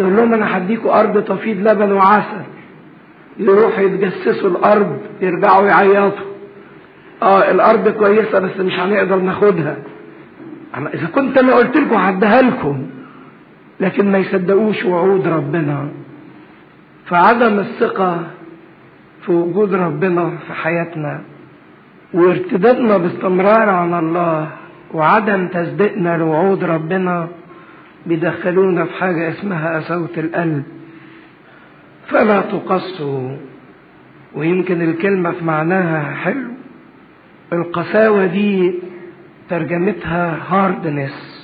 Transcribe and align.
يقول 0.00 0.16
لهم 0.16 0.34
أنا 0.34 0.56
هديكوا 0.56 1.00
أرض 1.00 1.24
تفيض 1.24 1.68
لبن 1.68 1.92
وعسل 1.92 2.42
يروحوا 3.38 3.84
يتجسسوا 3.84 4.50
الأرض 4.50 4.98
يرجعوا 5.20 5.66
يعيطوا. 5.66 6.26
آه 7.22 7.50
الأرض 7.50 7.88
كويسة 7.88 8.38
بس 8.38 8.56
مش 8.60 8.80
هنقدر 8.80 9.16
ناخدها. 9.16 9.76
إذا 10.94 11.06
كنت 11.06 11.38
أنا 11.38 11.54
قلت 11.54 11.76
لكم 11.76 11.96
هديها 11.96 12.42
لكم 12.42 12.86
لكن 13.80 14.12
ما 14.12 14.18
يصدقوش 14.18 14.84
وعود 14.84 15.28
ربنا. 15.28 15.88
فعدم 17.06 17.58
الثقة 17.58 18.20
في 19.26 19.32
وجود 19.32 19.74
ربنا 19.74 20.30
في 20.46 20.52
حياتنا 20.52 21.20
وارتدادنا 22.14 22.96
باستمرار 22.96 23.68
عن 23.68 23.94
الله 23.94 24.48
وعدم 24.94 25.48
تصديقنا 25.48 26.16
لوعود 26.16 26.64
ربنا 26.64 27.28
بيدخلونا 28.06 28.84
في 28.84 28.92
حاجة 28.94 29.28
اسمها 29.30 29.76
قساوة 29.80 30.08
القلب. 30.16 30.62
فلا 32.08 32.40
تقسوا. 32.40 33.36
ويمكن 34.34 34.82
الكلمة 34.82 35.30
في 35.32 35.44
معناها 35.44 36.14
حلو. 36.14 36.50
القساوة 37.52 38.26
دي 38.26 38.74
ترجمتها 39.48 40.38
hardness 40.48 41.40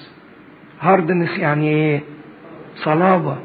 hardness 0.81 1.39
يعني 1.39 1.69
إيه؟ 1.69 2.01
صلابة. 2.77 3.37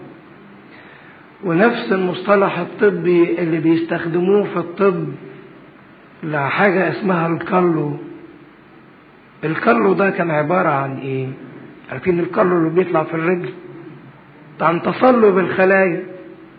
ونفس 1.43 1.91
المصطلح 1.91 2.59
الطبي 2.59 3.39
اللي 3.39 3.57
بيستخدموه 3.59 4.43
في 4.43 4.57
الطب 4.57 5.05
لحاجة 6.23 6.89
اسمها 6.89 7.27
ال 7.27 7.38
callus 7.38 7.97
الكالو 9.43 9.93
ده 9.93 10.09
كان 10.09 10.31
عبارة 10.31 10.70
عن 10.70 10.98
إيه؟ 10.98 11.27
عارفين 11.91 12.19
الكالو 12.19 12.57
اللي 12.57 12.69
بيطلع 12.69 13.03
في 13.03 13.13
الرجل 13.13 13.49
عن 14.61 14.81
تصلب 14.81 15.37
الخلايا. 15.37 16.03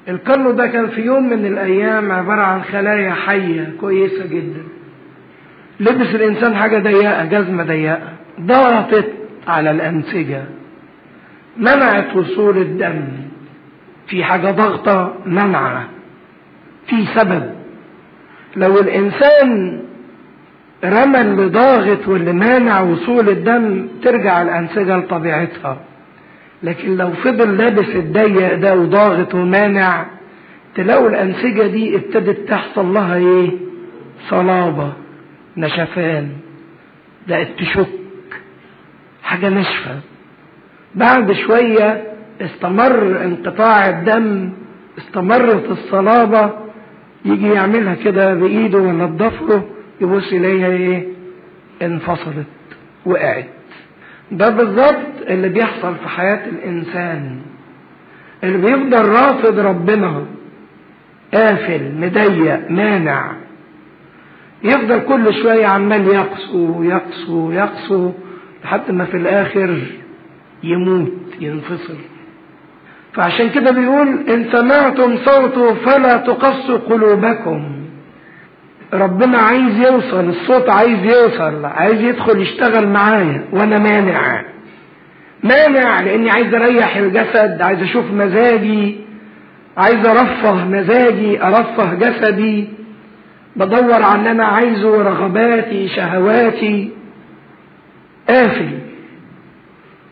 الكالو 0.09 0.51
ده 0.51 0.67
كان 0.67 0.87
في 0.89 1.01
يوم 1.01 1.31
من 1.31 1.47
الأيام 1.47 2.13
عبارة 2.13 2.43
عن 2.43 2.63
خلايا 2.63 3.13
حية 3.13 3.73
كويسة 3.81 4.27
جدا. 4.27 4.63
لبس 5.81 6.15
الإنسان 6.15 6.57
حاجة 6.57 6.79
ضيقة 6.79 7.25
جزمة 7.25 7.63
ضيقة. 7.65 7.99
ضغطت 8.41 9.13
على 9.49 9.71
الانسجة 9.71 10.45
منعت 11.57 12.17
وصول 12.17 12.59
الدم. 12.59 13.05
في 14.07 14.25
حاجة 14.25 14.51
ضغطة 14.51 15.15
منعة. 15.27 15.89
في 16.87 17.07
سبب. 17.15 17.51
لو 18.57 18.79
الإنسان 18.81 19.83
رمى 20.85 21.21
اللي 21.21 21.47
ضاغط 21.47 22.09
واللي 22.09 22.33
مانع 22.33 22.81
وصول 22.81 23.29
الدم 23.29 23.89
ترجع 24.03 24.43
الأنسجة 24.43 24.97
لطبيعتها. 24.97 25.81
لكن 26.63 26.97
لو 26.97 27.11
فضل 27.11 27.57
لابس 27.57 27.89
الضيق 27.97 28.55
ده 28.55 28.75
وضاغط 28.77 29.35
ومانع 29.35 30.07
تلاقوا 30.75 31.09
الأنسجة 31.09 31.67
دي 31.67 31.97
ابتدت 31.97 32.49
تحصل 32.49 32.95
لها 32.95 33.17
إيه؟ 33.17 33.51
صلابة 34.31 34.93
نشفان. 35.57 36.29
بقت 37.29 37.49
تشك. 37.59 37.89
حاجة 39.23 39.49
ناشفة. 39.49 40.01
بعد 40.95 41.33
شوية 41.33 42.05
استمر 42.41 43.25
انقطاع 43.25 43.89
الدم 43.89 44.53
استمرت 44.99 45.71
الصلابة 45.71 46.51
يجي 47.25 47.49
يعملها 47.49 47.95
كده 47.95 48.35
بإيده 48.35 48.79
ولا 48.79 49.07
بضفره 49.07 49.65
يبص 50.03 50.33
إليها 50.33 50.67
إيه؟ 50.69 51.07
انفصلت 51.83 52.47
وقعت. 53.07 53.47
ده 54.33 54.49
بالظبط 54.49 55.29
اللي 55.29 55.49
بيحصل 55.49 55.95
في 55.95 56.09
حياة 56.09 56.49
الإنسان. 56.49 57.41
اللي 58.45 58.59
بيفضل 58.59 59.09
رافض 59.09 59.59
ربنا 59.59 60.27
قافل 61.35 61.93
مضيق 62.01 62.71
مانع. 62.71 63.33
يفضل 64.65 64.99
كل 65.01 65.35
شوية 65.43 65.67
عمال 65.67 66.07
يقسو 66.07 66.83
يقسو 66.83 67.53
يقسو 67.53 68.13
لحد 68.65 68.91
ما 68.91 69.05
في 69.05 69.17
الآخر 69.17 69.81
يموت 70.63 71.13
ينفصل. 71.41 71.97
فعشان 73.13 73.51
كده 73.51 73.71
بيقول 73.71 74.09
إن 74.29 74.45
سمعتم 74.53 75.17
صوته 75.17 75.75
فلا 75.75 76.17
تقسوا 76.17 76.79
قلوبكم. 76.79 77.82
ربنا 78.93 79.39
عايز 79.39 79.77
يوصل 79.77 80.29
الصوت 80.29 80.69
عايز 80.69 80.99
يوصل 81.05 81.65
عايز 81.65 82.01
يدخل 82.01 82.41
يشتغل 82.41 82.89
معايا 82.89 83.45
وأنا 83.53 83.79
مانع. 83.79 84.45
مانع 85.43 86.01
لأني 86.01 86.31
عايز 86.31 86.55
أريح 86.55 86.97
الجسد 86.97 87.63
عايز 87.63 87.83
أشوف 87.83 88.05
مزاجي 88.13 88.97
عايز 89.77 90.07
أرفه 90.07 90.65
مزاجي 90.65 91.43
أرفه 91.43 91.95
جسدي. 91.95 92.69
بدور 93.57 94.03
على 94.03 94.19
اللي 94.19 94.31
أنا 94.31 94.45
عايزه 94.45 95.03
رغباتي 95.03 95.89
شهواتي. 95.89 96.91
قافل. 98.29 98.79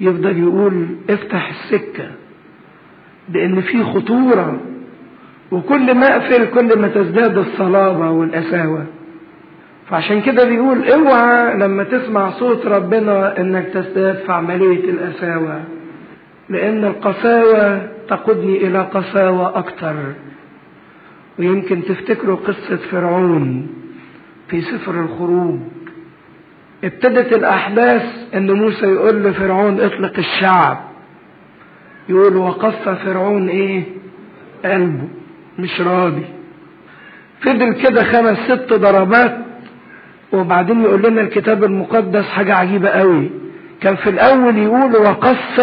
يفضل 0.00 0.38
يقول 0.38 0.86
افتح 1.10 1.50
السكة 1.50 2.10
لأن 3.28 3.60
في 3.60 3.84
خطورة. 3.84 4.60
وكل 5.50 5.94
ما 5.94 6.16
أقفل 6.16 6.46
كل 6.50 6.78
ما 6.78 6.88
تزداد 6.88 7.38
الصلابة 7.38 8.10
والقساوة. 8.10 8.86
فعشان 9.90 10.20
كده 10.20 10.44
بيقول 10.44 10.88
اوعى 10.88 11.56
لما 11.56 11.84
تسمع 11.84 12.30
صوت 12.30 12.66
ربنا 12.66 13.40
إنك 13.40 13.66
تزداد 13.66 14.16
في 14.16 14.32
عملية 14.32 14.90
القساوة 14.90 15.62
لأن 16.48 16.84
القساوة 16.84 17.88
تقودني 18.08 18.66
إلى 18.66 18.78
قساوة 18.78 19.58
أكتر. 19.58 19.94
ويمكن 21.38 21.82
تفتكروا 21.84 22.36
قصة 22.36 22.76
فرعون 22.76 23.66
في 24.48 24.60
سفر 24.62 25.00
الخروج. 25.00 25.58
ابتدت 26.84 27.32
الأحداث 27.32 28.34
إن 28.34 28.50
موسى 28.50 28.86
يقول 28.86 29.24
لفرعون 29.24 29.80
اطلق 29.80 30.18
الشعب. 30.18 30.78
يقول 32.08 32.36
وقص 32.36 32.88
فرعون 32.88 33.48
إيه؟ 33.48 33.82
قلبه. 34.64 35.08
مش 35.60 35.80
راضي. 35.80 36.24
فضل 37.40 37.72
كده 37.72 38.04
خمس 38.04 38.38
ست 38.38 38.72
ضربات 38.72 39.38
وبعدين 40.32 40.82
يقول 40.82 41.02
لنا 41.02 41.20
الكتاب 41.20 41.64
المقدس 41.64 42.24
حاجة 42.28 42.54
عجيبة 42.54 42.88
قوي. 42.88 43.30
كان 43.80 43.96
في 43.96 44.10
الأول 44.10 44.58
يقول 44.58 44.96
وقص 44.96 45.60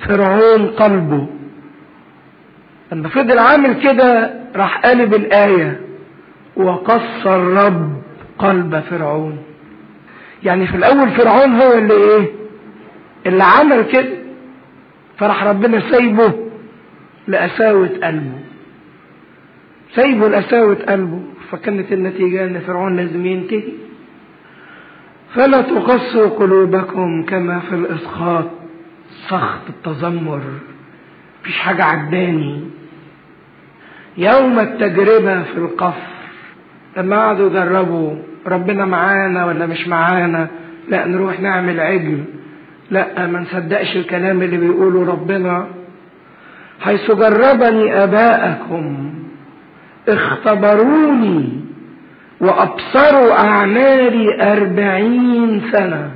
فرعون 0.00 0.66
قلبه. 0.66 1.26
لما 2.92 3.08
فضل 3.08 3.38
عامل 3.38 3.74
كده 3.82 4.34
راح 4.56 4.78
قالب 4.80 5.14
الآية. 5.14 5.80
وقص 6.56 7.26
الرب 7.26 8.02
قلب 8.38 8.80
فرعون. 8.90 9.38
يعني 10.44 10.66
في 10.66 10.76
الأول 10.76 11.10
فرعون 11.10 11.54
هو 11.54 11.72
اللي 11.72 11.94
إيه؟ 11.94 12.26
اللي 13.26 13.44
عمل 13.44 13.82
كده. 13.92 14.08
فراح 15.18 15.44
ربنا 15.44 15.80
سايبه 15.90 16.32
لقساوة 17.28 17.90
قلبه. 18.02 18.35
سايبه 19.96 20.28
لقساوة 20.28 20.74
قلبه 20.88 21.20
فكانت 21.50 21.92
النتيجة 21.92 22.44
أن 22.44 22.60
فرعون 22.60 22.96
لازم 22.96 23.26
ينتهي. 23.26 23.72
فلا 25.34 25.60
تقسوا 25.60 26.28
قلوبكم 26.28 27.22
كما 27.22 27.58
في 27.58 27.74
الإسخاط 27.74 28.50
سخط 29.28 29.60
التذمر 29.68 30.40
مفيش 31.42 31.58
حاجة 31.58 31.84
عجباني. 31.84 32.60
يوم 34.16 34.58
التجربة 34.58 35.42
في 35.42 35.58
القفر 35.58 36.16
لما 36.96 37.16
قعدوا 37.16 37.50
يجربوا 37.50 38.16
ربنا 38.46 38.84
معانا 38.84 39.46
ولا 39.46 39.66
مش 39.66 39.88
معانا؟ 39.88 40.48
لا 40.88 41.06
نروح 41.06 41.40
نعمل 41.40 41.80
عجل. 41.80 42.24
لا 42.90 43.26
ما 43.26 43.40
نصدقش 43.40 43.96
الكلام 43.96 44.42
اللي 44.42 44.56
بيقوله 44.56 45.12
ربنا. 45.12 45.66
حيث 46.80 47.10
جربني 47.10 48.04
آباءكم 48.04 49.14
اختبروني 50.08 51.48
وأبصروا 52.40 53.32
أعمالي 53.38 54.52
أربعين 54.52 55.62
سنة. 55.72 56.10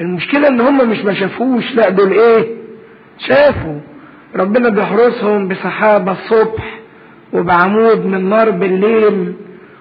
المشكلة 0.00 0.48
إن 0.48 0.60
هم 0.60 0.90
مش 0.90 0.98
ما 0.98 1.14
شافوش 1.14 1.74
لأ 1.74 1.88
دول 1.90 2.12
إيه؟ 2.12 2.56
شافوا. 3.18 3.80
ربنا 4.36 4.68
بيحرسهم 4.68 5.48
بسحابة 5.48 6.12
الصبح 6.12 6.78
وبعمود 7.32 8.06
من 8.06 8.28
نار 8.28 8.50
بالليل 8.50 9.32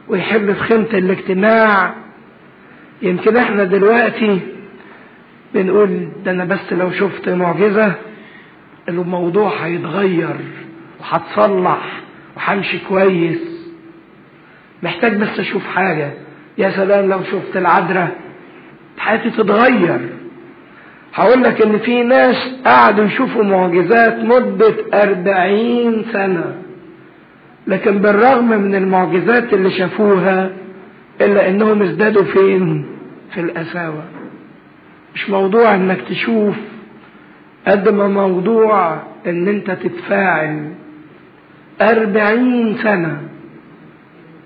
ويحل 0.08 0.56
في 0.56 0.62
خيمة 0.64 0.90
الاجتماع. 0.94 1.94
يمكن 3.02 3.38
إحنا 3.38 3.64
دلوقتي 3.64 4.40
بنقول 5.54 6.08
ده 6.26 6.32
أنا 6.32 6.46
بس 6.46 6.74
لو 6.74 6.92
شفت 6.92 7.30
معجزة 7.30 7.94
الموضوع 8.90 9.50
هيتغير 9.64 10.36
وهتصلح. 11.00 12.02
وهمشي 12.38 12.80
كويس. 12.90 13.72
محتاج 14.84 15.16
بس 15.18 15.40
أشوف 15.40 15.68
حاجة. 15.68 16.12
يا 16.58 16.70
سلام 16.70 17.10
لو 17.10 17.24
شفت 17.24 17.58
العذراء. 17.58 18.16
حياتي 18.98 19.30
تتغير. 19.30 20.00
هقول 21.14 21.44
لك 21.44 21.62
إن 21.62 21.78
في 21.78 22.04
ناس 22.04 22.56
قعدوا 22.66 23.06
يشوفوا 23.06 23.44
معجزات 23.44 24.20
مدة 24.20 24.76
أربعين 24.94 26.06
سنة. 26.14 26.56
لكن 27.68 27.98
بالرغم 27.98 28.48
من 28.62 28.76
المعجزات 28.76 29.54
اللي 29.54 29.70
شافوها 29.70 30.52
إلا 31.22 31.50
إنهم 31.50 31.82
ازدادوا 31.82 32.24
فين؟ 32.24 32.86
في 33.34 33.42
القساوة. 33.42 34.04
مش 35.16 35.30
موضوع 35.30 35.76
إنك 35.76 36.02
تشوف 36.10 36.56
قد 37.68 37.90
ما 37.90 38.08
موضوع 38.08 39.00
إن 39.28 39.48
أنت 39.48 39.72
تتفاعل. 39.72 40.72
أربعين 41.82 42.78
سنة. 42.84 43.18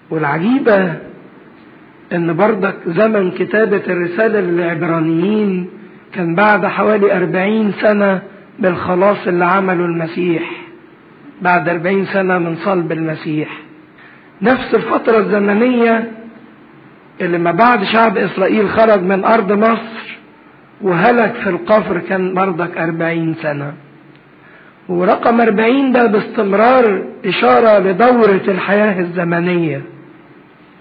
والعجيبة 0.09 0.93
إن 2.13 2.33
بردك 2.33 2.75
زمن 2.85 3.31
كتابة 3.31 3.81
الرسالة 3.87 4.39
للعبرانيين 4.39 5.69
كان 6.13 6.35
بعد 6.35 6.65
حوالي 6.65 7.17
أربعين 7.17 7.71
سنة 7.71 8.21
بالخلاص 8.59 9.27
اللي 9.27 9.45
عمله 9.45 9.85
المسيح. 9.85 10.51
بعد 11.41 11.69
أربعين 11.69 12.05
سنة 12.05 12.37
من 12.37 12.55
صلب 12.55 12.91
المسيح. 12.91 13.49
نفس 14.41 14.75
الفترة 14.75 15.17
الزمنية 15.17 16.11
اللي 17.21 17.37
ما 17.37 17.51
بعد 17.51 17.83
شعب 17.83 18.17
إسرائيل 18.17 18.69
خرج 18.69 19.01
من 19.01 19.23
أرض 19.25 19.51
مصر 19.51 20.17
وهلك 20.81 21.33
في 21.33 21.49
القفر 21.49 21.99
كان 21.99 22.33
بردك 22.33 22.77
أربعين 22.77 23.33
سنة. 23.33 23.73
ورقم 24.89 25.41
أربعين 25.41 25.91
ده 25.91 26.05
باستمرار 26.07 27.03
إشارة 27.25 27.79
لدورة 27.79 28.41
الحياة 28.47 28.99
الزمنية. 28.99 29.81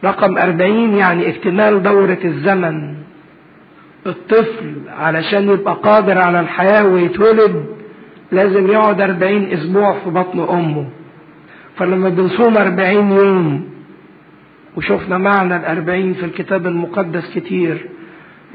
رقم 0.05 0.39
أربعين 0.39 0.95
يعني 0.95 1.29
اكتمال 1.29 1.83
دورة 1.83 2.19
الزمن. 2.25 2.95
الطفل 4.07 4.75
علشان 4.99 5.49
يبقى 5.51 5.75
قادر 5.75 6.19
على 6.19 6.41
الحياة 6.41 6.85
ويتولد 6.87 7.65
لازم 8.33 8.67
يقعد 8.71 9.01
أربعين 9.01 9.53
أسبوع 9.53 9.93
في 10.05 10.11
بطن 10.11 10.41
أمه. 10.41 10.87
فلما 11.77 12.09
بنصوم 12.09 12.57
أربعين 12.57 13.11
يوم 13.13 13.69
وشفنا 14.77 15.19
معنى 15.19 15.57
الأربعين 15.57 16.15
في 16.15 16.25
الكتاب 16.25 16.67
المقدس 16.67 17.35
كتير 17.35 17.87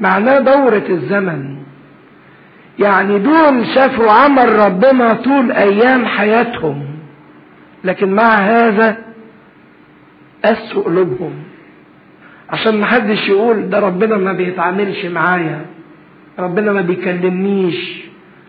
معناه 0.00 0.38
دورة 0.38 0.84
الزمن. 0.88 1.56
يعني 2.78 3.18
دول 3.18 3.66
شافوا 3.74 4.10
عمل 4.10 4.52
ربنا 4.58 5.14
طول 5.14 5.52
أيام 5.52 6.06
حياتهم. 6.06 6.84
لكن 7.84 8.14
مع 8.14 8.34
هذا 8.34 8.96
قسوا 10.44 10.82
قلوبهم. 10.82 11.32
عشان 12.50 12.80
محدش 12.80 13.28
يقول 13.28 13.70
ده 13.70 13.78
ربنا 13.78 14.16
ما 14.16 14.32
بيتعاملش 14.32 15.04
معايا 15.04 15.64
ربنا 16.38 16.72
ما 16.72 16.80
بيكلمنيش. 16.80 18.04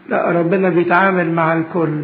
لا 0.10 0.31
ربنا 0.31 0.69
بيتعامل 0.69 1.31
مع 1.31 1.54
الكل. 1.54 2.04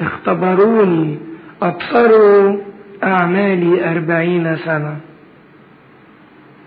اختبروني 0.00 1.18
أبصروا 1.62 2.58
أعمالي 3.04 3.90
أربعين 3.90 4.56
سنة. 4.56 4.96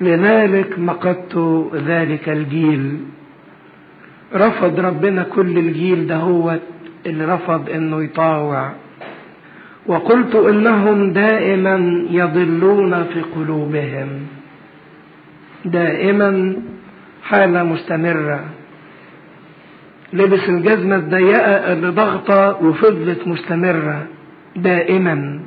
لذلك 0.01 0.79
مقدت 0.79 1.37
ذلك 1.73 2.29
الجيل. 2.29 2.97
رفض 4.35 4.79
ربنا 4.79 5.23
كل 5.23 5.57
الجيل 5.57 6.07
ده 6.07 6.15
هو 6.15 6.57
اللي 7.05 7.25
رفض 7.25 7.69
إنه 7.69 8.03
يطاوع. 8.03 8.71
وقلت 9.85 10.35
إنهم 10.35 11.13
دائما 11.13 12.05
يضلون 12.09 13.03
في 13.03 13.21
قلوبهم. 13.21 14.07
دائما 15.65 16.55
حالة 17.23 17.63
مستمرة. 17.63 18.43
لبس 20.13 20.49
الجزمة 20.49 20.95
الضيقة 20.95 21.73
اللي 21.73 21.87
ضغطة 21.87 22.63
وفضلت 22.63 23.27
مستمرة. 23.27 24.05
دائما. 24.55 25.39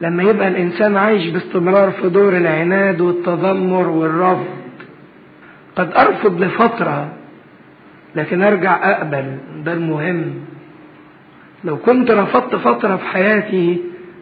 لما 0.00 0.22
يبقى 0.22 0.48
الإنسان 0.48 0.96
عايش 0.96 1.30
باستمرار 1.30 1.90
في 1.90 2.08
دور 2.08 2.36
العناد 2.36 3.00
والتذمر 3.00 3.88
والرفض. 3.88 4.46
قد 5.76 5.92
أرفض 5.92 6.40
لفترة. 6.42 7.08
لكن 8.18 8.42
أرجع 8.42 8.90
أقبل 8.90 9.24
ده 9.64 9.72
المهم. 9.72 10.34
لو 11.64 11.76
كنت 11.76 12.10
رفضت 12.10 12.56
فترة 12.56 12.96
في 12.96 13.04
حياتي 13.04 13.78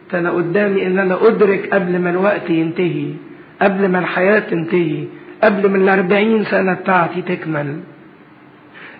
فأنا 0.09 0.31
قدامي 0.31 0.87
إن 0.87 0.99
أنا 0.99 1.27
أدرك 1.27 1.69
قبل 1.73 1.99
ما 1.99 2.09
الوقت 2.09 2.49
ينتهي 2.49 3.07
قبل 3.61 3.87
ما 3.87 3.99
الحياة 3.99 4.39
تنتهي 4.39 5.03
قبل 5.43 5.69
من 5.69 5.81
الأربعين 5.81 6.43
سنة 6.43 6.73
بتاعتي 6.73 7.21
تكمل. 7.21 7.79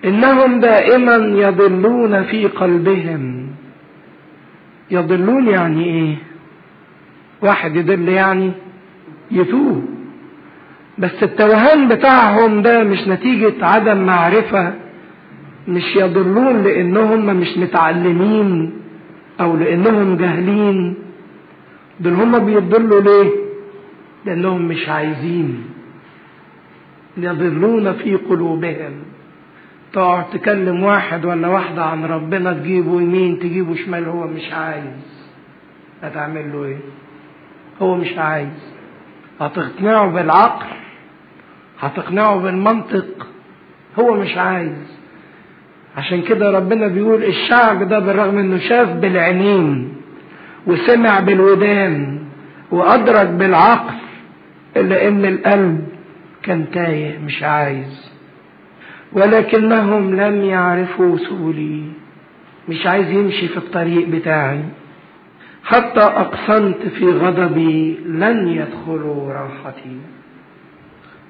إنهم 0.06 0.60
دائما 0.60 1.16
يضلون 1.48 2.24
في 2.24 2.48
قلبهم. 2.48 3.48
يضلون 4.92 5.48
يعني 5.48 5.84
إيه؟ 5.86 6.16
واحد 7.42 7.76
يضل 7.76 8.10
يعني 8.10 8.52
يتوه 9.32 9.84
بس 10.98 11.24
التوهان 11.24 11.88
بتاعهم 11.88 12.62
ده 12.62 12.84
مش 12.84 13.08
نتيجة 13.08 13.66
عدم 13.66 13.98
معرفة 14.06 14.74
مش 15.68 15.96
يضلون 15.96 16.64
لأنهم 16.64 17.26
مش 17.26 17.58
متعلمين 17.58 18.74
أو 19.40 19.58
لأنهم 19.58 20.18
جاهلين. 20.18 20.96
دول 22.00 22.14
هم 22.14 22.40
بيضلوا 22.46 23.02
ليه؟ 23.02 23.32
لأنهم 24.26 24.68
مش 24.68 24.90
عايزين. 24.90 25.66
يضلون 27.18 27.94
في 27.94 28.16
قلوبهم. 28.16 28.92
تقعد 29.94 30.30
تكلم 30.30 30.84
واحد 30.84 31.26
ولا 31.26 31.48
واحدة 31.48 31.84
عن 31.86 32.06
ربنا 32.06 32.54
تجيبه 32.54 33.02
يمين 33.02 33.40
تجيبه 33.40 33.76
شمال 33.76 34.06
هو 34.06 34.28
مش 34.28 34.54
عايز. 34.54 35.28
هتعمل 36.04 36.54
له 36.54 36.64
إيه؟ 36.66 36.78
هو 37.82 37.96
مش 37.96 38.18
عايز. 38.18 38.74
هتقنعه 39.40 40.08
بالعقل 40.12 40.66
هتقنعه 41.80 42.38
بالمنطق 42.38 43.28
هو 44.00 44.14
مش 44.14 44.38
عايز. 44.38 44.97
عشان 45.98 46.22
كده 46.22 46.52
ربنا 46.52 46.88
بيقول 46.88 47.24
الشعب 47.24 47.84
ده 47.90 48.00
بالرغم 48.00 48.38
إنه 48.38 48.58
شاف 48.60 48.90
بالعينين 48.90 49.94
وسمع 50.68 51.20
بالودان 51.20 52.20
وأدرك 52.72 53.28
بالعقل 53.28 53.94
إلا 54.78 55.08
إن 55.08 55.26
القلب 55.26 55.88
كان 56.44 56.66
تايه 56.74 57.20
مش 57.26 57.44
عايز. 57.44 58.12
ولكنهم 59.14 60.16
لم 60.16 60.42
يعرفوا 60.46 61.18
سبلي 61.18 61.84
مش 62.70 62.86
عايز 62.88 63.10
يمشي 63.12 63.48
في 63.48 63.58
الطريق 63.58 64.08
بتاعي. 64.08 64.64
حتى 65.64 66.00
أقسمت 66.02 66.88
في 66.88 67.06
غضبي 67.06 68.00
لن 68.06 68.48
يدخلوا 68.48 69.34
راحتي. 69.34 69.98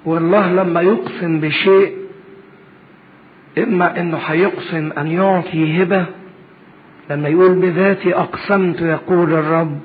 والله 0.05 0.53
لما 0.53 0.81
يقسم 0.81 1.39
بشيء 1.39 1.91
إما 3.57 3.99
إنه 3.99 4.17
هيقسم 4.17 4.91
أن 4.97 5.07
يعطي 5.07 5.83
هبة 5.83 6.05
لما 7.09 7.27
يقول 7.29 7.53
بذاتي 7.59 8.15
أقسمت 8.15 8.81
يقول 8.81 9.33
الرب 9.33 9.77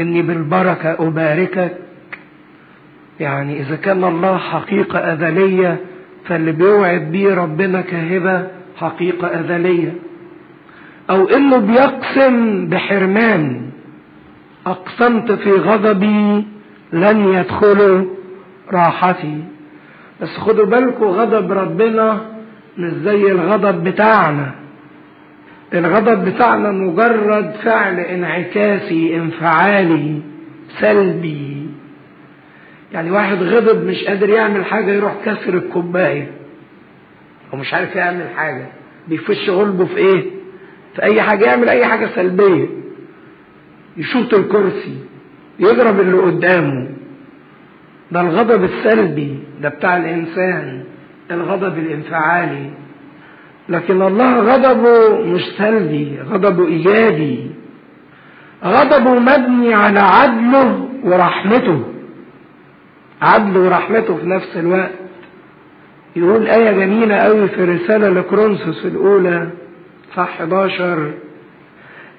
إني 0.00 0.22
بالبركة 0.22 0.92
أباركك. 1.08 1.76
يعني 3.20 3.60
إذا 3.60 3.76
كان 3.76 4.04
الله 4.04 4.36
حقيقة 4.38 5.12
أزلية 5.12 5.76
فاللي 6.24 6.52
بيوعد 6.52 7.00
بيه 7.00 7.34
ربنا 7.34 7.80
كهبة 7.80 8.46
حقيقة 8.76 9.40
أزلية 9.40 9.94
أو 11.10 11.28
إنه 11.28 11.56
بيقسم 11.56 12.66
بحرمان 12.66 13.70
أقسمت 14.66 15.32
في 15.32 15.50
غضبي 15.52 16.44
لن 16.92 17.32
يدخلوا 17.34 18.04
راحتي. 18.72 19.44
بس 20.22 20.36
خدوا 20.36 20.66
بالكم 20.66 21.04
غضب 21.04 21.52
ربنا 21.52 22.20
مش 22.80 22.92
زي 23.04 23.32
الغضب 23.32 23.84
بتاعنا. 23.84 24.54
الغضب 25.74 26.24
بتاعنا 26.24 26.70
مجرد 26.72 27.54
فعل 27.64 28.00
انعكاسي 28.00 29.16
انفعالي 29.16 30.20
سلبي. 30.80 31.66
يعني 32.92 33.10
واحد 33.10 33.42
غضب 33.42 33.84
مش 33.86 34.04
قادر 34.04 34.28
يعمل 34.28 34.64
حاجة 34.64 34.90
يروح 34.92 35.14
كسر 35.24 35.54
الكوباية. 35.54 36.30
هو 37.54 37.58
مش 37.58 37.74
عارف 37.74 37.96
يعمل 37.96 38.28
حاجة. 38.36 38.66
بيفش 39.08 39.50
غلبه 39.50 39.84
في 39.84 39.96
إيه؟ 39.96 40.24
في 40.96 41.02
أي 41.02 41.22
حاجة 41.22 41.44
يعمل 41.44 41.68
أي 41.68 41.86
حاجة 41.86 42.06
سلبية. 42.06 42.66
يشوط 43.96 44.34
الكرسي 44.34 44.98
يضرب 45.58 46.00
اللي 46.00 46.16
قدامه. 46.18 46.88
ده 48.12 48.20
الغضب 48.20 48.64
السلبي 48.64 49.38
ده 49.60 49.68
بتاع 49.68 49.96
الإنسان. 49.96 50.84
الغضب 51.32 51.78
الانفعالي. 51.78 52.70
لكن 53.68 54.02
الله 54.02 54.40
غضبه 54.40 55.24
مش 55.24 55.42
سلبي 55.58 56.18
غضبه 56.30 56.66
ايجابي 56.66 57.50
غضبه 58.64 59.14
مبني 59.14 59.74
على 59.74 60.00
عدله 60.00 60.88
ورحمته. 61.04 61.84
عدله 63.22 63.60
ورحمته 63.60 64.16
في 64.16 64.26
نفس 64.26 64.56
الوقت. 64.56 64.90
يقول 66.16 66.46
آية 66.46 66.72
جميلة 66.72 67.16
قوي 67.16 67.48
في 67.48 67.64
رسالة 67.64 68.08
لكرونسوس 68.08 68.86
الأولى 68.86 69.48
صح 70.16 70.28
11 70.40 71.12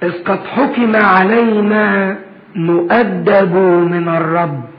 إذ 0.03 0.23
قد 0.23 0.39
حكم 0.45 0.95
علينا 0.95 2.17
نؤدب 2.55 3.55
من 3.91 4.07
الرب. 4.07 4.70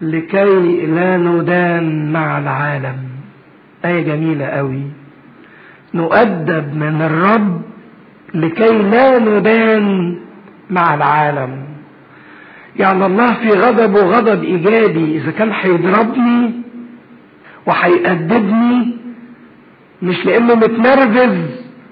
لكي 0.00 0.86
لا 0.86 1.16
ندان 1.16 2.12
مع 2.12 2.38
العالم. 2.38 2.96
آية 3.84 4.02
جميلة 4.02 4.46
قوي 4.46 4.82
نؤدب 5.94 6.76
من 6.76 7.02
الرب 7.02 7.62
لكي 8.34 8.78
لا 8.78 9.18
ندان 9.18 10.16
مع 10.70 10.94
العالم. 10.94 11.64
يعني 12.76 13.06
الله 13.06 13.34
في 13.34 13.50
غضبه 13.50 14.00
غضب 14.00 14.44
إيجابي. 14.44 15.16
إذا 15.16 15.30
كان 15.30 15.52
هيضربني 15.52 16.52
وهيأدبني 17.66 18.96
مش 20.02 20.26
لأنه 20.26 20.54
متنرفز 20.54 21.36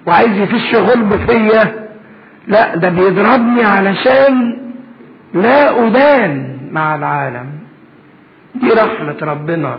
وعايز 0.06 0.38
يفش 0.38 0.74
غلب 0.74 1.16
فيا. 1.26 1.88
لا 2.46 2.76
ده 2.76 2.88
بيضربني 2.88 3.64
علشان 3.64 4.58
لا 5.34 5.86
أدان 5.86 6.58
مع 6.72 6.94
العالم. 6.94 7.57
دي 8.54 8.68
رحمة 8.70 9.16
ربنا 9.22 9.78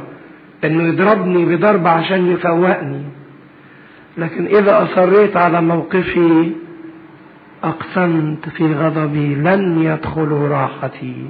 إنه 0.64 0.84
يضربني 0.84 1.46
بضرب 1.46 1.88
عشان 1.88 2.32
يفوقني. 2.32 3.04
لكن 4.18 4.46
إذا 4.46 4.84
أصريت 4.84 5.38
على 5.38 5.62
موقفي 5.62 6.52
أقسمت 7.64 8.50
في 8.50 8.74
غضبي 8.74 9.36
لن 9.36 9.82
يدخلوا 9.84 10.48
راحتي. 10.50 11.30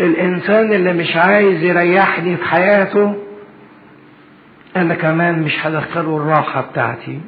الإنسان 0.00 0.72
اللي 0.72 0.92
مش 0.92 1.16
عايز 1.16 1.62
يريحني 1.62 2.36
في 2.36 2.44
حياته 2.44 3.14
أنا 4.76 4.94
كمان 4.94 5.42
مش 5.42 5.66
هدخله 5.66 6.16
الراحة 6.16 6.60
بتاعتي. 6.60 7.20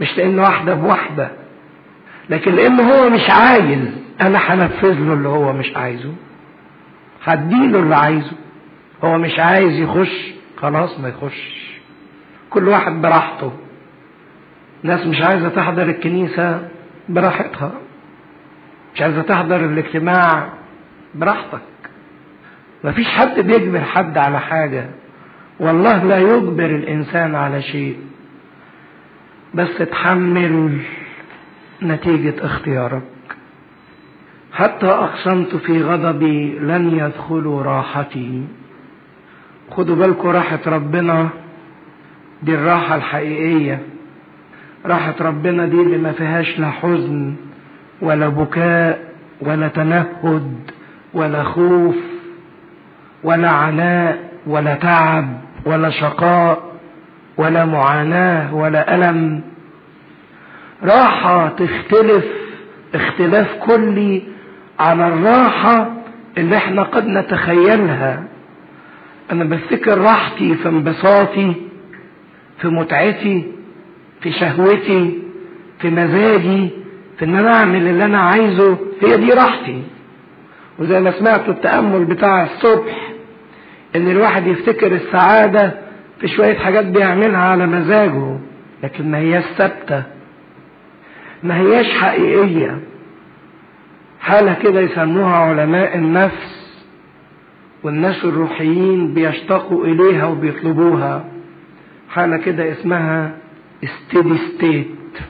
مش 0.00 0.16
لأن 0.18 0.38
واحدة 0.38 0.74
بواحدة 0.74 1.28
لكن 2.30 2.54
لأن 2.54 2.80
هو 2.80 3.10
مش 3.10 3.30
عايز 3.30 3.78
أنا 4.20 4.38
هنفذ 4.38 4.98
له 5.00 5.12
اللي 5.12 5.28
هو 5.28 5.52
مش 5.52 5.76
عايزه. 5.76 6.12
هديله 7.24 7.78
اللي 7.78 7.96
عايزه. 7.96 8.32
هو 9.04 9.18
مش 9.18 9.38
عايز 9.38 9.80
يخش. 9.80 10.30
خلاص 10.56 11.00
ما 11.00 11.08
يخش. 11.08 11.70
كل 12.50 12.68
واحد 12.68 12.92
براحته. 12.92 13.52
ناس 14.82 15.06
مش 15.06 15.20
عايزة 15.22 15.48
تحضر 15.48 15.82
الكنيسة 15.82 16.68
براحتها. 17.08 17.72
مش 18.94 19.00
عايزة 19.02 19.22
تحضر 19.22 19.64
الاجتماع 19.64 20.48
براحتك. 21.14 21.60
مفيش 22.84 23.08
حد 23.08 23.40
بيجبر 23.40 23.80
حد 23.80 24.18
على 24.18 24.40
حاجة. 24.40 24.86
والله 25.60 26.04
لا 26.04 26.18
يجبر 26.18 26.66
الإنسان 26.66 27.34
على 27.34 27.62
شيء. 27.62 27.98
بس 29.54 29.78
تحمل 29.78 30.78
نتيجة 31.82 32.34
اختيارك. 32.44 33.02
حتى 34.52 34.86
أقسمت 34.86 35.56
في 35.56 35.82
غضبي 35.82 36.58
لن 36.58 36.98
يدخلوا 36.98 37.62
راحتي. 37.62 38.42
خدوا 39.70 39.96
بالكم 39.96 40.28
راحة 40.28 40.58
ربنا 40.66 41.28
دي 42.42 42.54
الراحة 42.54 42.94
الحقيقية. 42.96 43.80
راحة 44.86 45.14
ربنا 45.20 45.66
دي 45.66 45.80
اللي 45.80 45.98
ما 45.98 46.12
فيهاش 46.12 46.58
لا 46.58 46.70
حزن 46.70 47.34
ولا 48.02 48.28
بكاء 48.28 49.10
ولا 49.40 49.68
تنهد 49.68 50.70
ولا 51.14 51.42
خوف 51.42 51.96
ولا 53.24 53.50
عناء 53.50 54.30
ولا 54.46 54.74
تعب 54.74 55.40
ولا 55.66 55.90
شقاء 55.90 56.62
ولا 57.36 57.64
معاناة 57.64 58.54
ولا 58.54 58.94
ألم. 58.94 59.40
راحة 60.84 61.48
تختلف 61.48 62.24
اختلاف 62.94 63.54
كلي 63.54 64.22
عن 64.80 65.00
الراحة 65.00 65.90
اللي 66.38 66.56
إحنا 66.56 66.82
قد 66.82 67.06
نتخيلها. 67.06 68.24
أنا 69.32 69.44
بفتكر 69.44 69.98
راحتي 69.98 70.54
في 70.54 70.68
انبساطي 70.68 71.52
في 72.60 72.68
متعتي 72.68 73.44
في 74.20 74.32
شهوتي 74.32 75.18
في 75.78 75.90
مزاجي 75.90 76.68
في 77.18 77.24
إن 77.24 77.34
أنا 77.36 77.54
أعمل 77.54 77.86
اللي 77.88 78.04
أنا 78.04 78.20
عايزه. 78.20 78.78
هي 79.02 79.16
دي 79.16 79.30
راحتي. 79.32 79.82
وزي 80.78 81.00
ما 81.00 81.10
سمعتوا 81.10 81.54
التأمل 81.54 82.04
بتاع 82.04 82.42
الصبح 82.44 83.10
إن 83.96 84.10
الواحد 84.10 84.46
يفتكر 84.46 84.92
السعادة 84.92 85.74
في 86.20 86.28
شوية 86.28 86.58
حاجات 86.58 86.84
بيعملها 86.86 87.38
على 87.40 87.66
مزاجه 87.66 88.36
لكن 88.82 89.10
ما 89.10 89.18
هياش 89.18 89.44
ثابتة 89.58 90.02
ما 91.42 91.56
هياش 91.60 91.86
حقيقية. 91.92 92.78
حالة 94.20 94.54
كده 94.54 94.80
يسموها 94.80 95.36
علماء 95.36 95.96
النفس 95.96 96.60
والناس 97.82 98.24
الروحيين 98.24 99.14
بيشتاقوا 99.14 99.84
إليها 99.84 100.26
وبيطلبوها؟ 100.26 101.24
حالة 102.10 102.36
كده 102.36 102.72
اسمها 102.72 103.36
steady 103.84 104.38
state. 104.58 105.22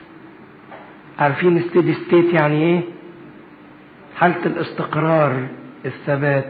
عارفين 1.19 1.61
steady 1.61 2.11
state 2.11 2.33
يعني 2.33 2.55
إيه؟ 2.63 2.81
حالة 4.17 4.45
الاستقرار 4.45 5.47
الثبات. 5.85 6.45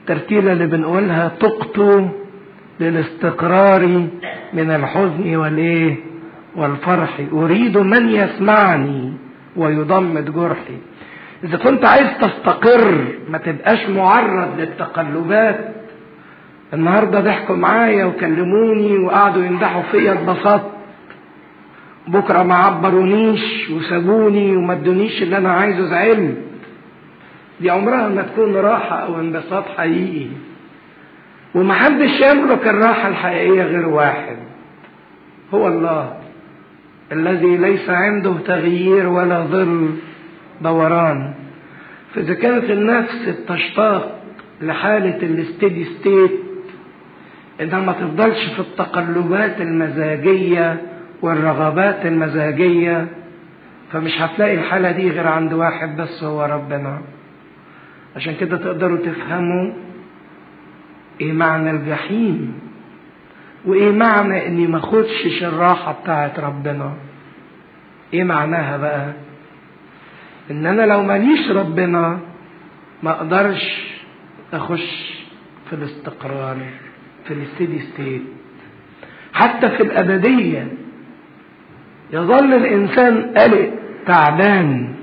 الترتيلة 0.00 0.52
اللي 0.52 0.66
بنقولها 0.66 1.28
تقطو 1.28 2.08
للاستقرار 2.80 3.86
من 4.52 4.70
الحزن 4.70 5.36
والإيه؟ 5.36 5.96
والفرح. 6.56 7.20
أريد 7.32 7.78
من 7.78 8.08
يسمعني 8.08 9.12
ويضمد 9.56 10.34
جرحي. 10.34 10.76
إذا 11.44 11.56
كنت 11.56 11.84
عايز 11.84 12.08
تستقر 12.20 13.04
ما 13.28 13.38
تبقاش 13.38 13.88
معرض 13.88 14.60
للتقلبات. 14.60 15.74
النهارده 16.74 17.20
ضحكوا 17.20 17.56
معايا 17.56 18.04
وكلموني 18.04 18.98
وقعدوا 18.98 19.44
يمدحوا 19.44 19.82
فيا 19.82 20.12
اتبسطت. 20.12 20.70
بكرة 22.06 22.42
ما 22.42 22.54
عبرونيش 22.54 23.70
وسابوني 23.70 24.56
وما 24.56 24.72
ادونيش 24.72 25.22
اللي 25.22 25.36
أنا 25.36 25.52
عايزه 25.52 25.84
زعلت. 25.84 26.36
دي 27.60 27.70
عمرها 27.70 28.08
ما 28.08 28.22
تكون 28.22 28.56
راحة 28.56 28.96
أو 28.96 29.20
انبساط 29.20 29.64
حقيقي. 29.76 30.26
ومحدش 31.54 32.20
يملك 32.20 32.68
الراحة 32.68 33.08
الحقيقية 33.08 33.62
غير 33.62 33.88
واحد. 33.88 34.36
هو 35.54 35.68
الله 35.68 36.16
الذي 37.12 37.56
ليس 37.56 37.90
عنده 37.90 38.34
تغيير 38.46 39.08
ولا 39.08 39.40
ظل. 39.40 39.90
دوران. 40.62 41.34
فإذا 42.14 42.34
كانت 42.34 42.70
النفس 42.70 43.28
بتشتاق 43.28 44.20
لحالة 44.62 45.16
الاستدي 45.16 45.84
ستيت 45.84 46.30
إنها 47.60 47.80
ما 47.80 47.92
تفضلش 47.92 48.44
في 48.54 48.60
التقلبات 48.60 49.60
المزاجية 49.60 50.82
والرغبات 51.22 52.06
المزاجية 52.06 53.06
فمش 53.92 54.20
هتلاقي 54.20 54.54
الحالة 54.54 54.90
دي 54.90 55.10
غير 55.10 55.26
عند 55.26 55.52
واحد 55.52 55.96
بس 55.96 56.24
هو 56.24 56.42
ربنا. 56.44 57.00
عشان 58.16 58.34
كده 58.40 58.56
تقدروا 58.56 58.98
تفهموا 58.98 59.72
إيه 61.20 61.32
معنى 61.32 61.70
الجحيم 61.70 62.54
وإيه 63.66 63.90
معنى 63.90 64.46
إني 64.46 64.66
ما 64.66 64.78
أخدش 64.78 65.42
الراحة 65.42 65.96
بتاعت 66.02 66.38
ربنا. 66.40 66.92
إيه 68.14 68.24
معناها 68.24 68.76
بقى؟ 68.76 69.12
ان 70.50 70.66
أنا 70.66 70.82
لو 70.82 71.02
ماليش 71.02 71.50
ربنا 71.50 72.18
ما 73.02 73.10
أقدرش 73.10 73.92
أخش 74.52 75.14
في 75.70 75.72
الاستقرار 75.72 76.56
في 77.24 77.34
الستيدي 77.34 77.80
ستيت 77.80 78.22
حتى 79.32 79.68
في 79.70 79.82
الأبدية 79.82 80.68
يظل 82.12 82.54
الإنسان 82.54 83.34
قلق 83.38 83.70
تعبان 84.06 84.94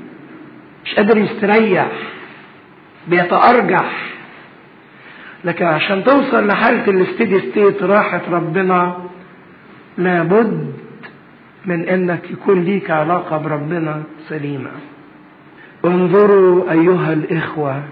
مش 0.86 0.95
قادر 0.95 1.17
يستريح 1.17 1.91
بيتأرجح. 3.07 4.05
لكن 5.45 5.65
عشان 5.65 6.03
توصل 6.03 6.48
لحالة 6.48 6.88
الاستدي 6.88 7.39
ستيت 7.39 7.83
راحة 7.83 8.21
ربنا 8.31 8.98
لابد 9.98 10.74
من 11.65 11.89
إنك 11.89 12.31
يكون 12.31 12.63
ليك 12.63 12.91
علاقة 12.91 13.38
بربنا 13.38 14.03
سليمة. 14.29 14.71
انظروا 15.85 16.71
أيها 16.71 17.13
الإخوة 17.13 17.83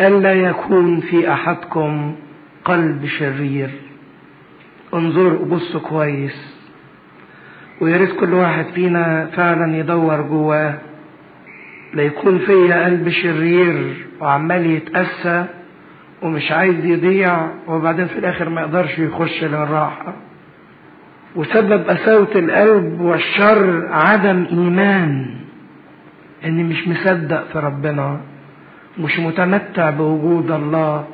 الا 0.00 0.32
يكون 0.32 1.00
في 1.00 1.32
أحدكم 1.32 2.14
قلب 2.64 3.06
شرير. 3.06 3.70
انظروا 4.94 5.44
بصوا 5.44 5.80
كويس. 5.80 6.54
وياريت 7.80 8.20
كل 8.20 8.34
واحد 8.34 8.64
فينا 8.74 9.26
فعلا 9.36 9.76
يدور 9.76 10.22
جواه. 10.22 10.78
لا 11.94 12.02
يكون 12.02 12.38
فيا 12.38 12.84
قلب 12.84 13.08
شرير 13.08 14.06
وعمال 14.20 14.66
يتأسى 14.66 15.44
ومش 16.22 16.52
عايز 16.52 16.84
يضيع 16.84 17.48
وبعدين 17.68 18.06
في 18.06 18.18
الآخر 18.18 18.48
ما 18.48 18.60
يقدرش 18.60 18.98
يخش 18.98 19.44
للراحة. 19.44 20.14
وسبب 21.36 21.88
قساوة 21.88 22.28
القلب 22.36 23.00
والشر 23.00 23.88
عدم 23.90 24.46
إيمان. 24.50 25.43
إني 26.44 26.62
مش 26.62 26.88
مصدق 26.88 27.44
في 27.52 27.58
ربنا 27.58 28.20
مش 28.98 29.18
متمتع 29.18 29.90
بوجود 29.90 30.50
الله 30.50 31.04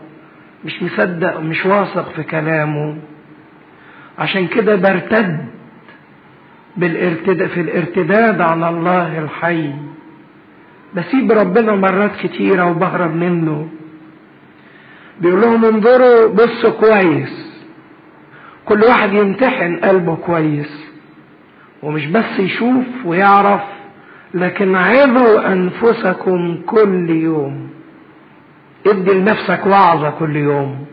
مش 0.65 0.83
مصدق 0.83 1.39
ومش 1.39 1.67
واثق 1.67 2.09
في 2.13 2.23
كلامه. 2.23 2.97
عشان 4.19 4.47
كده 4.47 4.77
برتد 4.77 5.47
بالارتداد 6.77 7.49
في 7.49 7.61
الارتداد 7.61 8.41
عن 8.41 8.65
الله 8.65 9.19
الحي. 9.19 9.73
بسيب 10.95 11.33
ربنا 11.33 11.77
مرات 11.77 12.17
كتيرة 12.23 12.71
وبهرب 12.71 13.15
منه. 13.15 13.69
بيقول 15.21 15.41
لهم 15.41 15.65
انظروا 15.65 16.29
بصوا 16.35 16.71
كويس. 16.71 17.63
كل 18.65 18.83
واحد 18.83 19.13
يمتحن 19.13 19.77
قلبه 19.77 20.17
كويس. 20.17 20.91
ومش 21.83 22.07
بس 22.07 22.39
يشوف 22.39 22.87
ويعرف. 23.05 23.80
لكن 24.35 24.75
عظوا 24.77 25.53
أنفسكم 25.53 26.63
كل 26.67 27.11
يوم. 27.11 27.71
ادي 28.87 29.11
لنفسك 29.15 29.67
وعظة 29.67 30.11
كل 30.11 30.37
يوم. 30.37 30.87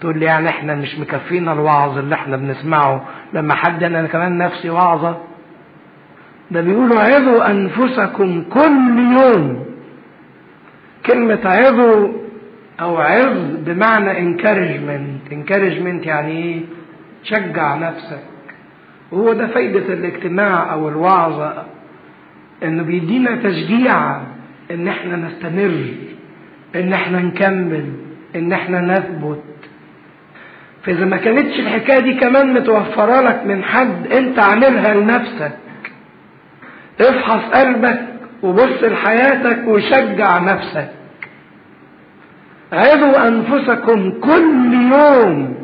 تقول 0.00 0.18
لي 0.18 0.24
يعني 0.24 0.48
إحنا 0.48 0.74
مش 0.74 0.98
مكفينا 0.98 1.52
الوعظ 1.52 1.98
اللي 1.98 2.14
إحنا 2.14 2.36
بنسمعه. 2.36 3.04
لما 3.32 3.54
حد 3.54 3.82
أنا 3.82 4.06
كمان 4.06 4.38
نفسي 4.38 4.70
وعظة. 4.70 5.16
ده 6.50 6.60
بيقولوا 6.60 7.00
عظوا 7.00 7.50
أنفسكم 7.50 8.42
كل 8.42 8.98
يوم. 8.98 9.64
كلمة 11.06 11.40
عظوا 11.44 12.08
أو 12.80 12.96
عظ 12.96 13.36
بمعنى 13.66 14.18
encouragement 14.18 15.32
encouragement 15.32 16.06
يعني 16.06 16.32
إيه؟ 16.32 16.60
تشجع 17.24 17.74
نفسك. 17.74 18.22
وهو 19.12 19.32
ده 19.32 19.46
فايدة 19.46 19.92
الاجتماع 19.94 20.72
أو 20.72 20.88
الوعظة. 20.88 21.64
إنه 22.62 22.82
بيدينا 22.82 23.36
تشجيع 23.36 24.20
إن 24.70 24.88
إحنا 24.88 25.16
نستمر 25.16 25.84
إن 26.76 26.92
إحنا 26.92 27.20
نكمل 27.20 27.92
إن 28.36 28.52
إحنا 28.52 28.80
نثبت. 28.80 29.42
فإذا 30.82 31.04
ما 31.04 31.16
كانتش 31.16 31.58
الحكاية 31.60 32.00
دي 32.00 32.14
كمان 32.14 32.54
متوفرة 32.54 33.20
لك 33.20 33.46
من 33.46 33.62
حد 33.64 34.06
أنت 34.12 34.38
عاملها 34.38 34.94
لنفسك. 34.94 35.52
افحص 37.00 37.50
قلبك 37.50 38.00
وبص 38.42 38.82
لحياتك 38.82 39.68
وشجع 39.68 40.38
نفسك. 40.38 40.88
عظوا 42.72 43.28
أنفسكم 43.28 44.10
كل 44.20 44.74
يوم. 44.92 45.54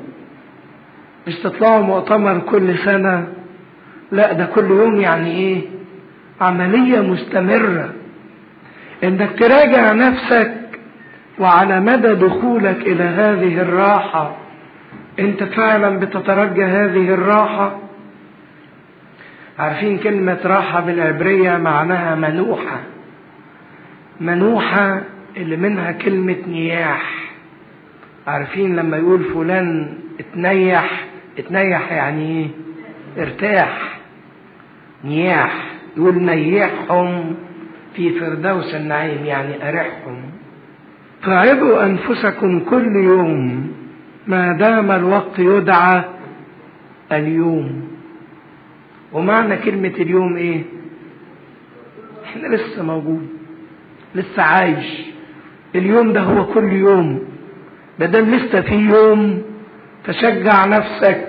مش 1.26 1.34
تطلعوا 1.34 1.82
مؤتمر 1.82 2.38
كل 2.38 2.78
سنة. 2.78 3.26
لا 4.12 4.32
ده 4.32 4.44
كل 4.54 4.64
يوم 4.70 5.00
يعني 5.00 5.30
إيه؟ 5.36 5.60
عملية 6.40 7.00
مستمرة. 7.00 7.92
إنك 9.04 9.38
تراجع 9.38 9.92
نفسك 9.92 10.54
وعلى 11.38 11.80
مدى 11.80 12.14
دخولك 12.14 12.80
إلى 12.86 13.04
هذه 13.04 13.60
الراحة. 13.60 14.36
أنت 15.18 15.42
فعلا 15.44 15.98
بتترجى 15.98 16.64
هذه 16.64 17.14
الراحة؟ 17.14 17.78
عارفين 19.58 19.98
كلمة 19.98 20.38
راحة 20.44 20.80
بالعبرية 20.80 21.56
معناها 21.56 22.14
منوحة. 22.14 22.80
منوحة 24.20 25.00
اللي 25.36 25.56
منها 25.56 25.92
كلمة 25.92 26.36
نياح. 26.48 27.14
عارفين 28.26 28.76
لما 28.76 28.96
يقول 28.96 29.24
فلان 29.24 29.94
اتنيح 30.20 31.04
اتنيح 31.38 31.92
يعني 31.92 32.28
إيه؟ 32.40 32.48
ارتاح. 33.24 33.98
نياح. 35.04 35.73
نيحهم 35.98 37.34
في 37.94 38.10
فردوس 38.20 38.74
النعيم 38.74 39.24
يعني 39.26 39.68
ارحهم 39.68 40.22
فعظوا 41.22 41.84
أنفسكم 41.86 42.60
كل 42.60 42.96
يوم 42.96 43.72
ما 44.26 44.52
دام 44.58 44.90
الوقت 44.90 45.38
يدعى 45.38 46.04
اليوم. 47.12 47.88
ومعنى 49.12 49.56
كلمة 49.56 49.88
اليوم 49.98 50.36
إيه؟ 50.36 50.62
إحنا 52.24 52.56
لسه 52.56 52.82
موجود 52.82 53.28
لسه 54.14 54.42
عايش. 54.42 55.00
اليوم 55.74 56.12
ده 56.12 56.20
هو 56.20 56.44
كل 56.46 56.72
يوم. 56.72 57.20
بدل 57.98 58.30
لسه 58.36 58.60
في 58.60 58.74
يوم 58.74 59.42
تشجع 60.04 60.64
نفسك 60.66 61.28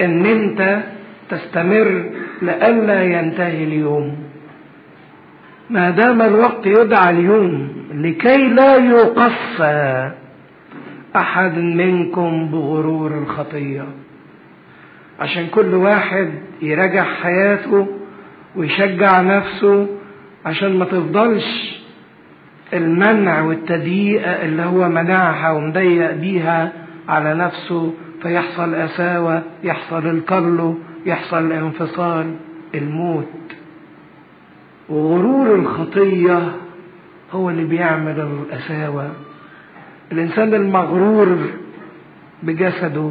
إن 0.00 0.26
أنت 0.26 0.82
تستمر 1.30 2.04
لئلا 2.42 3.02
ينتهي 3.02 3.64
اليوم. 3.64 4.16
ما 5.70 5.90
دام 5.90 6.22
الوقت 6.22 6.66
يدعى 6.66 7.10
اليوم 7.10 7.68
لكي 7.94 8.48
لا 8.48 8.76
يقصى 8.76 10.10
أحد 11.16 11.58
منكم 11.58 12.50
بغرور 12.50 13.18
الخطية. 13.18 13.84
عشان 15.20 15.46
كل 15.46 15.74
واحد 15.74 16.30
يراجع 16.62 17.04
حياته 17.04 17.86
ويشجع 18.56 19.20
نفسه 19.20 19.86
عشان 20.46 20.78
ما 20.78 20.84
تفضلش 20.84 21.80
المنع 22.72 23.40
والتضييق 23.42 24.40
اللي 24.42 24.62
هو 24.62 24.88
منعها 24.88 25.50
ومضيق 25.52 26.12
بيها 26.12 26.72
على 27.08 27.34
نفسه 27.34 27.94
فيحصل 28.22 28.74
قساوة 28.74 29.42
يحصل 29.64 30.06
القلو 30.06 30.78
يحصل 31.06 31.46
الانفصال 31.46 32.34
الموت. 32.74 33.26
وغرور 34.88 35.54
الخطية 35.54 36.52
هو 37.32 37.50
اللي 37.50 37.64
بيعمل 37.64 38.20
القساوة 38.20 39.10
الإنسان 40.12 40.54
المغرور 40.54 41.36
بجسده 42.42 43.10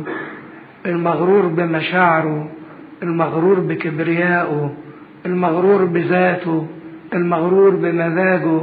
المغرور 0.85 1.47
بمشاعره 1.47 2.51
المغرور 3.03 3.59
بكبريائه 3.59 4.73
المغرور 5.25 5.85
بذاته 5.85 6.67
المغرور 7.13 7.69
بمزاجه. 7.69 8.61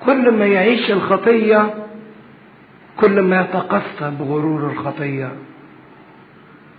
كل 0.00 0.30
ما 0.30 0.46
يعيش 0.46 0.90
الخطية 0.90 1.74
كل 3.00 3.20
ما 3.20 3.40
يتقصى 3.40 4.12
بغرور 4.20 4.70
الخطية. 4.70 5.32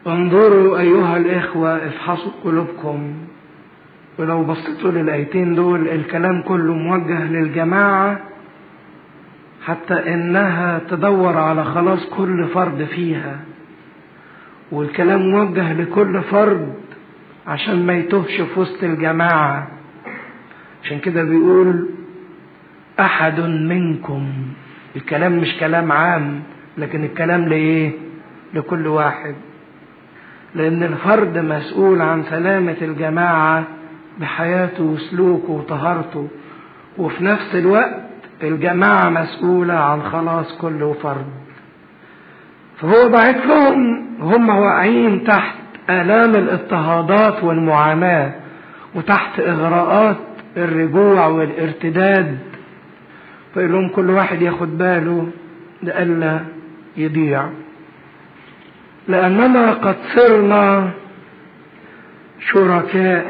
انظروا 0.07 0.79
أيها 0.79 1.17
الإخوة 1.17 1.87
افحصوا 1.87 2.31
قلوبكم. 2.43 3.13
ولو 4.19 4.43
بصيتوا 4.43 4.91
للآيتين 4.91 5.55
دول 5.55 5.87
الكلام 5.89 6.41
كله 6.41 6.73
موجه 6.73 7.23
للجماعة 7.23 8.19
حتى 9.65 9.93
إنها 10.13 10.79
تدور 10.89 11.37
على 11.37 11.63
خلاص 11.65 12.05
كل 12.09 12.47
فرد 12.53 12.83
فيها. 12.83 13.39
والكلام 14.71 15.21
موجه 15.21 15.73
لكل 15.73 16.21
فرد 16.21 16.73
عشان 17.47 17.85
ما 17.85 17.93
يتوهش 17.93 18.41
في 18.41 18.59
وسط 18.59 18.83
الجماعة. 18.83 19.67
عشان 20.83 20.99
كده 20.99 21.23
بيقول 21.23 21.89
أحد 22.99 23.39
منكم. 23.41 24.27
الكلام 24.95 25.37
مش 25.37 25.55
كلام 25.59 25.91
عام 25.91 26.41
لكن 26.77 27.03
الكلام 27.03 27.47
لإيه؟ 27.47 27.91
لكل 28.53 28.87
واحد. 28.87 29.35
لأن 30.55 30.83
الفرد 30.83 31.37
مسؤول 31.37 32.01
عن 32.01 32.23
سلامة 32.23 32.77
الجماعة 32.81 33.63
بحياته 34.19 34.83
وسلوكه 34.83 35.51
وطهارته. 35.51 36.27
وفي 36.97 37.23
نفس 37.23 37.55
الوقت 37.55 38.01
الجماعة 38.43 39.09
مسؤولة 39.09 39.73
عن 39.73 40.03
خلاص 40.03 40.57
كل 40.57 40.93
فرد. 41.03 41.25
فهو 42.77 43.09
بعت 43.09 43.45
لهم 43.45 44.07
هم 44.21 44.49
واقعين 44.49 45.23
تحت 45.23 45.55
آلام 45.89 46.35
الاضطهادات 46.35 47.43
والمعاناة 47.43 48.33
وتحت 48.95 49.39
إغراءات 49.39 50.17
الرجوع 50.57 51.27
والارتداد. 51.27 52.37
فيقول 53.53 53.71
لهم 53.71 53.89
كل 53.89 54.09
واحد 54.09 54.41
ياخد 54.41 54.77
باله 54.77 55.27
لئلا 55.83 56.39
يضيع. 56.97 57.49
لأننا 59.07 59.71
قد 59.71 59.95
صرنا 60.15 60.91
شركاء 62.39 63.25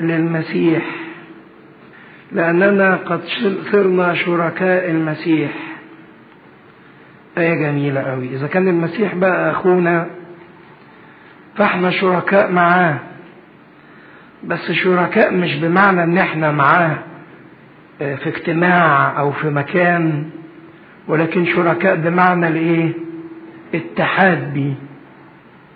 للمسيح. 0.00 0.82
لأننا 2.32 2.96
قد 2.96 3.20
صرنا 3.72 4.14
شركاء 4.14 4.90
المسيح. 4.90 5.50
آية 7.38 7.54
جميلة 7.54 8.00
أوي. 8.00 8.28
إذا 8.34 8.46
كان 8.46 8.68
المسيح 8.68 9.14
بقى 9.14 9.50
أخونا 9.50 10.06
فإحنا 11.56 11.90
شركاء 11.90 12.52
معاه. 12.52 12.98
بس 14.44 14.72
شركاء 14.72 15.34
مش 15.34 15.56
بمعنى 15.56 16.02
إن 16.02 16.18
إحنا 16.18 16.52
معاه 16.52 16.98
في 17.98 18.26
اجتماع 18.28 19.18
أو 19.18 19.32
في 19.32 19.50
مكان 19.50 20.30
ولكن 21.08 21.44
شركاء 21.46 21.96
بمعنى 21.96 22.48
الإيه؟ 22.48 22.92
اتحاد 23.74 24.54
بيه 24.54 24.74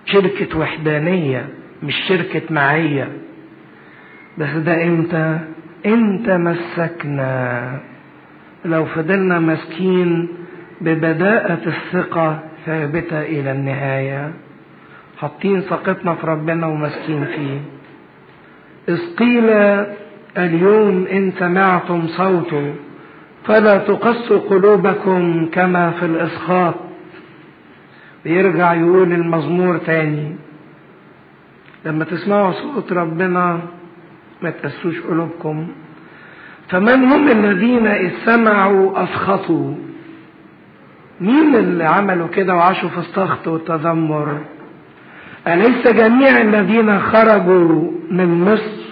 شركة 0.04 0.58
وحدانية 0.58 1.48
مش 1.82 1.94
شركة 2.08 2.42
معية. 2.50 3.08
بس 4.38 4.48
ده 4.50 4.84
إمتى؟ 4.84 5.38
انت 5.86 6.30
مسكنا؟ 6.30 7.80
لو 8.64 8.84
فضلنا 8.84 9.38
ماسكين 9.38 10.28
ببداءة 10.80 11.58
الثقة 11.66 12.38
ثابتة 12.66 13.20
إلى 13.22 13.52
النهاية. 13.52 14.32
حاطين 15.18 15.60
ثقتنا 15.60 16.14
في 16.14 16.26
ربنا 16.26 16.66
وماسكين 16.66 17.24
فيه. 17.24 17.60
إذ 18.88 19.16
قيل 19.16 19.50
اليوم 20.38 21.06
إن 21.06 21.32
سمعتم 21.38 22.06
صوته 22.06 22.74
فلا 23.44 23.78
تقسوا 23.78 24.38
قلوبكم 24.38 25.48
كما 25.52 25.90
في 25.90 26.06
الإسخاط 26.06 26.74
بيرجع 28.24 28.74
يقول 28.74 29.12
المزمور 29.12 29.78
تاني. 29.78 30.36
لما 31.84 32.04
تسمعوا 32.04 32.52
صوت 32.52 32.92
ربنا 32.92 33.60
ما 34.42 34.50
تقسوش 34.50 35.00
قلوبكم. 35.00 35.68
فمن 36.68 37.04
هم 37.12 37.28
الذين 37.28 37.86
إذ 37.86 38.10
سمعوا 38.24 39.02
أسخطوا؟ 39.02 39.74
مين 41.20 41.54
اللي 41.54 41.84
عملوا 41.84 42.28
كده 42.28 42.54
وعاشوا 42.54 42.88
في 42.88 42.98
السخط 42.98 43.48
والتذمر 43.48 44.40
أليس 45.46 45.86
جميع 45.86 46.40
الذين 46.40 47.00
خرجوا 47.00 47.90
من 48.10 48.44
مصر 48.44 48.82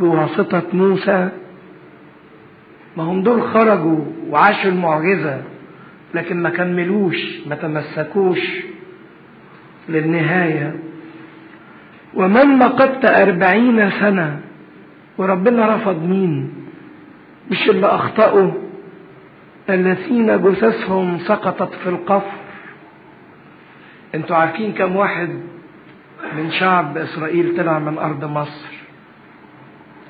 بواسطة 0.00 0.62
موسى؟ 0.72 1.28
ما 2.96 3.02
هم 3.02 3.22
دول 3.22 3.42
خرجوا 3.42 4.04
وعاشوا 4.30 4.70
المعجزة. 4.70 5.42
لكن 6.14 6.42
ما 6.42 6.50
كملوش 6.50 7.46
ما 7.46 7.54
تمسكوش 7.54 8.40
للنهاية. 9.88 10.78
ومن 12.14 12.58
مقت 12.58 13.04
أربعين 13.04 13.90
سنة 13.90 14.40
وربنا 15.18 15.76
رفض 15.76 16.02
مين؟ 16.02 16.52
مش 17.50 17.68
اللي 17.70 17.86
أخطأوا 17.86 18.50
الذين 19.70 20.42
جثثهم 20.42 21.18
سقطت 21.18 21.74
في 21.74 21.88
القفر. 21.88 22.38
أنتوا 24.14 24.36
عارفين 24.36 24.72
كم 24.72 24.96
واحد 24.96 25.28
من 26.36 26.50
شعب 26.50 26.98
إسرائيل 26.98 27.56
طلع 27.56 27.78
من 27.78 27.98
أرض 27.98 28.24
مصر؟ 28.24 28.68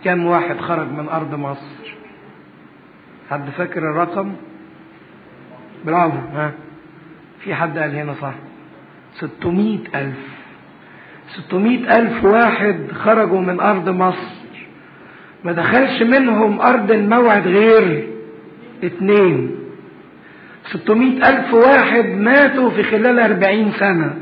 كم 0.05 0.27
واحد 0.27 0.59
خرج 0.61 0.89
من 0.89 1.09
أرض 1.09 1.35
مصر؟ 1.35 1.95
حد 3.31 3.51
فاكر 3.51 3.79
الرقم؟ 3.91 4.33
برافو 5.87 6.17
ها؟ 6.35 6.53
في 7.41 7.55
حد 7.55 7.79
قال 7.79 7.97
هنا 7.97 8.15
صح. 8.15 8.35
ستمائة 9.15 9.79
ألف. 9.95 10.19
ستمائة 11.29 11.99
ألف 11.99 12.25
واحد 12.25 12.77
خرجوا 12.93 13.41
من 13.41 13.61
أرض 13.61 13.89
مصر. 13.89 14.43
ما 15.45 15.53
دخلش 15.53 16.03
منهم 16.03 16.61
أرض 16.61 16.91
الموعد 16.91 17.49
غير 17.49 18.07
اتنين. 18.85 19.57
ستمائة 20.65 21.29
ألف 21.29 21.55
واحد 21.55 22.07
ماتوا 22.07 22.71
في 22.71 22.83
خلال 22.83 23.19
أربعين 23.19 23.73
سنة. 23.73 24.15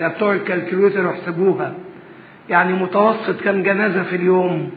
يا 0.00 0.08
بتوع 0.08 0.32
الكالكوليتر 0.32 1.10
احسبوها 1.10 1.74
يعني 2.50 2.72
متوسط 2.72 3.40
كم 3.44 3.62
جنازة 3.62 4.02
في 4.02 4.16
اليوم؟ 4.16 4.70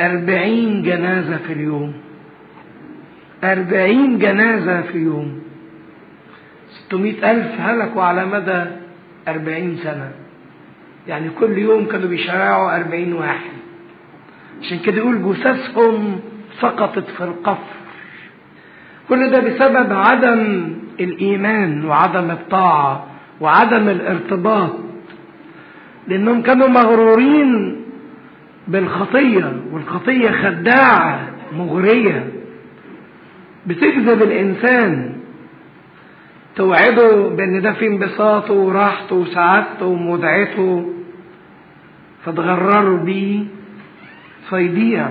أربعين 0.00 0.82
جنازة 0.82 1.36
في 1.36 1.52
اليوم. 1.52 1.94
أربعين 3.44 4.18
جنازة 4.18 4.80
في 4.82 4.98
يوم. 4.98 5.40
ستمائة 6.70 7.30
ألف 7.30 7.60
هلكوا 7.60 8.02
على 8.02 8.26
مدى 8.26 8.64
أربعين 9.28 9.76
سنة. 9.76 10.10
يعني 11.08 11.30
كل 11.40 11.58
يوم 11.58 11.86
كانوا 11.86 12.08
بيشرعوا 12.08 12.76
أربعين 12.76 13.12
واحد. 13.12 13.50
عشان 14.62 14.78
كده 14.78 14.96
يقول 14.96 15.22
جثثهم 15.22 16.20
سقطت 16.60 17.10
في 17.10 17.24
القفر. 17.24 17.74
كل 19.08 19.30
ده 19.30 19.40
بسبب 19.40 19.92
عدم 19.92 20.72
الإيمان 21.00 21.84
وعدم 21.84 22.30
الطاعة 22.30 23.06
وعدم 23.40 23.88
الارتباط. 23.88 24.70
لأنهم 26.08 26.42
كانوا 26.42 26.68
مغرورين 26.68 27.80
بالخطية 28.68 29.52
والخطية 29.72 30.30
خداعة 30.30 31.20
مغرية. 31.52 32.26
بتجذب 33.66 34.22
الإنسان. 34.22 35.16
توعده 36.56 37.28
بأن 37.28 37.62
ده 37.62 37.72
في 37.72 37.86
انبساطه 37.86 38.54
وراحته 38.54 39.16
وسعادته 39.16 39.86
ومتعته 39.86 40.92
فتغرروا 42.24 42.98
بيه 42.98 43.44
فيضيع. 44.50 45.08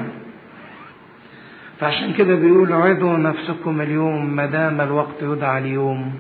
فعشان 1.80 2.14
كده 2.14 2.36
بيقول 2.36 2.74
عدوا 2.74 3.18
نفسكم 3.18 3.82
اليوم 3.82 4.36
ما 4.36 4.46
دام 4.46 4.82
الوقت 4.82 5.22
يدعى 5.22 5.62
اليوم. 5.62 6.14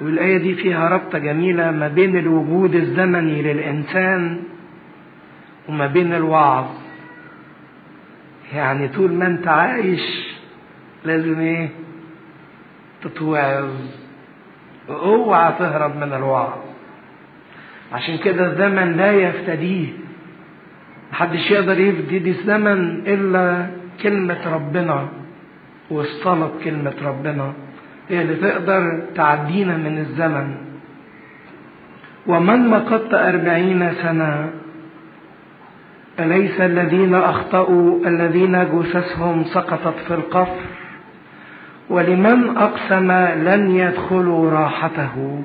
والآية 0.00 0.38
دي 0.38 0.54
فيها 0.54 0.88
ربطة 0.88 1.18
جميلة 1.18 1.70
ما 1.70 1.88
بين 1.88 2.16
الوجود 2.16 2.74
الزمني 2.74 3.42
للإنسان 3.42 4.42
وما 5.68 5.86
بين 5.86 6.14
الوعظ. 6.14 6.66
يعني 8.54 8.88
طول 8.88 9.12
ما 9.12 9.26
انت 9.26 9.48
عايش 9.48 10.29
لازم 11.04 11.40
إيه؟ 11.40 11.68
تتوعظ 13.02 13.70
اوعى 14.88 15.52
تهرب 15.58 15.96
من 15.96 16.12
الوعظ. 16.12 16.58
عشان 17.92 18.18
كده 18.18 18.46
الزمن 18.46 18.96
لا 18.96 19.12
يفتديه. 19.12 19.86
محدش 21.12 21.50
يقدر 21.50 21.80
يفدي 21.80 22.30
الزمن 22.30 23.06
إلا 23.06 23.66
كلمة 24.02 24.54
ربنا. 24.54 25.08
والصلاة 25.90 26.50
بكلمة 26.58 26.94
ربنا. 27.02 27.52
هي 28.08 28.22
اللي 28.22 28.34
تقدر 28.34 29.02
تعدينا 29.14 29.76
من 29.76 29.98
الزمن. 29.98 30.54
ومن 32.26 32.68
مقت 32.68 33.14
أربعين 33.14 33.92
سنة 34.02 34.50
أليس 36.20 36.60
الذين 36.60 37.14
أخطأوا 37.14 38.06
الذين 38.06 38.64
جثثهم 38.64 39.44
سقطت 39.44 39.94
في 40.08 40.14
القفر 40.14 40.56
ولمن 41.90 42.56
أقسم 42.56 43.12
لن 43.48 43.70
يدخلوا 43.70 44.50
راحته 44.50 45.42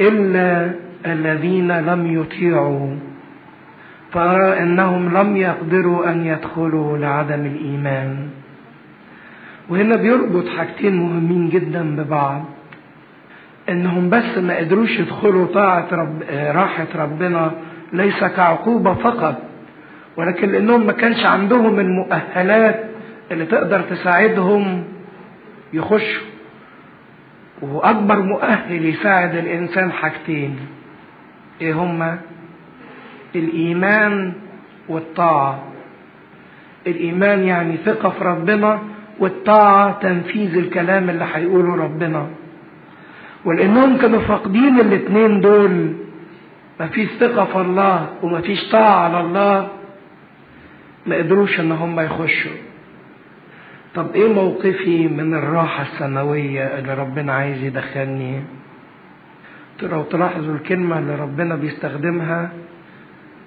إلا 0.00 0.70
الذين 1.06 1.72
لم 1.80 2.20
يطيعوا. 2.20 2.96
فأرى 4.12 4.62
أنهم 4.62 5.18
لم 5.18 5.36
يقدروا 5.36 6.10
أن 6.10 6.26
يدخلوا 6.26 6.98
لعدم 6.98 7.46
الإيمان. 7.46 8.28
وهنا 9.68 9.96
بيربط 9.96 10.48
حاجتين 10.48 10.96
مهمين 10.96 11.48
جدا 11.48 11.96
ببعض. 11.96 12.44
إنهم 13.68 14.10
بس 14.10 14.38
ما 14.38 14.56
قدروش 14.56 14.98
يدخلوا 14.98 15.46
طاعة 15.46 15.86
رب 15.92 16.22
راحة 16.32 16.86
ربنا 16.94 17.50
ليس 17.92 18.24
كعقوبة 18.24 18.94
فقط 18.94 19.42
ولكن 20.16 20.48
لأنهم 20.52 20.86
ما 20.86 20.92
كانش 20.92 21.26
عندهم 21.26 21.80
المؤهلات 21.80 22.84
اللي 23.30 23.46
تقدر 23.46 23.80
تساعدهم 23.80 24.84
يخشوا 25.72 26.26
واكبر 27.62 28.22
مؤهل 28.22 28.84
يساعد 28.84 29.34
الإنسان 29.34 29.92
حاجتين. 29.92 30.56
إيه 31.60 31.72
هما 31.74 32.18
الإيمان 33.34 34.32
والطاعة. 34.88 35.62
الإيمان 36.86 37.42
يعني 37.42 37.76
ثقة 37.76 38.08
في 38.08 38.24
ربنا 38.24 38.78
والطاعة 39.18 39.98
تنفيذ 40.00 40.56
الكلام 40.56 41.10
اللي 41.10 41.26
هيقوله 41.34 41.74
ربنا. 41.76 42.26
ولانهم 43.44 43.96
كانوا 43.96 44.20
فاقدين 44.20 44.80
الاتنين 44.80 45.40
دول. 45.40 45.92
مفيش 46.80 47.08
ثقة 47.20 47.44
في 47.44 47.56
الله 47.56 48.08
ومفيش 48.22 48.70
طاعة 48.72 49.04
على 49.04 49.20
الله. 49.20 49.68
ما 51.06 51.16
قدروش 51.16 51.60
إن 51.60 51.72
هم 51.72 52.00
يخشوا. 52.00 52.71
طب 53.94 54.14
إيه 54.14 54.32
موقفي 54.32 55.08
من 55.08 55.34
الراحة 55.34 55.82
السماوية 55.82 56.78
اللي 56.78 56.94
ربنا 56.94 57.32
عايز 57.32 57.62
يدخلني؟ 57.62 58.42
لو 59.82 60.02
تلاحظوا 60.02 60.54
الكلمة 60.54 60.98
اللي 60.98 61.14
ربنا 61.14 61.56
بيستخدمها؟ 61.56 62.50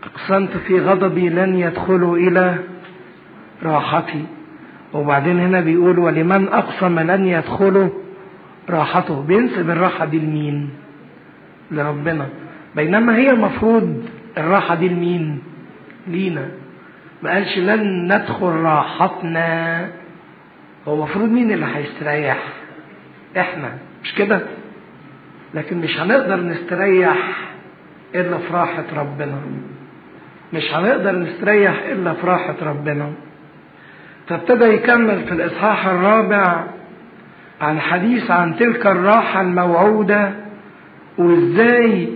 أقسمت 0.04 0.58
في 0.58 0.80
غضبي 0.80 1.30
لن 1.30 1.56
يدخلوا 1.56 2.18
إلى 2.18 2.56
راحتي. 3.64 4.26
وبعدين 4.94 5.40
هنا 5.40 5.62
بيقول 5.62 6.00
ولمن 6.00 6.48
أقسم 6.48 7.00
لن 7.00 7.26
يدخلوا 7.26 7.90
راحته. 8.70 9.22
بينسب 9.22 9.70
الراحة 9.70 10.06
دي 10.06 10.20
لمين؟ 10.20 10.70
لربنا. 11.72 12.30
بينما 12.76 13.16
هي 13.18 13.30
المفروض 13.32 14.04
الراحة 14.38 14.76
دي 14.76 14.90
لمين؟ 14.90 15.40
لينا. 16.08 16.48
ما 17.24 17.30
قالش 17.32 17.58
لن 17.58 18.14
ندخل 18.14 18.48
راحتنا. 18.48 19.90
هو 20.88 20.94
المفروض 20.96 21.30
مين 21.32 21.52
اللي 21.52 21.66
هيستريح؟ 21.76 22.40
إحنا. 23.38 23.70
مش 24.04 24.16
كده؟ 24.16 24.40
لكن 25.54 25.78
مش 25.78 26.00
هنقدر 26.00 26.36
نستريح 26.42 27.18
إلا 28.16 28.38
في 28.38 28.54
راحة 28.54 28.84
ربنا. 28.98 29.42
مش 30.54 30.74
هنقدر 30.74 31.16
نستريح 31.20 31.84
إلا 31.92 32.14
في 32.14 32.28
راحة 32.28 32.56
ربنا. 32.62 33.12
فابتدى 34.28 34.66
يكمل 34.66 35.24
في 35.24 35.32
الإصحاح 35.32 35.86
الرابع 35.88 36.64
عن 37.62 37.80
حديث 37.80 38.32
عن 38.32 38.56
تلك 38.56 38.88
الراحة 38.88 39.42
الموعودة 39.42 40.32
وإزاي 41.18 42.10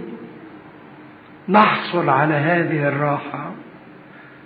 نحصل 1.49 2.09
على 2.09 2.33
هذه 2.33 2.87
الراحة. 2.87 3.51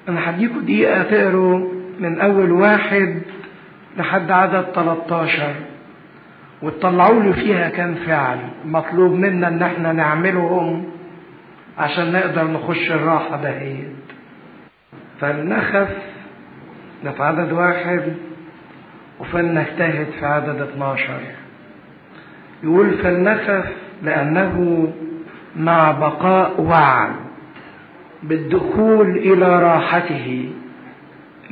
أنا 0.10 0.30
هديكوا 0.30 0.62
دقيقة 0.62 1.04
تقروا 1.04 1.70
من 2.00 2.22
أول 2.22 2.52
واحد 2.52 3.22
لحد 3.98 4.32
عدد 4.32 4.66
13 4.76 5.56
وتطلعوا 6.62 7.24
لي 7.24 7.34
فيها 7.34 7.70
كام 7.70 7.96
فعل. 7.96 8.38
مطلوب 8.66 9.12
منا 9.12 9.48
إن 9.48 9.62
إحنا 9.64 9.92
نعملهم 9.94 10.86
عشان 11.78 12.12
نقدر 12.12 12.48
نخش 12.48 12.92
الراحة 12.92 13.42
دهيت 13.42 13.96
فلنخف 15.22 15.90
في 17.04 17.24
عدد 17.24 17.52
واحد 17.52 18.14
وفلنجتهد 19.20 20.08
في 20.20 20.26
عدد 20.26 20.62
12 20.62 21.20
يقول 22.64 22.92
فلنخف 22.92 23.66
لأنه 24.04 24.88
مع 25.56 25.92
بقاء 25.92 26.62
وعد 26.62 27.16
بالدخول 28.24 29.18
إلى 29.18 29.64
راحته. 29.64 30.52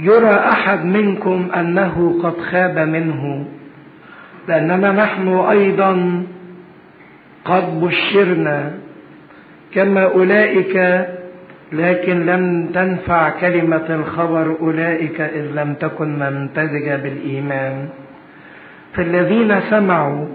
يرى 0.02 0.34
أحد 0.36 0.86
منكم 0.86 1.48
أنه 1.56 2.20
قد 2.24 2.38
خاب 2.42 2.80
منه 2.80 3.46
لأننا 4.48 4.92
نحن 4.92 5.28
أيضا 5.28 6.24
قد 7.46 7.82
بشرنا 7.82 8.72
كما 9.74 10.04
أولئك 10.04 11.06
لكن 11.72 12.26
لم 12.26 12.70
تنفع 12.74 13.30
كلمة 13.30 13.86
الخبر 13.90 14.56
أولئك 14.62 15.22
إذ 15.22 15.46
لم 15.56 15.74
تكن 15.74 16.20
ممتزجة 16.20 16.96
بالإيمان. 16.96 17.90
فالذين 18.94 19.62
سمعوا 19.70 20.26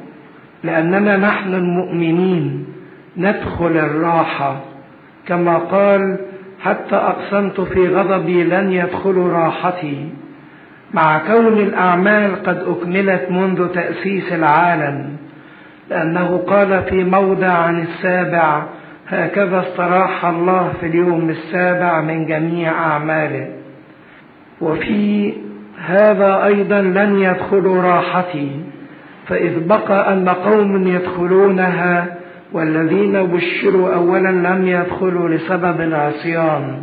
لأننا 0.64 1.16
نحن 1.16 1.55
المؤمنين 1.55 2.66
ندخل 3.16 3.76
الراحة 3.76 4.61
كما 5.29 5.59
قال 5.59 6.18
حتى 6.66 6.96
أقسمت 6.96 7.61
في 7.61 7.88
غضبي 7.88 8.44
لن 8.44 8.72
يدخلوا 8.72 9.33
راحتي. 9.33 10.09
مع 10.94 11.18
كون 11.18 11.59
الأعمال 11.59 12.42
قد 12.42 12.59
أكملت 12.66 13.31
منذ 13.31 13.68
تأسيس 13.68 14.33
العالم 14.33 15.16
لأنه 15.90 16.37
قال 16.46 16.83
في 16.83 17.05
موضع 17.05 17.48
عن 17.48 17.83
السابع 17.83 18.62
هكذا 19.09 19.61
استراح 19.68 20.24
الله 20.24 20.72
في 20.81 20.87
اليوم 20.87 21.31
السابع 21.31 22.00
من 22.00 22.26
جميع 22.26 22.72
أعماله 22.72 23.48
وفي 24.61 25.33
هذا 25.87 26.44
أيضا 26.44 26.81
لن 26.81 27.18
يدخلوا 27.18 27.83
راحتي 27.83 28.50
فإذ 29.26 29.66
بقى 29.66 30.12
أن 30.12 30.29
قوم 30.29 30.87
يدخلونها 30.88 32.07
والذين 32.52 33.22
بشروا 33.22 33.94
أولا 33.94 34.28
لم 34.28 34.68
يدخلوا 34.68 35.28
لسبب 35.28 35.80
العصيان. 35.80 36.82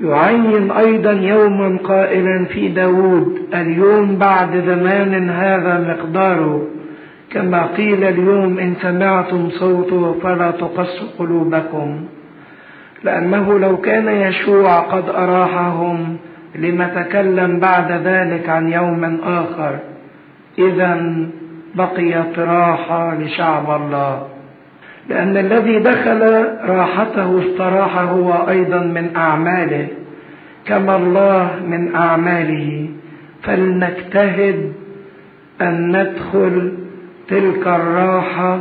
يعين 0.00 0.70
أيضا 0.70 1.12
يوما 1.12 1.78
قائلا 1.84 2.44
في 2.44 2.68
داود 2.68 3.38
اليوم 3.54 4.16
بعد 4.16 4.50
زمان 4.66 5.30
هذا 5.30 5.78
مقداره 5.88 6.66
كما 7.32 7.66
قيل 7.66 8.04
اليوم 8.04 8.58
إن 8.58 8.74
سمعتم 8.82 9.50
صوته 9.50 10.14
فلا 10.22 10.50
تقص 10.50 11.02
قلوبكم. 11.18 12.04
لأنه 13.04 13.58
لو 13.58 13.76
كان 13.76 14.08
يشوع 14.08 14.80
قد 14.80 15.08
أراحهم 15.08 16.16
لما 16.54 17.02
تكلم 17.02 17.60
بعد 17.60 17.92
ذلك 17.92 18.48
عن 18.48 18.68
يوم 18.68 19.20
آخر. 19.24 19.78
إذا 20.58 21.00
بقيت 21.76 22.38
راحة 22.38 23.14
لشعب 23.14 23.82
الله. 23.82 24.28
لأن 25.08 25.36
الذي 25.36 25.78
دخل 25.78 26.48
راحته 26.68 27.40
استراح 27.40 27.98
هو 27.98 28.32
أيضا 28.48 28.78
من 28.78 29.16
أعماله. 29.16 29.88
كما 30.66 30.96
الله 30.96 31.50
من 31.66 31.94
أعماله. 31.94 32.88
فلنجتهد 33.42 34.72
أن 35.60 35.96
ندخل 35.96 36.78
تلك 37.28 37.66
الراحة 37.66 38.60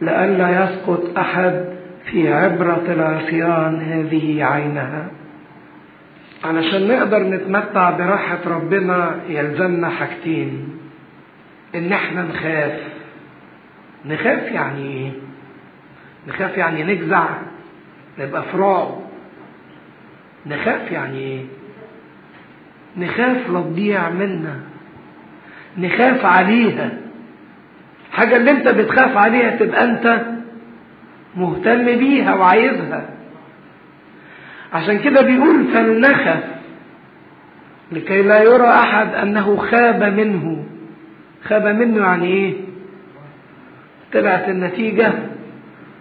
لئلا 0.00 0.64
يسقط 0.64 1.18
أحد 1.18 1.64
في 2.10 2.32
عبرة 2.32 2.82
العصيان 2.88 3.80
هذه 3.80 4.44
عينها. 4.44 5.06
علشان 6.44 6.88
نقدر 6.88 7.22
نتمتع 7.22 7.90
براحة 7.90 8.38
ربنا 8.46 9.14
يلزمنا 9.28 9.88
حاجتين. 9.88 10.79
إن 11.74 11.92
إحنا 11.92 12.22
نخاف. 12.22 12.80
نخاف 14.06 14.42
يعني 14.52 14.82
إيه؟ 14.86 15.10
نخاف 16.28 16.56
يعني 16.58 16.82
نجزع 16.84 17.26
نبقى 18.18 18.42
رعب 18.54 18.98
نخاف 20.46 20.92
يعني 20.92 21.18
إيه؟ 21.18 21.44
نخاف 22.96 23.50
لا 23.50 23.60
تضيع 23.60 24.10
منا. 24.10 24.56
نخاف 25.78 26.24
عليها. 26.26 26.90
حاجة 28.12 28.36
اللي 28.36 28.50
أنت 28.50 28.68
بتخاف 28.68 29.16
عليها 29.16 29.56
تبقى 29.56 29.84
أنت 29.84 30.20
مهتم 31.36 31.84
بيها 31.84 32.34
وعايزها. 32.34 33.10
عشان 34.72 34.98
كده 34.98 35.22
بيقول 35.22 35.64
فلنخف 35.74 36.44
لكي 37.92 38.22
لا 38.22 38.42
يرى 38.42 38.68
أحد 38.68 39.14
أنه 39.14 39.56
خاب 39.56 40.02
منه. 40.02 40.59
خاب 41.44 41.66
منه 41.66 42.00
يعني 42.02 42.26
إيه؟ 42.26 42.54
طلعت 44.12 44.48
النتيجة 44.48 45.12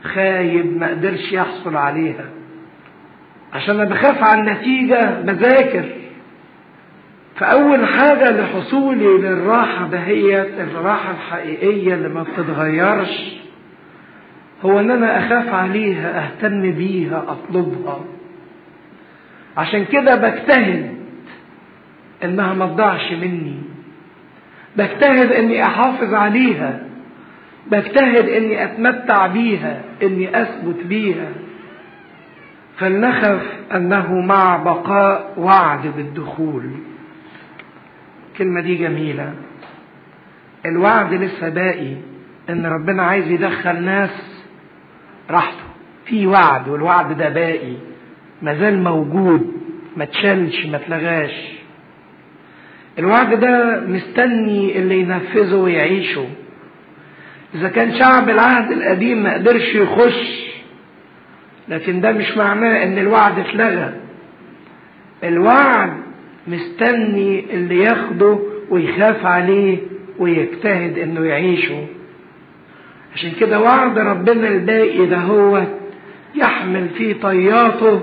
خايب 0.04 0.78
ما 0.78 0.88
قدرش 0.88 1.32
يحصل 1.32 1.76
عليها. 1.78 2.26
عشان 3.54 3.76
أنا 3.80 3.90
بخاف 3.90 4.24
على 4.24 4.42
النتيجة 4.42 5.22
بذاكر. 5.22 5.86
فأول 7.36 7.86
حاجة 7.88 8.32
لحصولي 8.42 9.18
للراحة 9.18 9.88
دهيت 9.88 10.60
الراحة 10.60 11.12
الحقيقية 11.12 11.94
اللي 11.94 12.10
ما 12.10 12.24
بتتغيرش. 12.24 13.40
هو 14.66 14.80
إن 14.80 14.92
أنا 14.92 15.20
أخاف 15.20 15.54
عليها 15.54 16.24
أهتم 16.24 16.72
بيها 16.72 17.26
أطلبها. 17.28 18.00
عشان 19.58 19.86
كده 19.86 20.16
بجتهد 20.16 20.94
إنها 22.24 22.54
ما 22.54 22.66
تضيعش 22.66 23.12
مني. 23.12 23.59
بجتهد 24.78 25.32
إني 25.32 25.64
أحافظ 25.66 26.14
عليها. 26.14 26.80
بجتهد 27.72 28.30
إني 28.30 28.64
أتمتع 28.64 29.28
بيها 29.28 29.82
إني 30.04 30.42
أثبت 30.42 30.86
بيها. 30.86 31.28
فلنخف 32.78 33.42
أنه 33.76 34.14
مع 34.22 34.58
بقاء 34.58 35.34
وعد 35.38 35.88
بالدخول. 35.88 36.72
الكلمة 38.32 38.62
دي 38.62 38.76
جميلة. 38.76 39.34
الوعد 40.66 41.14
لسه 41.14 41.50
باقي. 41.50 41.94
إن 42.50 42.66
ربنا 42.66 43.04
عايز 43.04 43.28
يدخل 43.32 43.82
ناس 43.84 44.44
راحته. 45.30 45.64
في 46.06 46.28
وعد 46.28 46.68
والوعد 46.68 47.18
ده 47.18 47.30
باقي. 47.30 47.74
مازال 48.42 48.84
موجود. 48.84 49.54
ما 49.98 50.06
تشالش 50.06 50.66
ما 50.66 50.78
تلغاش. 50.78 51.59
الوعد 53.00 53.40
ده 53.40 53.80
مستني 53.88 54.78
اللي 54.80 55.00
ينفذه 55.00 55.56
ويعيشه. 55.56 56.26
إذا 57.56 57.70
كان 57.70 57.94
شعب 58.00 58.30
العهد 58.30 58.72
القديم 58.72 59.24
ما 59.24 59.34
قدرش 59.34 59.76
يخش 59.76 60.50
لكن 61.68 62.02
ده 62.02 62.12
مش 62.12 62.38
معناه 62.38 62.84
إن 62.84 62.98
الوعد 62.98 63.40
اتلغى. 63.40 63.94
الوعد 65.24 65.94
مستني 66.48 67.46
اللي 67.54 67.80
ياخده 67.84 68.40
ويخاف 68.70 69.26
عليه 69.26 69.78
ويجتهد 70.20 70.98
إنه 70.98 71.26
يعيشه. 71.26 71.86
عشان 73.16 73.32
كده 73.40 73.60
وعد 73.60 74.00
ربنا 74.00 74.48
الباقي 74.48 75.06
ده 75.06 75.18
هو 75.18 75.64
يحمل 76.36 76.90
في 76.98 77.14
طياته 77.14 78.02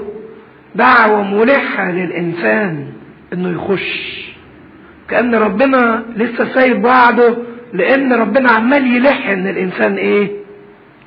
دعوة 0.75 1.23
ملحة 1.35 1.91
للإنسان 1.91 2.93
إنه 3.33 3.51
يخش. 3.51 4.27
كأن 5.09 5.35
ربنا 5.35 6.05
لسه 6.17 6.55
سايب 6.55 6.85
وعده 6.85 7.37
لأن 7.73 8.13
ربنا 8.13 8.51
عمال 8.53 8.97
يلح 8.97 9.29
إن 9.29 9.47
الإنسان 9.47 9.95
إيه؟ 9.95 10.31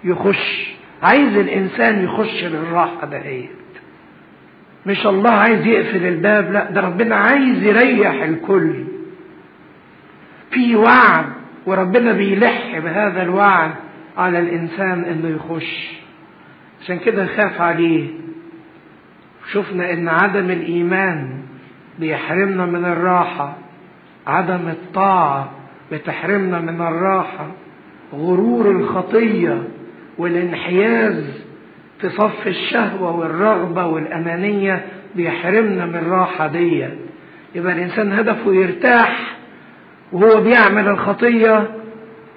يخش. 0.04 0.74
عايز 1.04 1.38
الإنسان 1.38 2.04
يخش 2.04 2.44
للراحة 2.44 3.06
دهيت 3.08 3.50
مش 4.86 5.08
الله 5.08 5.30
عايز 5.32 5.66
يقفل 5.66 6.06
الباب 6.06 6.52
لا 6.52 6.72
ده 6.72 6.82
ربنا 6.82 7.16
عايز 7.16 7.64
يريح 7.64 8.24
الكل. 8.24 8.74
في 10.52 10.76
وعد 10.76 11.26
وربنا 11.66 12.14
بيلح 12.14 12.80
بهذا 12.80 13.22
الوعد 13.22 13.72
على 14.18 14.40
الإنسان 14.40 15.04
إنه 15.04 15.30
يخش. 15.36 15.92
عشان 16.82 17.00
كده 17.00 17.26
خاف 17.26 17.62
عليه. 17.62 18.08
شفنا 19.52 19.94
إن 19.94 20.08
عدم 20.10 20.50
الإيمان 20.52 21.42
بيحرمنا 22.00 22.66
من 22.66 22.86
الراحة. 22.86 23.58
عدم 24.28 24.68
الطاعة 24.68 25.52
بتحرمنا 25.92 26.60
من 26.60 26.82
الراحة 26.82 27.48
غرور 28.14 28.72
الخطية 28.72 29.64
والانحياز 30.18 31.44
في 32.02 32.10
صف 32.10 32.48
الشهوة 32.48 33.16
والرغبة 33.16 33.86
والأنانية 33.86 34.86
بيحرمنا 35.16 35.86
من 35.86 35.96
الراحة 35.96 36.48
دي 36.48 36.88
يبقى 37.56 37.74
الإنسان 37.74 38.12
هدفه 38.12 38.54
يرتاح 38.54 39.38
وهو 40.12 40.42
بيعمل 40.42 40.88
الخطية 40.88 41.68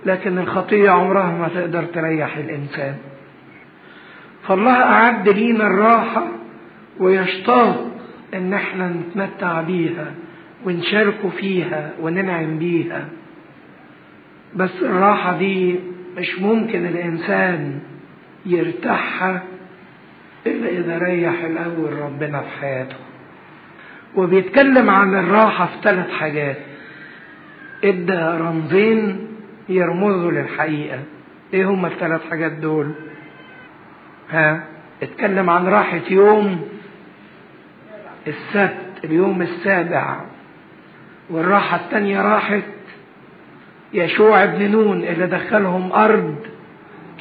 لكن 0.06 0.38
الخطية 0.38 0.90
عمرها 0.90 1.30
ما 1.38 1.48
تقدر 1.48 1.84
تريح 1.84 2.36
الإنسان. 2.36 2.94
فالله 4.48 4.72
أعد 4.82 5.28
لينا 5.28 5.66
الراحة 5.66 6.26
ويشتاق 7.00 7.86
إن 8.34 8.54
إحنا 8.54 8.88
نتمتع 8.88 9.60
بيها. 9.60 10.06
ونشاركوا 10.66 11.30
فيها 11.30 11.90
وننعم 12.00 12.58
بيها. 12.58 13.08
بس 14.56 14.82
الراحة 14.82 15.38
دي 15.38 15.80
مش 16.16 16.38
ممكن 16.38 16.86
الإنسان 16.86 17.80
يرتاحها 18.46 19.42
إلا 20.46 20.68
إذا 20.68 20.98
ريح 20.98 21.44
الأول 21.44 21.92
ربنا 21.92 22.40
في 22.40 22.60
حياته. 22.60 22.96
وبيتكلم 24.16 24.90
عن 24.90 25.14
الراحة 25.14 25.66
في 25.66 25.72
ثلاث 25.82 26.10
حاجات. 26.10 26.56
إدى 27.84 28.18
رمزين 28.42 29.26
يرمزوا 29.68 30.30
للحقيقة. 30.30 30.98
إيه 31.54 31.64
هما 31.64 31.88
الثلاث 31.88 32.30
حاجات 32.30 32.52
دول؟ 32.52 32.92
ها؟ 34.30 34.64
اتكلم 35.02 35.50
عن 35.50 35.66
راحة 35.66 36.00
يوم 36.10 36.68
السبت 38.26 39.04
اليوم 39.04 39.42
السابع. 39.42 40.20
والراحة 41.30 41.76
التانية 41.76 42.22
راحة 42.22 42.60
يشوع 43.94 44.44
بن 44.44 44.70
نون 44.70 45.04
اللي 45.04 45.26
دخلهم 45.26 45.92
أرض 45.92 46.36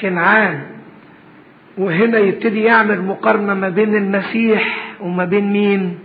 كنعان 0.01 0.61
وهنا 1.77 2.19
يبتدي 2.19 2.63
يعمل 2.63 3.01
مقارنة 3.01 3.53
ما 3.53 3.69
بين 3.69 3.95
المسيح 3.95 4.93
وما 4.99 5.25
بين 5.25 5.53
مين؟ 5.53 5.99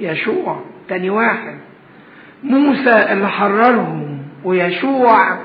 يشوع. 0.00 0.60
تاني 0.88 1.10
واحد 1.10 1.58
موسى 2.44 3.12
اللي 3.12 3.28
حررهم 3.28 4.18
ويشوع 4.44 5.38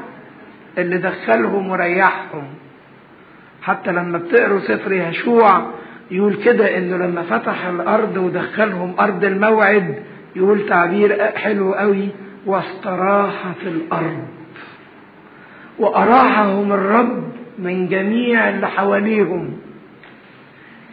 اللي 0.77 0.97
دخلهم 0.97 1.69
وريحهم. 1.69 2.43
حتى 3.61 3.91
لما 3.91 4.17
بتقروا 4.17 4.59
سفر 4.59 4.91
يشوع 4.93 5.71
يقول 6.11 6.35
كده 6.35 6.77
إنه 6.77 6.97
لما 6.97 7.21
فتح 7.21 7.65
الأرض 7.65 8.17
ودخلهم 8.17 8.95
أرض 8.99 9.23
الموعد 9.23 9.95
يقول 10.35 10.69
تعبير 10.69 11.31
حلو 11.35 11.73
قوي 11.73 12.09
واستراح 12.45 13.51
في 13.61 13.69
الأرض. 13.69 14.27
وأراحهم 15.79 16.73
الرب 16.73 17.23
من 17.59 17.87
جميع 17.87 18.49
اللي 18.49 18.67
حواليهم. 18.67 19.57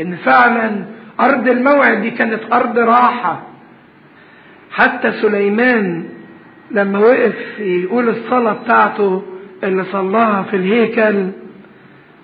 إن 0.00 0.16
فعلا 0.16 0.84
أرض 1.20 1.48
الموعد 1.48 2.00
دي 2.00 2.10
كانت 2.10 2.40
أرض 2.52 2.78
راحة. 2.78 3.42
حتى 4.70 5.12
سليمان 5.12 6.08
لما 6.70 6.98
وقف 6.98 7.58
يقول 7.58 8.08
الصلاة 8.08 8.52
بتاعته 8.52 9.22
اللي 9.64 9.84
صلاها 9.84 10.42
في 10.42 10.56
الهيكل 10.56 11.30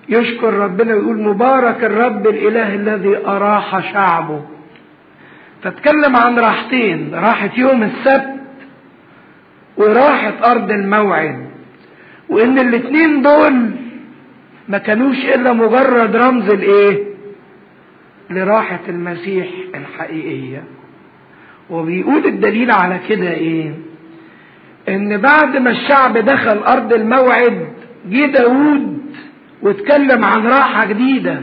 يشكر 0.09 0.55
ربنا 0.55 0.95
ويقول 0.95 1.21
مبارك 1.21 1.85
الرب 1.85 2.27
الإله 2.27 2.75
الذي 2.75 3.27
أراح 3.27 3.93
شعبه. 3.93 4.43
فتكلم 5.63 6.17
عن 6.17 6.39
راحتين 6.39 7.15
راحة 7.15 7.51
يوم 7.57 7.83
السبت 7.83 8.41
وراحة 9.77 10.53
أرض 10.53 10.71
الموعد. 10.71 11.51
وإن 12.29 12.59
الاتنين 12.59 13.23
دول 13.23 13.71
ما 14.69 14.79
كانوش 14.79 15.17
إلا 15.17 15.53
مجرد 15.53 16.17
رمز 16.17 16.51
الايه 16.51 17.05
لراحة 18.31 18.81
المسيح 18.89 19.49
الحقيقية. 19.75 20.65
وبيقول 21.71 22.27
الدليل 22.27 22.71
على 22.71 23.01
كده 23.09 23.31
إيه؟ 23.31 23.75
إن 24.89 25.17
بعد 25.17 25.57
ما 25.57 25.71
الشعب 25.71 26.19
دخل 26.19 26.59
أرض 26.59 26.93
الموعد 26.93 27.69
جه 28.07 28.27
داود 28.27 29.01
واتكلم 29.63 30.25
عن 30.25 30.47
راحة 30.47 30.87
جديدة. 30.87 31.41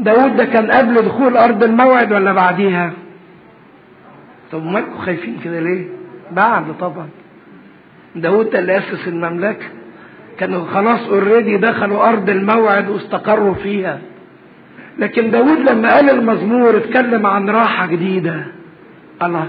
داود 0.00 0.36
ده 0.36 0.44
كان 0.44 0.70
قبل 0.70 0.94
دخول 0.94 1.36
أرض 1.36 1.64
الموعد 1.64 2.12
ولا 2.12 2.32
بعديها؟ 2.32 2.92
طب 4.52 4.66
مالكم 4.66 4.98
خايفين 4.98 5.36
كده 5.44 5.60
ليه؟ 5.60 5.84
بعد 6.32 6.64
طبعا. 6.80 7.08
داود 8.16 8.54
اللي 8.56 8.78
أسس 8.78 9.08
المملكة. 9.08 9.66
كانوا 10.38 10.64
خلاص 10.66 11.08
اوريدي 11.08 11.56
دخلوا 11.56 12.08
أرض 12.08 12.30
الموعد 12.30 12.88
واستقروا 12.88 13.54
فيها. 13.54 13.98
لكن 14.98 15.30
داود 15.30 15.58
لما 15.70 15.94
قال 15.94 16.10
المزمور 16.10 16.76
اتكلم 16.76 17.26
عن 17.26 17.50
راحة 17.50 17.86
جديدة 17.86 18.34
الله 19.22 19.46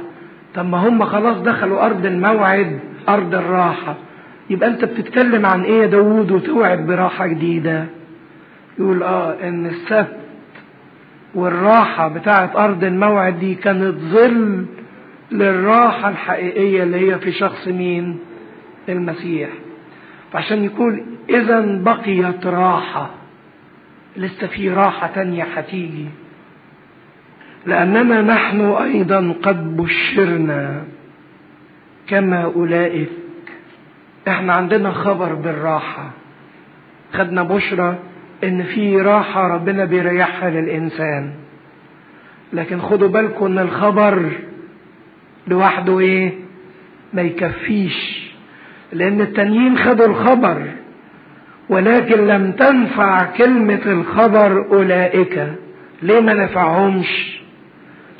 طب 0.56 0.66
ما 0.70 0.78
هم 0.88 1.06
خلاص 1.06 1.38
دخلوا 1.38 1.86
أرض 1.86 2.06
الموعد 2.06 2.80
أرض 3.10 3.36
الراحة. 3.36 3.96
يبقى 4.50 4.70
أنت 4.70 4.86
بتتكلم 4.86 5.46
عن 5.46 5.62
إيه 5.64 5.82
يا 5.82 5.86
داود 5.88 6.32
وتوعد 6.32 6.88
براحة 6.88 7.28
جديدة؟ 7.28 7.86
يقول 8.80 9.04
آه 9.04 9.36
إن 9.44 9.66
السبت 9.66 10.21
والراحة 11.36 12.08
بتاعت 12.08 12.56
أرض 12.56 12.84
الموعد 12.84 13.40
دي 13.40 13.56
كانت 13.56 13.96
ظل 14.00 14.66
للراحة 15.32 16.10
الحقيقية 16.10 16.84
اللي 16.84 17.12
هي 17.12 17.20
في 17.20 17.32
شخص 17.32 17.68
مين؟ 17.68 18.20
المسيح. 18.90 19.50
فعشان 20.34 20.64
يقول 20.64 21.04
اذا 21.30 21.62
بقيت 21.62 22.46
راحة 22.46 23.10
لسه 24.18 24.48
في 24.48 24.70
راحة 24.70 25.08
تانية 25.08 25.44
هتيجي. 25.44 26.06
لأننا 27.66 28.22
نحن 28.22 28.62
أيضا 28.62 29.36
قد 29.44 29.78
بشرنا 29.78 30.84
كما 32.08 32.44
أولئك. 32.44 33.10
إحنا 34.28 34.54
عندنا 34.54 34.92
خبر 34.92 35.34
بالراحة. 35.34 36.12
خدنا 37.14 37.44
بشرة 37.44 38.00
إن 38.44 38.64
في 38.64 39.02
راحة 39.02 39.48
ربنا 39.48 39.86
بيريحها 39.86 40.50
للإنسان. 40.50 41.32
لكن 42.54 42.80
خدوا 42.82 43.08
بالكم 43.08 43.46
إن 43.46 43.60
الخبر 43.60 44.30
لوحده 45.48 46.00
إيه؟ 46.00 46.32
ما 47.14 47.22
يكفيش. 47.22 48.32
لأن 48.94 49.22
التانيين 49.22 49.78
خدوا 49.78 50.06
الخبر 50.06 50.62
ولكن 51.70 52.28
لم 52.28 52.52
تنفع 52.52 53.26
كلمة 53.26 53.82
الخبر 53.86 54.66
أولئك. 54.72 55.48
ليه 56.02 56.20
ما 56.20 56.34
نفعهمش؟ 56.34 57.42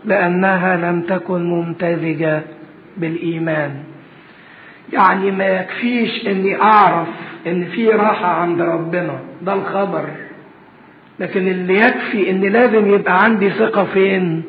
لأنها 0.06 0.78
لم 0.78 1.02
تكن 1.02 1.44
ممتزجة 1.44 2.42
بالإيمان. 2.98 3.72
يعني 4.94 5.32
ما 5.32 5.46
يكفيش 5.48 6.28
إني 6.28 6.62
أعرف 6.62 7.08
إن 7.48 7.66
في 7.66 7.90
راحة 7.90 8.28
عند 8.28 8.62
ربنا. 8.62 9.20
ده 9.42 9.54
الخبر. 9.54 10.06
لكن 11.20 11.48
اللي 11.48 11.76
يكفي 11.82 12.30
إن 12.32 12.42
لازم 12.42 12.94
يبقى 12.94 13.24
عندي 13.24 13.50
ثقة 13.50 13.84
فين؟ 13.84 14.44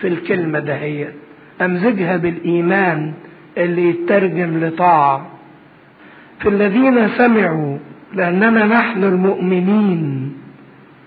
في 0.00 0.08
الكلمة 0.08 0.58
دهيت 0.58 1.12
أمزجها 1.62 2.16
بالإيمان 2.16 3.12
اللي 3.58 3.88
يترجم 3.90 4.64
لطاعة. 4.64 5.26
في 6.40 6.48
الذين 6.48 7.08
سمعوا 7.08 7.78
لأننا 8.14 8.64
نحن 8.66 9.04
المؤمنين. 9.04 10.32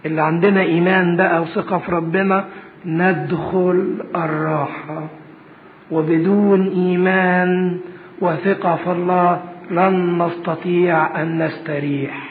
اللي 0.06 0.22
عندنا 0.22 0.62
إيمان 0.62 1.18
بقى 1.18 1.42
وثقة 1.42 1.78
في 1.78 1.92
ربنا 1.92 2.46
ندخل 2.86 3.94
الراحة. 4.16 5.08
وبدون 5.92 6.68
إيمان 6.70 7.80
وثقة 8.22 8.76
في 8.76 8.92
الله 8.92 9.42
لن 9.72 10.24
نستطيع 10.24 11.22
أن 11.22 11.44
نستريح. 11.46 12.30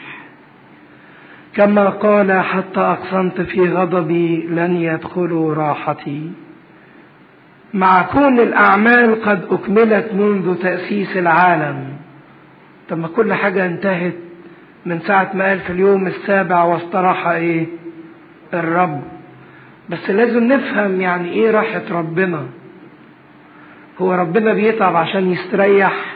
كما 1.55 1.89
قال 1.89 2.41
حتى 2.41 2.79
أقسمت 2.79 3.41
في 3.41 3.69
غضبي 3.69 4.47
لن 4.47 4.75
يدخلوا 4.75 5.53
راحتي. 5.53 6.31
مع 7.73 8.01
كون 8.01 8.39
الأعمال 8.39 9.23
قد 9.23 9.45
أكملت 9.51 10.13
منذ 10.13 10.55
تأسيس 10.55 11.17
العالم 11.17 11.87
طب 12.89 12.97
ما 12.97 13.07
كل 13.07 13.33
حاجة 13.33 13.65
انتهت 13.65 14.13
من 14.85 14.99
ساعة 14.99 15.31
ما 15.33 15.45
قال 15.45 15.59
في 15.59 15.69
اليوم 15.69 16.07
السابع 16.07 16.63
واستراح 16.63 17.27
إيه؟ 17.27 17.65
الرب. 18.53 19.01
بس 19.89 20.09
لازم 20.09 20.43
نفهم 20.43 21.01
يعني 21.01 21.29
إيه 21.29 21.51
راحة 21.51 21.81
ربنا. 21.91 22.45
هو 24.01 24.13
ربنا 24.13 24.53
بيتعب 24.53 24.95
عشان 24.95 25.31
يستريح 25.31 26.15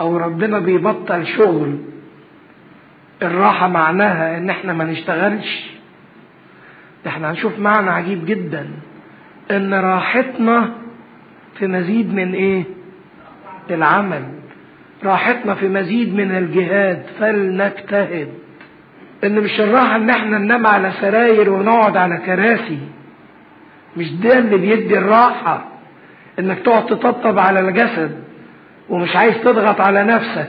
أو 0.00 0.16
ربنا 0.16 0.58
بيبطل 0.58 1.26
شغل. 1.26 1.78
الراحة 3.22 3.68
معناها 3.68 4.38
إن 4.38 4.50
إحنا 4.50 4.72
ما 4.72 4.84
نشتغلش. 4.84 5.70
إحنا 7.06 7.30
هنشوف 7.30 7.58
معنى 7.58 7.90
عجيب 7.90 8.26
جدا 8.26 8.68
إن 9.50 9.74
راحتنا 9.74 10.70
في 11.58 11.66
مزيد 11.66 12.14
من 12.14 12.34
إيه؟ 12.34 12.64
العمل. 13.70 14.24
راحتنا 15.04 15.54
في 15.54 15.68
مزيد 15.68 16.14
من 16.14 16.30
الجهاد 16.36 17.02
فلنجتهد. 17.18 18.28
إن 19.24 19.40
مش 19.40 19.60
الراحة 19.60 19.96
إن 19.96 20.10
إحنا 20.10 20.38
ننام 20.38 20.66
على 20.66 20.92
سراير 21.00 21.50
ونقعد 21.50 21.96
على 21.96 22.16
كراسي. 22.26 22.78
مش 23.96 24.12
ده 24.12 24.38
اللي 24.38 24.56
بيدي 24.56 24.98
الراحة. 24.98 25.73
إنك 26.38 26.58
تقعد 26.58 26.86
تطبطب 26.86 27.38
على 27.38 27.60
الجسد 27.60 28.24
ومش 28.88 29.16
عايز 29.16 29.34
تضغط 29.38 29.80
على 29.80 30.04
نفسك. 30.04 30.48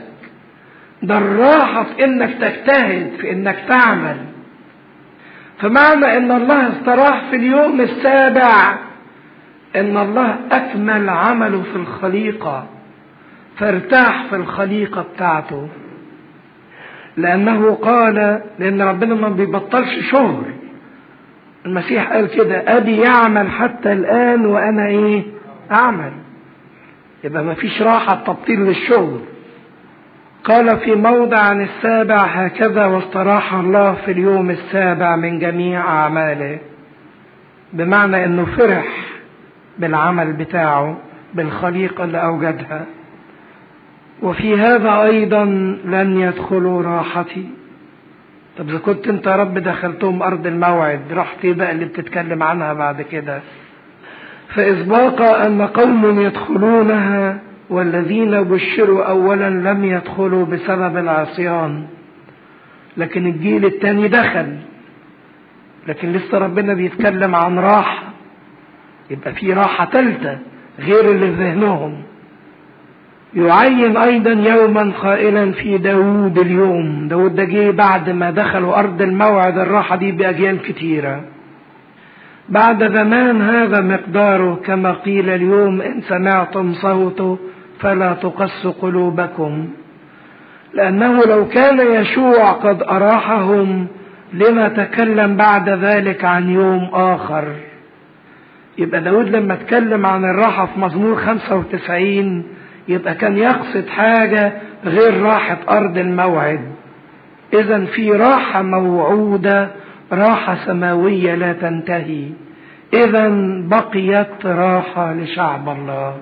ده 1.03 1.17
الراحة 1.17 1.83
في 1.83 2.03
إنك 2.03 2.33
تجتهد 2.41 3.11
في 3.19 3.31
إنك 3.31 3.63
تعمل. 3.67 4.17
فمعنى 5.59 6.17
إن 6.17 6.31
الله 6.31 6.67
استراح 6.67 7.29
في 7.29 7.35
اليوم 7.35 7.81
السابع. 7.81 8.75
إن 9.75 9.97
الله 9.97 10.35
أكمل 10.51 11.09
عمله 11.09 11.61
في 11.61 11.75
الخليقة. 11.75 12.65
فارتاح 13.57 14.25
في 14.29 14.35
الخليقة 14.35 15.05
بتاعته. 15.15 15.67
لأنه 17.17 17.75
قال 17.75 18.41
لأن 18.59 18.81
ربنا 18.81 19.15
ما 19.15 19.29
بيبطلش 19.29 20.11
شغل 20.11 20.45
المسيح 21.65 22.13
قال 22.13 22.27
كده 22.27 22.77
أبي 22.77 22.97
يعمل 23.01 23.51
حتى 23.51 23.93
الآن 23.93 24.45
وأنا 24.45 24.87
إيه؟ 24.87 25.23
أعمل. 25.71 26.11
يبقى 27.23 27.43
ما 27.43 27.53
فيش 27.53 27.81
راحة 27.81 28.15
تبطيل 28.15 28.59
للشغل. 28.59 29.19
قال 30.43 30.77
في 30.79 30.95
موضع 30.95 31.37
عن 31.39 31.61
السابع 31.61 32.17
هكذا 32.23 32.85
واستراح 32.85 33.53
الله 33.53 33.93
في 33.93 34.11
اليوم 34.11 34.49
السابع 34.49 35.15
من 35.15 35.39
جميع 35.39 35.81
أعماله. 35.81 36.59
بمعنى 37.73 38.25
أنه 38.25 38.45
فرح 38.45 38.87
بالعمل 39.79 40.33
بتاعه 40.33 40.97
بالخليقة 41.33 42.03
اللي 42.03 42.17
أوجدها. 42.23 42.85
وفي 44.21 44.57
هذا 44.57 45.01
أيضا 45.03 45.45
لن 45.85 46.19
يدخلوا 46.19 46.81
راحتي. 46.83 47.49
طب 48.57 48.69
إذا 48.69 48.77
كنت 48.77 49.07
أنت 49.07 49.27
يا 49.27 49.35
رب 49.35 49.57
دخلتهم 49.57 50.23
أرض 50.23 50.47
الموعد 50.47 51.01
راحتي 51.11 51.53
بقى 51.53 51.71
اللي 51.71 51.85
بتتكلم 51.85 52.43
عنها 52.43 52.73
بعد 52.73 53.01
كده. 53.01 53.41
فإذ 54.55 54.89
باقى 54.89 55.47
أن 55.47 55.61
قوم 55.61 56.19
يدخلونها 56.21 57.39
والذين 57.69 58.43
بشروا 58.43 59.03
اولا 59.03 59.49
لم 59.49 59.85
يدخلوا 59.85 60.45
بسبب 60.45 60.97
العصيان. 60.97 61.83
لكن 62.97 63.25
الجيل 63.25 63.65
الثاني 63.65 64.07
دخل. 64.07 64.57
لكن 65.87 66.11
لسه 66.11 66.37
ربنا 66.37 66.73
بيتكلم 66.73 67.35
عن 67.35 67.59
راحة. 67.59 68.03
يبقى 69.09 69.33
في 69.33 69.53
راحة 69.53 69.85
ثالثة 69.85 70.39
غير 70.79 71.11
اللي 71.11 71.27
في 71.35 71.43
ذهنهم. 71.43 72.03
يعين 73.33 73.97
أيضا 73.97 74.31
يوما 74.31 74.91
قائلا 75.01 75.51
في 75.51 75.77
داود 75.77 76.39
اليوم. 76.39 77.07
داود 77.07 77.35
ده 77.35 77.43
جه 77.43 77.71
بعد 77.71 78.09
ما 78.09 78.31
دخلوا 78.31 78.79
أرض 78.79 79.01
الموعد. 79.01 79.57
الراحة 79.57 79.95
دي 79.95 80.11
بأجيال 80.11 80.61
كتيرة. 80.61 81.23
بعد 82.49 82.93
زمان 82.93 83.41
هذا 83.41 83.81
مقداره 83.81 84.55
كما 84.65 84.91
قيل 84.91 85.29
اليوم 85.29 85.81
إن 85.81 86.01
سمعتم 86.01 86.73
صوته 86.73 87.37
فلا 87.79 88.13
تقص 88.13 88.67
قلوبكم. 88.67 89.67
لأنه 90.73 91.23
لو 91.25 91.47
كان 91.47 92.01
يشوع 92.01 92.51
قد 92.51 92.83
أراحهم 92.83 93.87
لما 94.33 94.67
تكلم 94.67 95.35
بعد 95.35 95.69
ذلك 95.69 96.25
عن 96.25 96.49
يوم 96.49 96.89
آخر؟ 96.93 97.45
يبقى 98.77 99.01
داود 99.01 99.29
لما 99.29 99.53
اتكلم 99.53 100.05
عن 100.05 100.25
الراحة 100.25 100.65
في 100.65 100.79
مزمور 100.79 101.15
95 101.15 102.43
يبقى 102.87 103.15
كان 103.15 103.37
يقصد 103.37 103.87
حاجة 103.87 104.53
غير 104.85 105.21
راحة 105.21 105.57
أرض 105.69 105.97
الموعد. 105.97 106.59
إذا 107.53 107.85
في 107.85 108.11
راحة 108.11 108.61
موعودة 108.61 109.69
راحة 110.11 110.55
سماوية 110.65 111.35
لا 111.35 111.53
تنتهي. 111.53 112.29
إذا 112.93 113.29
بقيت 113.67 114.45
راحة 114.45 115.13
لشعب 115.13 115.69
الله. 115.69 116.17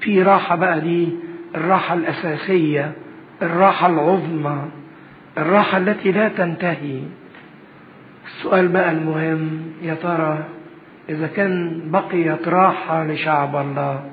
في 0.00 0.22
راحة 0.22 0.56
بقى 0.56 0.80
دي 0.80 1.08
الراحة 1.54 1.94
الأساسية 1.94 2.92
الراحة 3.42 3.86
العظمى 3.86 4.62
الراحة 5.38 5.78
التي 5.78 6.12
لا 6.12 6.28
تنتهي. 6.28 7.00
السؤال 8.26 8.68
بقى 8.68 8.90
المهم 8.90 9.62
يا 9.82 9.94
ترى 9.94 10.44
إذا 11.08 11.26
كان 11.26 11.82
بقيت 11.90 12.48
راحة 12.48 13.04
لشعب 13.04 13.56
الله 13.56 14.04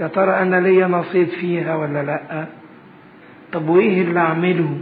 يا 0.00 0.06
ترى 0.06 0.30
أنا 0.42 0.60
ليا 0.60 0.86
نصيب 0.86 1.28
فيها 1.28 1.74
ولا 1.76 2.02
لأ؟ 2.02 2.46
طب 3.52 3.68
وإيه 3.68 4.02
اللي 4.02 4.20
أعمله 4.20 4.78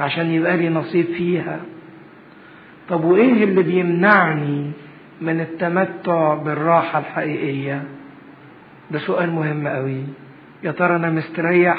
عشان 0.00 0.30
يبقى 0.30 0.56
لي 0.56 0.68
نصيب 0.68 1.04
فيها؟ 1.06 1.60
طب 2.90 3.04
وإيه 3.04 3.44
اللي 3.44 3.62
بيمنعني 3.62 4.70
من 5.20 5.40
التمتع 5.40 6.34
بالراحة 6.34 6.98
الحقيقية؟ 6.98 7.82
ده 8.90 8.98
سؤال 8.98 9.30
مهم 9.30 9.68
قوي. 9.68 10.02
يا 10.62 10.70
ترى 10.70 10.96
أنا 10.96 11.10
مستريح؟ 11.10 11.78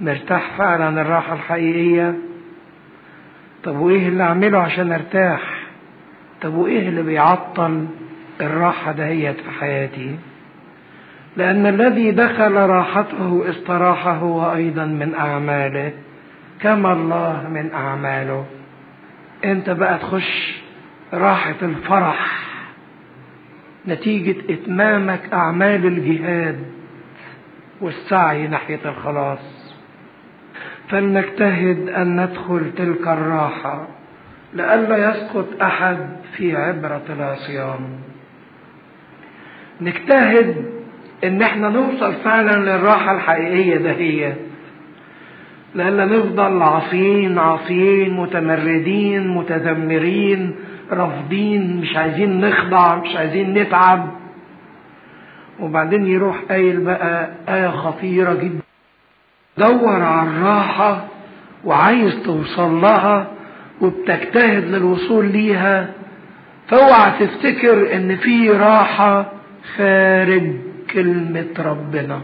مرتاح 0.00 0.50
فعلا 0.58 1.00
الراحة 1.02 1.32
الحقيقية؟ 1.34 2.14
طب 3.64 3.76
وإيه 3.76 4.08
اللي 4.08 4.22
أعمله 4.22 4.58
عشان 4.58 4.92
أرتاح؟ 4.92 5.62
طب 6.42 6.54
وإيه 6.54 6.88
اللي 6.88 7.02
بيعطل 7.02 7.86
الراحة 8.40 8.92
دهيت 8.92 9.36
في 9.40 9.50
حياتي؟ 9.60 10.16
لأن 11.36 11.66
الذي 11.66 12.10
دخل 12.10 12.52
راحته 12.52 13.44
استراح 13.50 14.06
هو 14.06 14.52
أيضا 14.54 14.84
من 14.84 15.14
أعماله 15.14 15.92
كما 16.60 16.92
الله 16.92 17.48
من 17.48 17.70
أعماله. 17.74 18.44
أنت 19.44 19.70
بقى 19.70 19.98
تخش 19.98 20.60
راحة 21.12 21.54
الفرح. 21.62 22.40
نتيجة 23.88 24.52
إتمامك 24.54 25.20
أعمال 25.32 25.86
الجهاد 25.86 26.64
والسعي 27.80 28.46
ناحية 28.46 28.80
الخلاص. 28.84 29.74
فلنجتهد 30.88 31.88
أن 31.88 32.20
ندخل 32.24 32.70
تلك 32.76 33.08
الراحة 33.08 33.88
لئلا 34.54 35.10
يسقط 35.10 35.62
أحد 35.62 36.16
في 36.36 36.56
عبرة 36.56 37.02
العصيان. 37.10 37.98
نجتهد 39.80 40.64
إن 41.24 41.42
إحنا 41.42 41.68
نوصل 41.68 42.14
فعلا 42.14 42.56
للراحة 42.56 43.12
الحقيقية 43.12 43.76
دهية 43.76 44.36
لئلا 45.74 46.04
نفضل 46.04 46.62
عاصيين 46.62 47.38
عاصيين 47.38 48.14
متمردين 48.16 49.28
متذمرين 49.28 50.54
رافضين 50.92 51.76
مش 51.80 51.96
عايزين 51.96 52.40
نخضع 52.40 52.96
مش 52.96 53.16
عايزين 53.16 53.54
نتعب. 53.54 54.10
وبعدين 55.60 56.06
يروح 56.06 56.36
قايل 56.50 56.80
بقى 56.80 57.30
آية 57.48 57.68
خطيرة 57.68 58.34
جدا. 58.34 58.60
دور 59.58 60.02
على 60.02 60.28
الراحة 60.30 61.04
وعايز 61.64 62.22
توصل 62.24 62.80
لها 62.80 63.26
وبتجتهد 63.80 64.64
للوصول 64.64 65.26
ليها. 65.32 65.90
فاوعى 66.68 67.26
تفتكر 67.26 67.94
إن 67.96 68.16
في 68.16 68.50
راحة 68.50 69.32
خارج 69.76 70.52
كلمة 70.94 71.46
ربنا. 71.58 72.20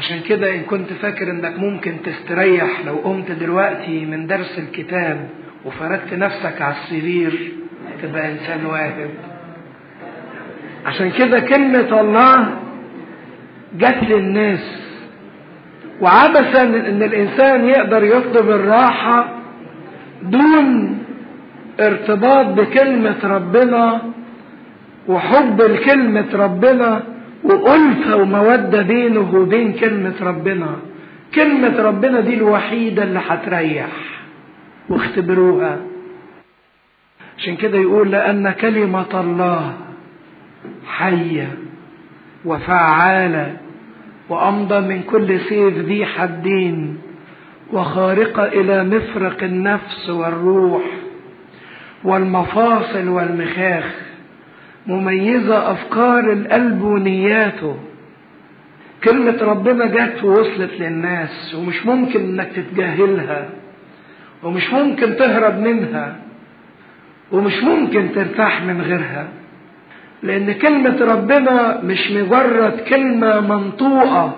عشان 0.00 0.20
كده 0.20 0.54
إن 0.54 0.60
كنت 0.62 0.92
فاكر 0.92 1.30
إنك 1.30 1.58
ممكن 1.58 1.96
تستريح 2.04 2.80
لو 2.86 2.94
قمت 2.94 3.30
دلوقتي 3.30 4.06
من 4.06 4.26
درس 4.26 4.58
الكتاب 4.58 5.28
وفردت 5.64 6.14
نفسك 6.14 6.62
على 6.62 6.74
السرير 6.74 7.52
تبقى 8.02 8.32
إنسان 8.32 8.66
واهب 8.66 9.10
عشان 10.86 11.10
كده 11.10 11.40
كلمة 11.40 12.00
الله 12.00 12.56
جت 13.78 13.98
للناس. 14.08 14.80
وعبثا 16.00 16.62
إن 16.62 17.02
الإنسان 17.02 17.64
يقدر 17.68 18.04
يطلب 18.04 18.50
الراحة 18.50 19.28
دون 20.22 20.98
ارتباط 21.80 22.46
بكلمة 22.46 23.16
ربنا 23.24 24.02
وحب 25.08 25.62
لكلمة 25.62 26.26
ربنا 26.34 27.02
وألفة 27.44 28.16
ومودة 28.16 28.82
بينه 28.82 29.30
وبين 29.34 29.72
كلمة 29.72 30.14
ربنا 30.22 30.76
كلمة 31.34 31.82
ربنا 31.82 32.20
دي 32.20 32.34
الوحيدة 32.34 33.02
اللي 33.02 33.20
هتريح. 33.28 33.88
واختبروها. 34.88 35.78
عشان 37.38 37.56
كده 37.56 37.78
يقول 37.78 38.10
لأن 38.10 38.50
كلمة 38.50 39.20
الله 39.20 39.74
حية 40.86 41.48
وفعالة 42.44 43.56
وأمضى 44.28 44.80
من 44.80 45.02
كل 45.02 45.40
سيف 45.40 45.74
ذي 45.78 46.06
حدين 46.06 46.98
وخارقة 47.72 48.44
إلى 48.44 48.84
مفرق 48.84 49.42
النفس 49.42 50.10
والروح 50.10 50.82
والمفاصل 52.04 53.08
والمخاخ. 53.08 54.09
مميزة 54.86 55.72
أفكار 55.72 56.32
القلب 56.32 56.82
ونياته. 56.82 57.76
كلمة 59.04 59.42
ربنا 59.42 59.86
جت 59.86 60.24
ووصلت 60.24 60.70
للناس 60.80 61.54
ومش 61.54 61.86
ممكن 61.86 62.20
إنك 62.20 62.48
تتجاهلها 62.56 63.48
ومش 64.42 64.72
ممكن 64.72 65.16
تهرب 65.16 65.58
منها 65.58 66.16
ومش 67.32 67.62
ممكن 67.62 68.12
ترتاح 68.14 68.62
من 68.62 68.82
غيرها. 68.82 69.28
لأن 70.22 70.52
كلمة 70.52 71.04
ربنا 71.14 71.80
مش 71.84 72.10
مجرد 72.10 72.80
كلمة 72.80 73.40
منطوقة 73.40 74.32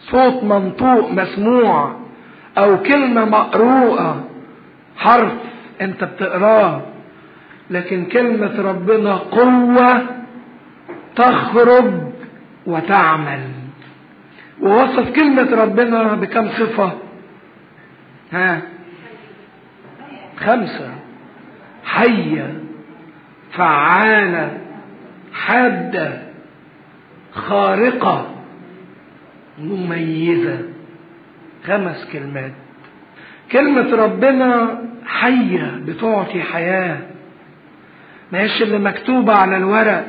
صوت 0.00 0.44
منطوق 0.44 1.10
مسموع 1.10 1.96
أو 2.58 2.82
كلمة 2.82 3.24
مقروءة 3.24 4.24
حرف 4.96 5.32
أنت 5.80 6.04
بتقراه. 6.04 6.82
لكن 7.70 8.04
كلمة 8.04 8.62
ربنا 8.62 9.14
قوة 9.14 10.06
تخرج 11.16 11.92
وتعمل. 12.66 13.40
ووصف 14.60 15.10
كلمة 15.10 15.62
ربنا 15.62 16.14
بكم 16.14 16.48
صفة؟ 16.48 16.92
ها؟ 18.32 18.62
خمسة. 20.36 20.90
حية 21.84 22.54
فعالة 23.52 24.58
حادة 25.32 26.22
خارقة 27.32 28.34
مميزة. 29.58 30.58
خمس 31.66 32.08
كلمات. 32.12 32.52
كلمة 33.52 33.96
ربنا 33.96 34.78
حية 35.06 35.80
بتعطي 35.86 36.42
حياة. 36.42 36.98
ما 38.32 38.40
هيش 38.40 38.62
اللي 38.62 38.78
مكتوبة 38.78 39.32
على 39.32 39.56
الورق 39.56 40.06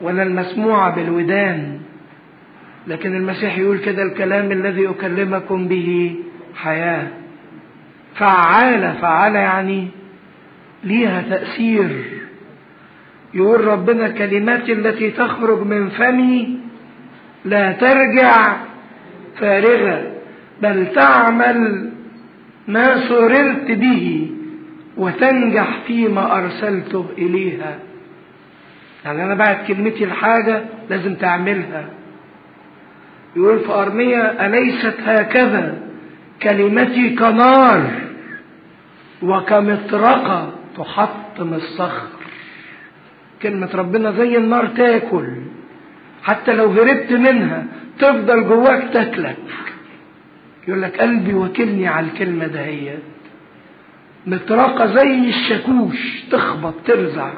ولا 0.00 0.22
المسموعة 0.22 0.94
بالودان. 0.94 1.80
لكن 2.86 3.16
المسيح 3.16 3.58
يقول 3.58 3.78
كده 3.78 4.02
الكلام 4.02 4.52
الذي 4.52 4.88
أكلمكم 4.88 5.68
به 5.68 6.16
حياة. 6.56 7.06
فعالة 8.14 8.92
فعالة 8.92 9.38
يعني 9.38 9.88
ليها 10.84 11.22
تأثير. 11.30 12.04
يقول 13.34 13.64
ربنا 13.64 14.08
كلماتي 14.08 14.72
التي 14.72 15.10
تخرج 15.10 15.66
من 15.66 15.88
فمي 15.88 16.58
لا 17.44 17.72
ترجع 17.72 18.56
فارغة 19.40 20.02
بل 20.62 20.86
تعمل 20.94 21.90
ما 22.68 23.08
سررت 23.08 23.70
به. 23.70 24.23
وتنجح 24.96 25.80
فيما 25.86 26.38
أرسلته 26.38 27.06
إليها. 27.18 27.78
يعني 29.04 29.24
أنا 29.24 29.34
بعد 29.34 29.56
كلمتي 29.68 30.04
الحاجة 30.04 30.62
لازم 30.90 31.14
تعملها. 31.14 31.88
يقول 33.36 33.58
في 33.60 33.72
أرمية 33.72 34.46
أليست 34.46 34.94
هكذا 35.06 35.78
كلمتي 36.42 37.14
كنار 37.14 37.90
وكمطرقة 39.22 40.52
تحطم 40.76 41.54
الصخر. 41.54 42.08
كلمة 43.42 43.70
ربنا 43.74 44.12
زي 44.12 44.36
النار 44.36 44.66
تاكل. 44.66 45.28
حتى 46.22 46.54
لو 46.54 46.70
هربت 46.70 47.12
منها 47.12 47.64
تفضل 47.98 48.44
جواك 48.48 48.88
تاكلك. 48.92 49.36
يقول 50.68 50.82
لك 50.82 51.00
قلبي 51.00 51.34
وكلني 51.34 51.88
على 51.88 52.06
الكلمة 52.06 52.46
دهيت 52.46 53.13
مطرقة 54.26 54.86
زي 54.86 55.28
الشاكوش 55.28 56.22
تخبط 56.30 56.74
ترزع. 56.84 57.30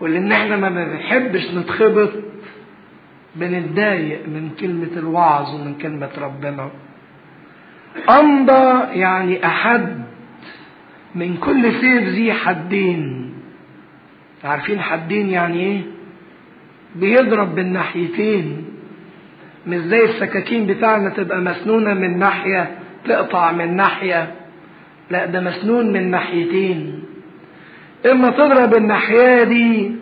ولان 0.00 0.32
إحنا 0.32 0.56
ما 0.56 0.68
بنحبش 0.68 1.50
نتخبط 1.54 2.10
بنتضايق 3.36 4.28
من 4.28 4.50
كلمة 4.60 4.90
الوعظ 4.96 5.54
ومن 5.54 5.74
كلمة 5.74 6.08
ربنا. 6.18 6.70
أمضى 8.10 8.98
يعني 8.98 9.46
أحد 9.46 10.02
من 11.14 11.36
كل 11.36 11.72
سيف 11.72 12.02
ذي 12.08 12.32
حدين. 12.32 13.32
عارفين 14.44 14.80
حدين 14.80 15.30
يعني 15.30 15.60
إيه؟ 15.60 15.80
بيضرب 16.96 17.54
بالناحيتين. 17.54 18.64
مش 19.66 19.78
زي 19.78 20.04
السكاكين 20.04 20.66
بتاعنا 20.66 21.10
تبقى 21.10 21.40
مسنونة 21.40 21.94
من 21.94 22.18
ناحية 22.18 22.78
تقطع 23.04 23.52
من 23.52 23.76
ناحية. 23.76 24.34
لا 25.10 25.26
ده 25.26 25.40
مسنون 25.40 25.92
من 25.92 26.10
ناحيتين. 26.10 27.04
إما 28.10 28.30
تضرب 28.30 28.74
الناحية 28.74 29.42
دي 29.44 29.92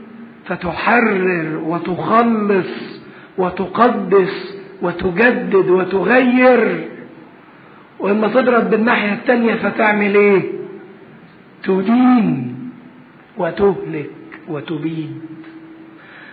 فتحرر 0.47 1.59
وتخلص 1.65 3.01
وتقدس 3.39 4.57
وتجدد 4.83 5.55
وتغير 5.71 6.89
وإما 7.99 8.29
تضرب 8.29 8.71
بالناحية 8.71 9.13
التانية 9.13 9.55
فتعمل 9.55 10.15
إيه؟ 10.15 10.43
تدين 11.65 12.55
وتهلك 13.39 14.11
وتبيد. 14.49 15.21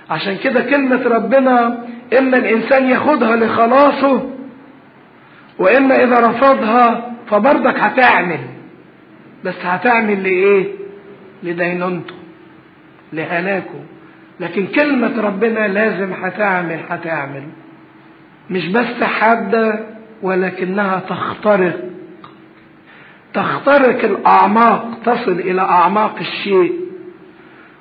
عشان 0.10 0.38
كده 0.38 0.62
كلمة 0.62 1.04
ربنا 1.08 1.86
إما 2.20 2.38
الإنسان 2.38 2.90
ياخدها 2.90 3.36
لخلاصه 3.36 4.30
وإما 5.60 6.04
إذا 6.04 6.20
رفضها 6.20 7.12
فبرضك 7.28 7.80
هتعمل. 7.80 8.40
بس 9.46 9.56
هتعمل 9.64 10.24
لإيه؟ 10.24 10.68
لدينونته 11.44 12.16
لهلاكه. 13.14 13.84
لكن 14.40 14.68
كلمة 14.68 15.22
ربنا 15.22 15.68
لازم 15.68 16.14
هتعمل 16.14 16.80
هتعمل. 16.90 17.44
مش 18.50 18.68
بس 18.68 19.04
حادة 19.04 19.80
ولكنها 20.22 21.00
تخترق. 21.00 21.80
تخترق 23.34 24.04
الأعماق 24.06 25.00
تصل 25.06 25.32
إلى 25.32 25.62
أعماق 25.62 26.16
الشيء. 26.20 26.74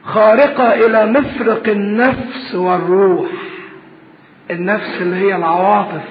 خارقة 0.05 0.75
إلى 0.75 1.07
مفرق 1.07 1.69
النفس 1.69 2.55
والروح. 2.55 3.31
النفس 4.51 4.99
اللي 5.01 5.17
هي 5.17 5.37
العواطف 5.37 6.03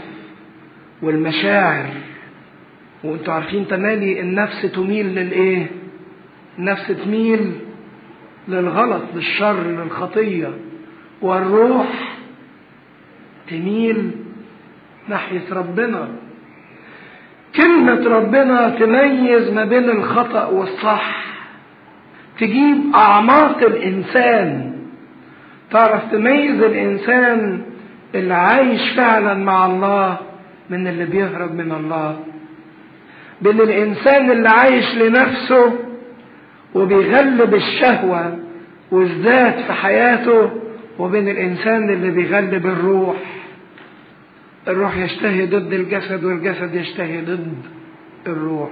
والمشاعر. 1.01 1.85
وانتوا 3.03 3.33
عارفين 3.33 3.67
تمالي 3.67 4.19
النفس 4.19 4.61
تميل 4.61 5.05
للإيه؟ 5.05 5.71
النفس 6.59 6.87
تميل 6.87 7.51
للغلط 8.47 9.01
للشر 9.15 9.63
للخطية. 9.63 10.53
والروح 11.21 12.17
تميل 13.49 14.11
ناحية 15.07 15.53
ربنا. 15.53 16.07
كلمة 17.55 18.07
ربنا 18.07 18.69
تميز 18.69 19.53
ما 19.53 19.65
بين 19.65 19.89
الخطأ 19.89 20.45
والصح. 20.45 21.25
تجيب 22.39 22.77
أعماق 22.95 23.57
الإنسان. 23.57 24.77
تعرف 25.71 26.11
تميز 26.11 26.63
الإنسان 26.63 27.61
اللي 28.15 28.33
عايش 28.33 28.91
فعلا 28.97 29.33
مع 29.33 29.65
الله 29.65 30.17
من 30.69 30.87
اللي 30.87 31.05
بيهرب 31.05 31.55
من 31.55 31.71
الله. 31.71 32.19
بين 33.41 33.61
الإنسان 33.61 34.31
اللي 34.31 34.49
عايش 34.49 34.95
لنفسه 34.95 35.73
وبيغلب 36.75 37.55
الشهوة 37.55 38.39
والذات 38.91 39.59
في 39.59 39.73
حياته 39.73 40.51
وبين 40.99 41.29
الإنسان 41.29 41.89
اللي 41.89 42.11
بيغلب 42.11 42.65
الروح. 42.65 43.15
الروح 44.67 44.97
يشتهي 44.97 45.45
ضد 45.45 45.73
الجسد 45.73 46.23
والجسد 46.23 46.75
يشتهي 46.75 47.21
ضد 47.21 47.53
الروح. 48.27 48.69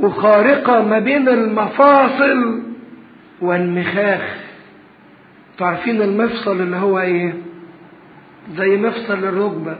وخارقة 0.00 0.82
ما 0.82 0.98
بين 0.98 1.28
المفاصل 1.28 2.62
والمخاخ. 3.40 4.36
تعرفين 5.58 6.02
المفصل 6.02 6.60
اللي 6.60 6.76
هو 6.76 7.00
إيه؟ 7.00 7.34
زي 8.56 8.76
مفصل 8.76 9.18
الركبة 9.24 9.76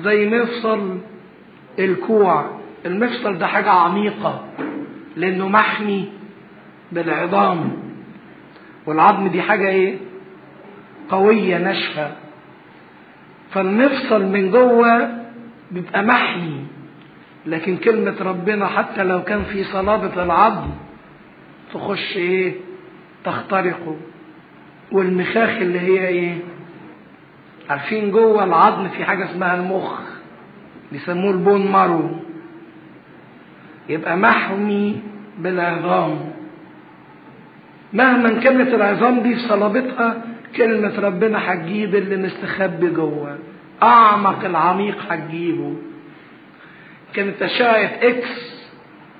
زي 0.00 0.28
مفصل 0.28 0.98
الكوع. 1.78 2.57
المفصل 2.86 3.38
ده 3.38 3.46
حاجة 3.46 3.70
عميقة 3.70 4.44
لأنه 5.16 5.48
محمي 5.48 6.08
بالعظام. 6.92 7.72
والعظم 8.86 9.28
دي 9.28 9.42
حاجة 9.42 9.68
إيه؟ 9.68 9.96
قوية 11.10 11.58
ناشفة. 11.58 12.12
فالمفصل 13.50 14.22
من 14.24 14.50
جوه 14.50 15.08
بيبقى 15.70 16.02
محمي. 16.02 16.64
لكن 17.46 17.76
كلمة 17.76 18.14
ربنا 18.20 18.66
حتى 18.66 19.04
لو 19.04 19.22
كان 19.22 19.42
في 19.44 19.64
صلابة 19.64 20.22
العظم 20.22 20.70
تخش 21.74 22.16
إيه؟ 22.16 22.52
تخترقه. 23.24 23.96
والمخاخ 24.92 25.50
اللي 25.50 25.80
هي 25.80 26.08
إيه؟ 26.08 26.34
عارفين 27.70 28.10
جوه 28.10 28.44
العظم 28.44 28.88
في 28.88 29.04
حاجة 29.04 29.24
اسمها 29.30 29.54
المخ 29.54 30.00
بيسموه 30.92 31.30
ال 31.30 31.38
bone 31.38 31.70
marrow. 31.72 32.10
يبقى 33.88 34.16
محمي 34.16 35.00
بالعظام 35.38 36.18
مهما 37.92 38.28
كانت 38.40 38.74
العظام 38.74 39.20
دي 39.20 39.34
في 39.34 39.40
صلابتها 39.40 40.22
كلمة 40.56 41.00
ربنا 41.00 41.52
هتجيب 41.52 41.94
اللي 41.94 42.16
مستخبي 42.16 42.90
جوه. 42.90 43.38
أعمق 43.82 44.44
العميق 44.44 44.96
هتجيبه. 45.10 45.74
كانت 47.14 47.42
أشعة 47.42 47.90
إكس 48.02 48.64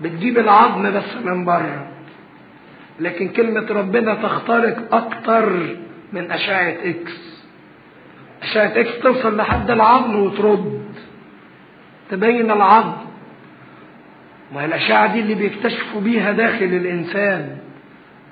بتجيب 0.00 0.38
العظم 0.38 0.90
بس 0.90 1.16
من 1.24 1.44
بره. 1.44 1.86
لكن 3.00 3.28
كلمة 3.28 3.66
ربنا 3.70 4.14
تخترق 4.14 4.94
أكتر 4.94 5.76
من 6.12 6.30
أشعة 6.30 6.68
إكس 6.84 7.44
أشعة 8.42 8.72
إكس 8.80 8.98
توصل 9.02 9.36
لحد 9.36 9.70
العظم 9.70 10.16
وترد. 10.16 10.82
تبين 12.10 12.50
العظم. 12.50 13.07
ما 14.54 14.60
هي 14.60 14.64
الأشعة 14.64 15.12
دي 15.12 15.20
اللي 15.20 15.34
بيكتشفوا 15.34 16.00
بيها 16.00 16.32
داخل 16.32 16.64
الإنسان. 16.64 17.56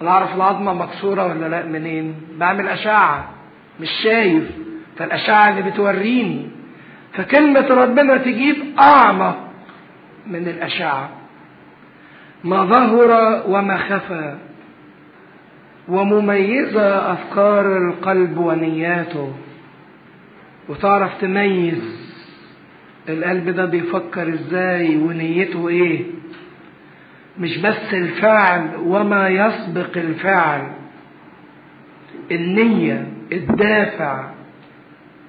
أنا 0.02 0.10
أعرف 0.10 0.34
العظمة 0.34 0.74
مكسورة 0.74 1.26
ولا 1.26 1.48
لأ؟ 1.48 1.66
منين؟ 1.66 2.14
بعمل 2.38 2.68
أشعة 2.68 3.30
مش 3.80 3.90
شايف. 4.02 4.50
فالأشعة 4.98 5.48
اللي 5.50 5.70
بتوريني. 5.70 6.48
فكلمة 7.12 7.68
ربنا 7.68 8.16
تجيب 8.16 8.56
أعمق 8.78 9.38
من 10.26 10.48
الأشعة. 10.48 11.10
ما 12.44 12.64
ظهر 12.64 13.42
وما 13.48 13.76
خفى. 13.76 14.36
ومميزة 15.88 17.12
أفكار 17.12 17.76
القلب 17.76 18.38
ونياته. 18.38 19.32
وتعرف 20.68 21.20
تميز 21.20 22.05
القلب 23.09 23.50
ده 23.50 23.64
بيفكر 23.64 24.28
إزاي 24.28 24.96
ونيته 24.96 25.68
إيه؟ 25.68 26.04
مش 27.38 27.59
بس 27.59 27.94
الفعل 27.94 28.68
وما 28.84 29.28
يسبق 29.28 29.96
الفعل. 29.96 30.62
النية 32.30 33.07
الدافع 33.32 34.30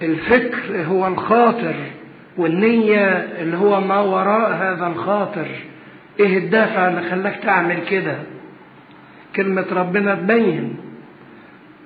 الفكر 0.01 0.83
هو 0.85 1.07
الخاطر 1.07 1.75
والنية 2.37 3.05
اللي 3.41 3.57
هو 3.57 3.81
ما 3.81 3.99
وراء 3.99 4.51
هذا 4.53 4.87
الخاطر. 4.87 5.47
إيه 6.19 6.37
الدافع 6.37 6.87
اللي 6.87 7.01
خلاك 7.09 7.39
تعمل 7.43 7.77
كده؟ 7.89 8.15
كلمة 9.35 9.65
ربنا 9.71 10.15
تبين. 10.15 10.75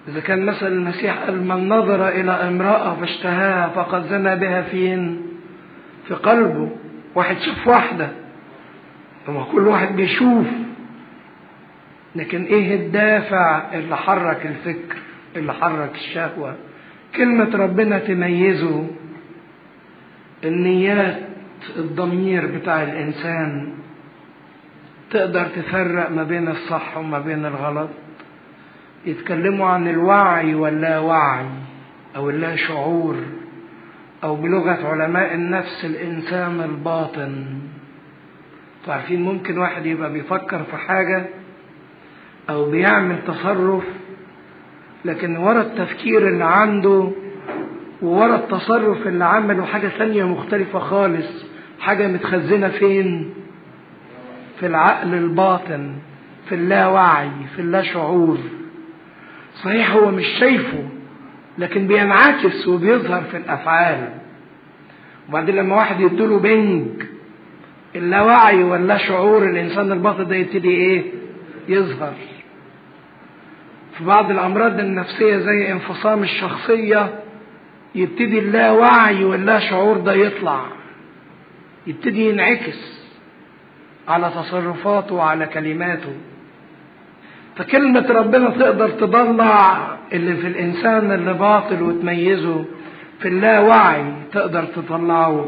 إذا 0.07 0.19
كان 0.19 0.45
مثلا 0.45 0.69
المسيح 0.69 1.17
قال 1.17 1.47
من 1.47 1.69
نظر 1.69 2.07
إلى 2.09 2.31
امرأة 2.31 2.95
فاشتهاها 2.95 3.67
فقد 3.67 4.07
زنى 4.07 4.35
بها 4.35 4.61
فين؟ 4.61 5.21
في 6.11 6.17
قلبه 6.17 6.69
واحد 7.15 7.37
شاف 7.37 7.67
واحدة. 7.67 8.09
هو 9.29 9.45
كل 9.45 9.67
واحد 9.67 9.95
بيشوف. 9.95 10.47
لكن 12.15 12.43
إيه 12.43 12.75
الدافع 12.75 13.73
اللي 13.73 13.97
حرك 13.97 14.45
الفكر 14.45 14.97
اللي 15.35 15.53
حرك 15.53 15.95
الشهوة؟ 15.95 16.55
كلمة 17.15 17.55
ربنا 17.55 17.99
تميزه 17.99 18.87
النيات 20.43 21.19
الضمير 21.77 22.45
بتاع 22.45 22.83
الإنسان. 22.83 23.73
تقدر 25.11 25.45
تفرق 25.45 26.11
ما 26.11 26.23
بين 26.23 26.47
الصح 26.47 26.97
وما 26.97 27.19
بين 27.19 27.45
الغلط. 27.45 27.89
يتكلموا 29.05 29.67
عن 29.67 29.87
الوعي 29.87 30.55
واللا 30.55 30.99
وعي 30.99 31.45
أو 32.15 32.29
اللا 32.29 32.55
شعور. 32.55 33.15
أو 34.23 34.35
بلغة 34.35 34.87
علماء 34.87 35.33
النفس 35.33 35.85
الإنسان 35.85 36.61
الباطن. 36.61 37.45
عارفين 38.87 39.21
ممكن 39.21 39.57
واحد 39.57 39.85
يبقى 39.85 40.13
بيفكر 40.13 40.63
في 40.63 40.77
حاجة 40.77 41.25
أو 42.49 42.71
بيعمل 42.71 43.15
تصرف 43.27 43.83
لكن 45.05 45.37
ورا 45.37 45.61
التفكير 45.61 46.27
اللي 46.27 46.43
عنده 46.43 47.11
وورا 48.01 48.35
التصرف 48.35 49.07
اللي 49.07 49.25
عمله 49.25 49.65
حاجة 49.65 49.87
ثانية 49.87 50.23
مختلفة 50.23 50.79
خالص 50.79 51.45
حاجة 51.79 52.07
متخزنة 52.07 52.69
فين؟ 52.69 53.33
في 54.59 54.65
العقل 54.67 55.13
الباطن 55.13 55.91
في 56.49 56.55
اللاوعي 56.55 57.29
في 57.55 57.61
اللاشعور 57.61 58.37
صحيح 59.63 59.91
هو 59.91 60.11
مش 60.11 60.25
شايفه 60.39 60.83
لكن 61.57 61.87
بينعكس 61.87 62.67
وبيظهر 62.67 63.21
في 63.23 63.37
الأفعال. 63.37 64.09
وبعدين 65.29 65.55
لما 65.55 65.75
واحد 65.75 65.99
يديله 66.01 66.39
بنج 66.39 66.87
اللاوعي 67.95 68.63
ولا 68.63 68.97
شعور 68.97 69.45
الإنسان 69.45 69.91
الباطن 69.91 70.27
ده 70.27 70.35
يبتدي 70.35 70.69
إيه؟ 70.69 71.03
يظهر. 71.67 72.13
في 73.97 74.03
بعض 74.03 74.31
الأمراض 74.31 74.79
النفسية 74.79 75.37
زي 75.37 75.71
انفصام 75.71 76.23
الشخصية 76.23 77.19
يبتدي 77.95 78.39
اللاوعي 78.39 79.23
ولا 79.23 79.59
شعور 79.59 79.97
ده 79.97 80.13
يطلع. 80.13 80.65
يبتدي 81.87 82.29
ينعكس 82.29 83.01
على 84.07 84.31
تصرفاته 84.35 85.15
وعلى 85.15 85.45
كلماته. 85.45 86.13
فكلمة 87.61 88.05
ربنا 88.09 88.49
تقدر 88.49 88.89
تطلع 88.89 89.87
اللي 90.13 90.35
في 90.35 90.47
الإنسان 90.47 91.11
اللي 91.11 91.33
باطل 91.33 91.81
وتميزه 91.81 92.65
في 93.19 93.27
اللاوعي 93.27 94.05
تقدر 94.31 94.63
تطلعه. 94.63 95.47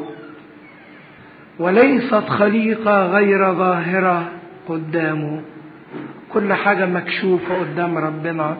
وليست 1.59 2.23
خليقة 2.29 3.05
غير 3.05 3.53
ظاهرة 3.53 4.31
قدامه. 4.67 5.41
كل 6.33 6.53
حاجة 6.53 6.85
مكشوفة 6.85 7.59
قدام 7.59 7.97
ربنا 7.97 8.57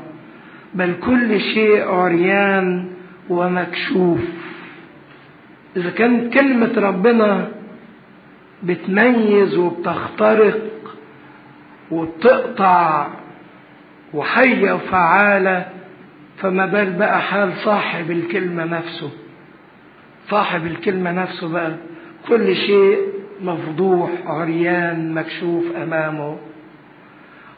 بل 0.73 0.93
كل 1.05 1.41
شيء 1.41 1.87
عريان 1.89 2.87
ومكشوف. 3.29 4.19
إذا 5.77 5.89
كانت 5.89 6.33
كلمة 6.33 6.71
ربنا 6.77 7.47
بتميز 8.63 9.57
وبتخترق 9.57 10.59
وبتقطع 11.91 13.07
وحية 14.13 14.73
وفعالة 14.73 15.65
فما 16.37 16.65
بال 16.65 16.93
بقى 16.93 17.21
حال 17.21 17.53
صاحب 17.53 18.11
الكلمة 18.11 18.65
نفسه. 18.65 19.11
صاحب 20.29 20.65
الكلمة 20.65 21.11
نفسه 21.11 21.49
بقى 21.49 21.75
كل 22.27 22.55
شيء 22.55 22.97
مفضوح 23.41 24.09
عريان 24.25 25.13
مكشوف 25.13 25.75
أمامه. 25.75 26.37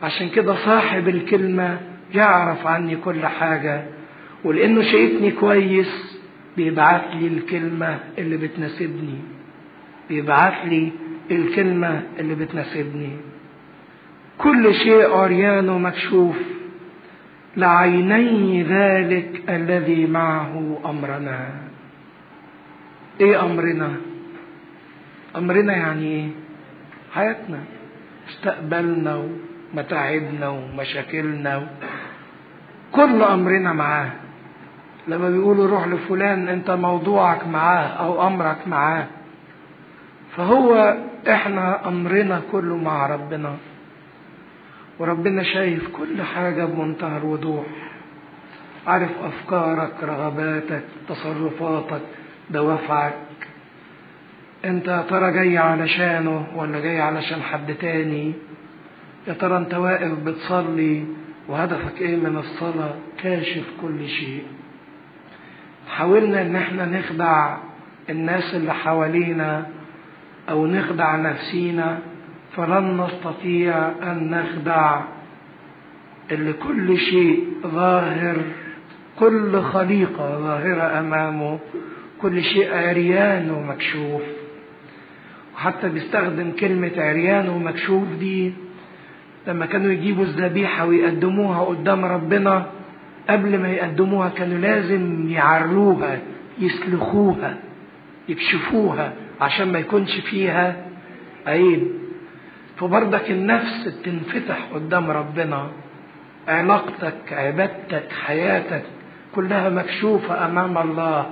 عشان 0.04 0.30
كده 0.30 0.56
صاحب 0.56 1.08
الكلمة 1.08 1.78
يعرف 2.14 2.68
عني 2.68 2.96
كل 2.96 3.26
حاجة 3.26 3.84
ولأنه 4.44 4.82
شايفني 4.82 5.32
كويس 5.32 6.20
بيبعت 6.58 7.16
لي 7.16 7.28
الكلمة 7.28 8.00
اللي 8.18 8.38
بتناسبني. 8.38 9.18
بيبعت 10.10 10.66
لي 10.66 10.92
الكلمة 11.32 12.02
اللي 12.20 12.36
بتناسبني. 12.36 13.10
كل 14.38 14.74
شيء 14.74 15.14
عريان 15.14 15.70
ومكشوف 15.70 16.38
لعيني 17.58 18.64
ذلك 18.64 19.44
الذي 19.50 20.08
معه 20.08 20.80
أمرنا. 20.86 21.50
إيه 23.22 23.46
أمرنا؟ 23.46 23.92
أمرنا 25.36 25.74
يعني 25.74 26.06
إيه؟ 26.06 26.28
حياتنا. 27.14 27.60
مستقبلنا 28.28 29.24
ومتاعبنا 29.74 30.48
ومشاكلنا. 30.50 31.68
كل 32.92 33.22
أمرنا 33.24 33.74
معاه. 33.74 34.12
لما 35.08 35.30
بيقولوا 35.30 35.68
روح 35.68 35.88
لفلان 35.88 36.48
أنت 36.50 36.72
موضوعك 36.72 37.48
معاه 37.48 37.88
أو 37.88 38.28
أمرك 38.28 38.68
معاه. 38.68 39.08
فهو 40.38 40.98
إحنا 41.30 41.88
أمرنا 41.88 42.42
كله 42.52 42.78
مع 42.78 43.08
ربنا. 43.08 43.56
وربنا 45.00 45.44
شايف 45.44 45.88
كل 45.88 46.22
حاجة 46.22 46.66
بمنتهى 46.66 47.18
الوضوح. 47.18 47.66
عارف 48.88 49.10
أفكارك 49.24 49.94
رغباتك 50.04 50.84
تصرفاتك 51.10 52.02
دوافعك. 52.50 53.14
أنت 54.66 54.88
يا 54.88 55.02
ترى 55.10 55.32
جاي 55.32 55.58
علشانه 55.58 56.48
ولا 56.56 56.80
جاي 56.80 57.02
علشان 57.02 57.42
حد 57.42 57.74
تاني؟ 57.74 58.34
يا 59.28 59.34
ترى 59.34 59.58
أنت 59.58 59.74
واقف 59.74 60.20
بتصلي 60.20 61.06
وهدفك 61.48 62.02
إيه 62.02 62.16
من 62.16 62.38
الصلاة؟ 62.38 62.94
كاشف 63.24 63.64
كل 63.82 64.08
شيء. 64.08 64.44
حاولنا 65.90 66.42
إن 66.42 66.56
إحنا 66.56 66.86
نخدع 66.86 67.58
الناس 68.10 68.56
اللي 68.56 68.74
حوالينا 68.74 69.66
أو 70.50 70.68
نخدع 70.68 71.16
نفسينا 71.16 72.00
فلن 72.56 73.02
نستطيع 73.02 73.88
أن 74.04 74.30
نخدع 74.30 75.02
اللي 76.32 76.54
كل 76.54 76.98
شيء 76.98 77.44
ظاهر 77.68 78.38
كل 79.20 79.62
خليقة 79.62 80.40
ظاهرة 80.40 81.00
أمامه 81.00 81.60
كل 82.22 82.44
شيء 82.44 82.74
عريان 82.76 83.52
ومكشوف. 83.52 84.22
وحتى 85.56 85.90
بيستخدم 85.90 86.52
كلمة 86.52 86.92
عريان 86.98 87.50
ومكشوف 87.50 88.04
دي 88.20 88.54
لما 89.48 89.66
كانوا 89.66 89.92
يجيبوا 89.92 90.24
الذبيحة 90.24 90.86
ويقدموها 90.86 91.60
قدام 91.62 92.06
ربنا 92.06 92.66
قبل 93.30 93.60
ما 93.60 93.70
يقدموها 93.70 94.30
كانوا 94.30 94.58
لازم 94.58 95.30
يعروها 95.30 96.20
يسلخوها 96.60 97.58
يكشفوها 98.30 99.14
عشان 99.42 99.72
ما 99.72 99.80
يكونش 99.80 100.20
فيها 100.20 100.76
عيب. 101.48 101.88
فبرضك 102.78 103.32
النفس 103.32 103.88
بتنفتح 103.88 104.58
قدام 104.74 105.12
ربنا. 105.12 105.72
علاقتك 106.48 107.34
عبادتك 107.34 108.12
حياتك 108.26 108.84
كلها 109.36 109.70
مكشوفة 109.70 110.46
أمام 110.46 110.78
الله 110.78 111.26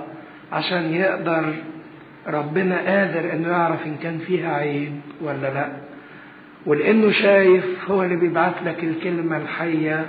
عشان 0.52 0.94
يقدر 0.94 1.54
ربنا 2.26 2.76
قادر 2.78 3.32
إنه 3.32 3.48
يعرف 3.48 3.86
إن 3.86 3.96
كان 3.96 4.18
فيها 4.18 4.54
عيب 4.54 5.00
ولا 5.20 5.54
لأ. 5.54 5.72
ولأنه 6.66 7.10
شايف 7.10 7.90
هو 7.90 8.02
اللي 8.02 8.16
بيبعت 8.16 8.62
لك 8.64 8.84
الكلمة 8.84 9.36
الحية 9.36 10.06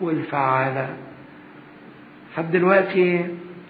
والفعالة. 0.00 0.88
لحد 2.34 2.50
دلوقتي 2.52 3.26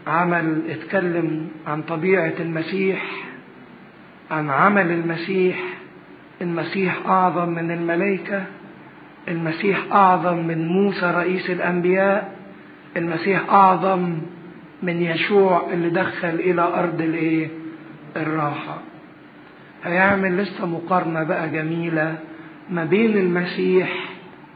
عمل 0.06 0.62
اتكلم 0.70 1.48
عن 1.66 1.82
طبيعة 1.82 2.32
المسيح 2.40 3.02
عن 4.30 4.50
عمل 4.50 4.90
المسيح 4.90 5.58
المسيح 6.42 7.06
أعظم 7.06 7.48
من 7.48 7.70
الملائكة 7.70 8.44
المسيح 9.28 9.92
أعظم 9.92 10.36
من 10.46 10.68
موسى 10.68 11.06
رئيس 11.10 11.50
الأنبياء 11.50 12.34
المسيح 12.96 13.50
أعظم 13.50 14.18
من 14.82 15.02
يشوع 15.02 15.66
اللي 15.72 15.90
دخل 15.90 16.28
إلى 16.28 16.62
أرض 16.62 17.00
الإيه؟ 17.00 17.48
الراحة. 18.16 18.78
هيعمل 19.84 20.36
لسه 20.36 20.66
مقارنة 20.66 21.22
بقى 21.22 21.48
جميلة 21.50 22.18
ما 22.70 22.84
بين 22.84 23.16
المسيح 23.18 23.92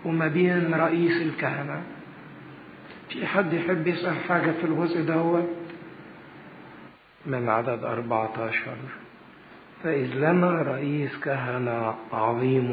وما 0.05 0.29
بين 0.29 0.75
رئيس 0.75 1.23
الكهنة. 1.23 1.83
في 3.09 3.27
حد 3.27 3.53
يحب 3.53 3.87
يسأل 3.87 4.15
حاجة 4.29 4.51
في 4.51 4.65
الجزء 4.65 5.03
دوت 5.03 5.49
من 7.27 7.49
عدد 7.49 7.85
14 7.85 8.53
فإذ 9.87 10.15
لنا 10.15 10.63
رئيس 10.63 11.17
كهنة 11.17 11.95
عظيم 12.13 12.69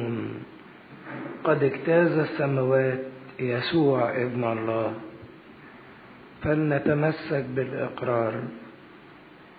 قد 1.44 1.64
اجتاز 1.64 2.18
السماوات 2.18 3.00
يسوع 3.40 4.22
ابن 4.22 4.44
الله 4.44 4.94
فلنتمسك 6.44 7.46
بالإقرار 7.56 8.34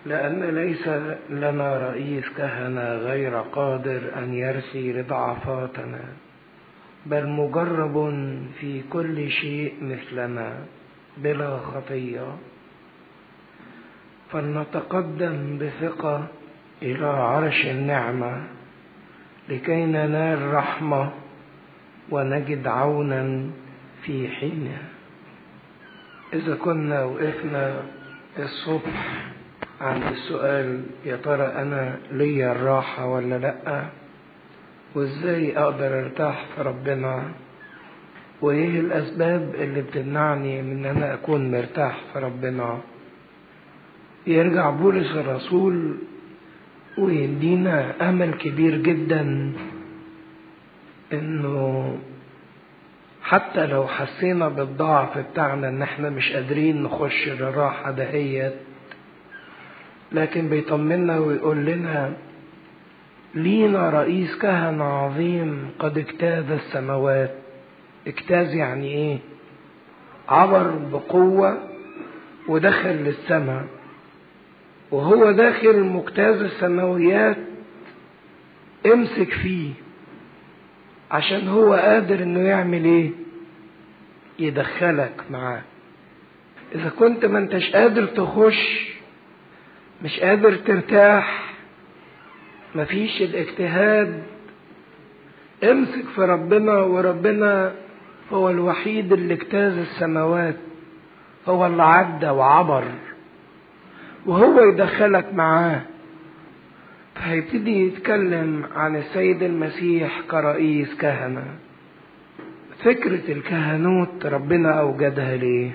لأن 0.06 0.44
ليس 0.44 0.88
لنا 1.30 1.90
رئيس 1.90 2.24
كهنة 2.36 2.94
غير 2.94 3.34
قادر 3.40 4.02
أن 4.18 4.34
يرثي 4.34 4.92
لضعفاتنا 4.92 6.04
بل 7.06 7.28
مجرب 7.28 7.96
في 8.60 8.82
كل 8.90 9.30
شيء 9.30 9.74
مثلنا 9.80 10.58
بلا 11.18 11.56
خطية. 11.56 12.36
فلنتقدم 14.32 15.58
بثقة 15.58 16.28
إلى 16.84 17.06
عرش 17.06 17.66
النعمة 17.66 18.42
لكي 19.48 19.84
ننال 19.86 20.54
رحمة 20.54 21.10
ونجد 22.10 22.66
عونا 22.66 23.50
في 24.02 24.28
حينه 24.28 24.78
إذا 26.32 26.54
كنا 26.54 27.04
وقفنا 27.04 27.82
الصبح 28.38 29.24
عند 29.80 30.02
السؤال 30.02 30.82
يا 31.04 31.16
ترى 31.16 31.46
أنا 31.46 31.98
ليا 32.12 32.52
الراحة 32.52 33.06
ولا 33.06 33.38
لأ؟ 33.38 33.84
وإزاي 34.94 35.58
أقدر 35.58 36.00
أرتاح 36.00 36.44
في 36.56 36.62
ربنا؟ 36.62 37.22
وإيه 38.40 38.80
الأسباب 38.80 39.54
اللي 39.54 39.82
بتمنعني 39.82 40.62
من 40.62 40.86
أن 40.86 40.96
أنا 40.96 41.14
أكون 41.14 41.50
مرتاح 41.50 42.00
في 42.12 42.18
ربنا؟ 42.18 42.78
يرجع 44.26 44.70
بولس 44.70 45.10
الرسول 45.16 45.96
ويدينا 46.98 48.08
أمل 48.08 48.34
كبير 48.34 48.76
جدا 48.76 49.52
إنه 51.12 51.98
حتى 53.22 53.66
لو 53.66 53.86
حسينا 53.86 54.48
بالضعف 54.48 55.18
بتاعنا 55.18 55.68
إن 55.68 55.82
إحنا 55.82 56.10
مش 56.10 56.32
قادرين 56.32 56.82
نخش 56.82 57.28
للراحة 57.28 57.90
دهيت 57.90 58.54
لكن 60.12 60.48
بيطمنا 60.48 61.18
ويقول 61.18 61.56
لنا 61.64 62.12
لينا 63.34 63.90
رئيس 63.90 64.36
كهنة 64.38 64.84
عظيم 64.84 65.70
قد 65.78 65.98
اجتاز 65.98 66.50
السماوات. 66.50 67.34
اجتاز 68.06 68.54
يعني 68.54 68.86
إيه؟ 68.88 69.18
عبر 70.28 70.70
بقوة 70.92 71.58
ودخل 72.48 72.90
للسماء. 72.90 73.64
وهو 74.90 75.30
داخل 75.30 75.80
مجتاز 75.80 76.42
السماويات 76.42 77.36
امسك 78.86 79.30
فيه 79.32 79.70
عشان 81.10 81.48
هو 81.48 81.74
قادر 81.74 82.22
إنه 82.22 82.40
يعمل 82.40 82.84
إيه؟ 82.84 83.10
يدخلك 84.38 85.24
معاه. 85.30 85.62
إذا 86.74 86.88
كنت 86.98 87.24
ما 87.24 87.38
أنتش 87.38 87.70
قادر 87.72 88.06
تخش 88.06 88.88
مش 90.04 90.20
قادر 90.20 90.54
ترتاح 90.56 91.54
مفيش 92.74 93.22
الاجتهاد 93.22 94.22
امسك 95.64 96.04
في 96.14 96.20
ربنا 96.20 96.72
وربنا 96.78 97.72
هو 98.32 98.50
الوحيد 98.50 99.12
اللي 99.12 99.34
اجتاز 99.34 99.78
السماوات 99.78 100.56
هو 101.48 101.66
اللي 101.66 101.82
عدى 101.82 102.28
وعبر. 102.28 102.84
وهو 104.26 104.60
يدخلك 104.60 105.34
معاه. 105.34 105.82
فهيبتدي 107.14 107.86
يتكلم 107.86 108.66
عن 108.76 108.96
السيد 108.96 109.42
المسيح 109.42 110.20
كرئيس 110.30 110.94
كهنة. 110.94 111.44
فكرة 112.84 113.32
الكهنوت 113.32 114.26
ربنا 114.26 114.80
أوجدها 114.80 115.36
ليه؟ 115.36 115.70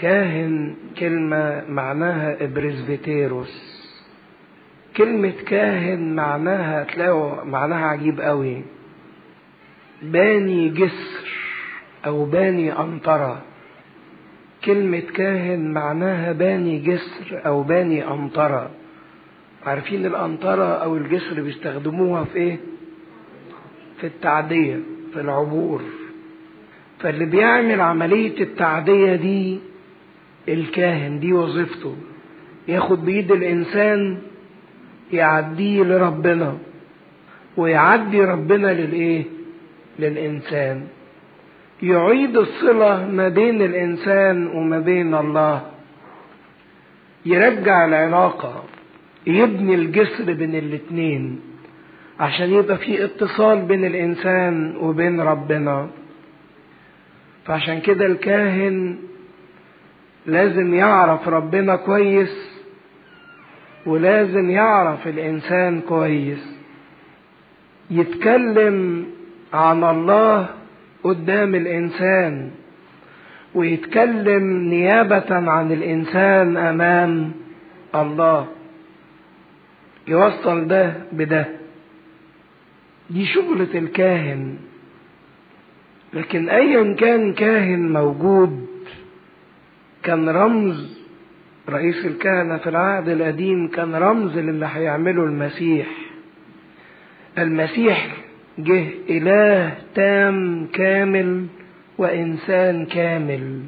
كاهن 0.00 0.74
كلمة 0.98 1.64
معناها 1.68 2.44
إبرزبيتيروس 2.44 3.82
كلمة 4.96 5.32
كاهن 5.46 6.14
معناها 6.14 6.84
تلاقوا 6.84 7.44
معناها 7.44 7.86
عجيب 7.86 8.20
قوي. 8.20 8.62
باني 10.02 10.68
جسر 10.68 11.28
أو 12.06 12.24
باني 12.24 12.72
أمطرة 12.72 13.42
كلمة 14.64 15.00
كاهن 15.00 15.72
معناها 15.72 16.32
باني 16.32 16.78
جسر 16.78 17.42
أو 17.46 17.62
باني 17.62 18.04
أمطرة 18.04 18.70
عارفين 19.66 20.06
الأنطرة 20.06 20.64
أو 20.64 20.96
الجسر 20.96 21.40
بيستخدموها 21.42 22.24
في 22.24 22.36
إيه؟ 22.36 22.58
في 24.00 24.06
التعدية 24.06 24.80
في 25.14 25.20
العبور 25.20 25.82
فاللي 27.00 27.24
بيعمل 27.24 27.80
عملية 27.80 28.40
التعدية 28.40 29.14
دي 29.16 29.58
الكاهن 30.48 31.20
دي 31.20 31.32
وظيفته 31.32 31.96
ياخد 32.68 33.04
بإيد 33.04 33.32
الإنسان 33.32 34.18
يعديه 35.12 35.82
لربنا 35.82 36.58
ويعدي 37.56 38.20
ربنا 38.24 38.66
للإيه؟ 38.72 39.24
للإنسان 39.98 40.86
يعيد 41.82 42.36
الصلة 42.36 43.06
ما 43.10 43.28
بين 43.28 43.62
الإنسان 43.62 44.46
وما 44.46 44.78
بين 44.78 45.14
الله. 45.14 45.62
يرجع 47.26 47.84
العلاقة 47.84 48.64
يبني 49.26 49.74
الجسر 49.74 50.32
بين 50.32 50.54
الاتنين 50.54 51.40
عشان 52.20 52.50
يبقى 52.52 52.76
في 52.76 53.04
اتصال 53.04 53.62
بين 53.62 53.84
الإنسان 53.84 54.76
وبين 54.76 55.20
ربنا. 55.20 55.88
فعشان 57.44 57.80
كده 57.80 58.06
الكاهن 58.06 58.96
لازم 60.26 60.74
يعرف 60.74 61.28
ربنا 61.28 61.76
كويس 61.76 62.62
ولازم 63.86 64.50
يعرف 64.50 65.08
الإنسان 65.08 65.80
كويس. 65.80 66.56
يتكلم 67.90 69.06
عن 69.52 69.84
الله 69.84 70.48
قدام 71.04 71.54
الإنسان 71.54 72.50
ويتكلم 73.54 74.44
نيابة 74.68 75.50
عن 75.50 75.72
الإنسان 75.72 76.56
أمام 76.56 77.32
الله. 77.94 78.46
يوصل 80.08 80.68
ده 80.68 80.94
بده. 81.12 81.48
دي 83.10 83.26
شغلة 83.26 83.78
الكاهن. 83.78 84.56
لكن 86.14 86.48
أيا 86.48 86.94
كان 86.94 87.32
كاهن 87.32 87.92
موجود 87.92 88.66
كان 90.02 90.28
رمز 90.28 91.02
رئيس 91.68 92.06
الكهنة 92.06 92.56
في 92.58 92.68
العهد 92.68 93.08
القديم 93.08 93.68
كان 93.68 93.94
رمز 93.94 94.38
للي 94.38 94.66
هيعمله 94.72 95.24
المسيح. 95.24 95.86
المسيح 97.38 98.16
جه 98.58 98.86
إله 99.10 99.72
تام 99.94 100.66
كامل 100.72 101.46
وإنسان 101.98 102.86
كامل 102.86 103.60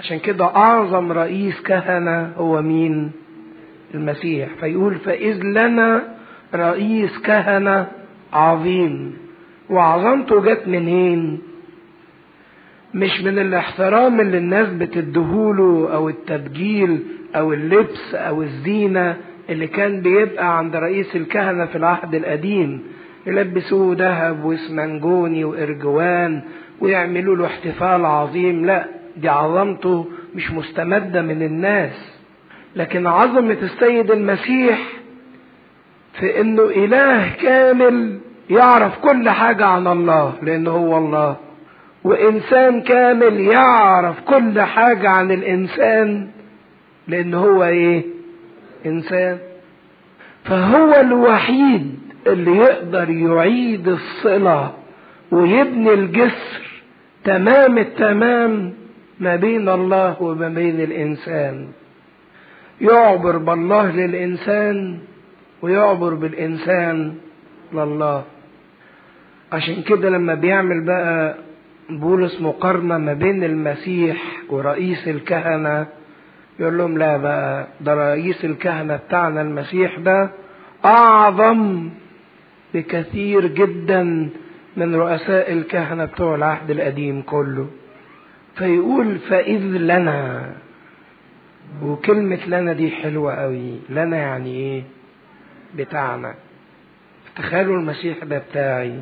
عشان 0.00 0.18
كده 0.18 0.44
أعظم 0.56 1.12
رئيس 1.12 1.60
كهنة 1.60 2.32
هو 2.36 2.62
مين؟ 2.62 3.10
المسيح 3.94 4.48
فيقول 4.60 4.94
فإذ 4.94 5.42
لنا 5.42 6.02
رئيس 6.54 7.18
كهنة 7.18 7.86
عظيم 8.32 9.16
وعظمته 9.70 10.40
جت 10.40 10.68
منين؟ 10.68 11.40
مش 12.94 13.20
من 13.20 13.38
الاحترام 13.38 14.20
اللي 14.20 14.38
الناس 14.38 14.68
بتديهوله 14.68 15.94
أو 15.94 16.08
التبجيل 16.08 17.00
أو 17.36 17.52
اللبس 17.52 18.14
أو 18.14 18.42
الزينة 18.42 19.16
اللي 19.50 19.66
كان 19.66 20.00
بيبقى 20.00 20.58
عند 20.58 20.76
رئيس 20.76 21.16
الكهنة 21.16 21.64
في 21.66 21.76
العهد 21.78 22.14
القديم 22.14 22.82
يلبسوه 23.26 23.96
ذهب 23.98 24.44
واسمنجوني 24.44 25.44
وإرجوان 25.44 26.42
ويعملوا 26.80 27.36
له 27.36 27.46
احتفال 27.46 28.04
عظيم. 28.04 28.66
لا 28.66 28.84
دي 29.16 29.28
عظمته 29.28 30.06
مش 30.34 30.50
مستمدة 30.50 31.22
من 31.22 31.42
الناس. 31.42 32.12
لكن 32.76 33.06
عظمة 33.06 33.56
السيد 33.62 34.10
المسيح 34.10 34.78
في 36.12 36.40
إنه 36.40 36.62
إله 36.62 37.30
كامل 37.42 38.20
يعرف 38.50 38.98
كل 38.98 39.30
حاجة 39.30 39.66
عن 39.66 39.86
الله 39.86 40.34
لأنه 40.42 40.70
هو 40.70 40.98
الله. 40.98 41.36
وإنسان 42.04 42.80
كامل 42.80 43.40
يعرف 43.40 44.20
كل 44.20 44.60
حاجة 44.60 45.08
عن 45.08 45.30
الإنسان 45.30 46.28
لأن 47.08 47.34
هو 47.34 47.64
إيه؟ 47.64 48.02
إنسان. 48.86 49.38
فهو 50.44 51.00
الوحيد 51.00 51.98
اللي 52.26 52.56
يقدر 52.56 53.10
يعيد 53.10 53.88
الصلة 53.88 54.72
ويبني 55.30 55.94
الجسر 55.94 56.82
تمام 57.24 57.78
التمام 57.78 58.72
ما 59.20 59.36
بين 59.36 59.68
الله 59.68 60.22
وما 60.22 60.48
بين 60.48 60.80
الإنسان. 60.80 61.68
يعبر 62.80 63.36
بالله 63.38 63.90
للإنسان 63.90 64.98
ويعبر 65.62 66.14
بالإنسان 66.14 67.14
لله. 67.72 68.24
عشان 69.52 69.82
كده 69.82 70.08
لما 70.10 70.34
بيعمل 70.34 70.84
بقى 70.86 71.34
بولس 71.90 72.40
مقارنة 72.40 72.98
ما 72.98 73.12
بين 73.12 73.44
المسيح 73.44 74.22
ورئيس 74.48 75.08
الكهنة 75.08 75.86
يقول 76.60 76.78
لهم 76.78 76.98
لا 76.98 77.16
بقى 77.16 77.66
ده 77.80 77.94
رئيس 77.94 78.44
الكهنة 78.44 78.96
بتاعنا 78.96 79.42
المسيح 79.42 79.98
ده 79.98 80.30
أعظم 80.84 81.90
بكثير 82.74 83.46
جدا 83.46 84.28
من 84.76 84.94
رؤساء 84.94 85.52
الكهنة 85.52 86.04
بتوع 86.04 86.34
العهد 86.34 86.70
القديم 86.70 87.22
كله. 87.22 87.66
فيقول 88.56 89.18
فإذ 89.18 89.60
لنا 89.62 90.52
وكلمة 91.82 92.46
لنا 92.46 92.72
دي 92.72 92.90
حلوة 92.90 93.34
قوي. 93.34 93.78
لنا 93.90 94.16
يعني 94.16 94.54
إيه؟ 94.56 94.82
بتاعنا. 95.76 96.34
تخيلوا 97.36 97.76
المسيح 97.76 98.24
ده 98.24 98.38
بتاعي. 98.38 98.98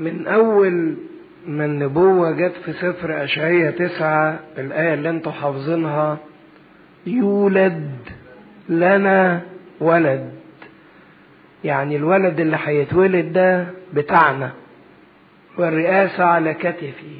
من 0.00 0.26
أول 0.26 0.96
ما 1.46 1.64
النبوة 1.64 2.30
جت 2.30 2.54
في 2.64 2.72
سفر 2.72 3.24
أشعية 3.24 3.70
تسعة 3.70 4.40
الآية 4.58 4.94
اللي 4.94 5.10
أنتوا 5.10 5.32
حافظينها 5.32 6.18
يولد 7.06 7.90
لنا 8.68 9.42
ولد. 9.80 10.33
يعني 11.64 11.96
الولد 11.96 12.40
اللي 12.40 12.58
هيتولد 12.64 13.32
ده 13.32 13.66
بتاعنا. 13.94 14.50
والرئاسة 15.58 16.24
على 16.24 16.54
كتفه. 16.54 17.18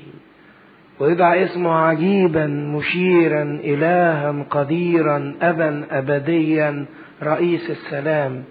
ويدعى 1.01 1.45
اسمه 1.45 1.72
عجيبا 1.74 2.47
مشيرا 2.47 3.42
إلها 3.64 4.45
قديرا 4.51 5.34
أبا 5.42 5.84
أبديا 5.90 6.86
رئيس 7.22 7.70
السلام. 7.70 8.45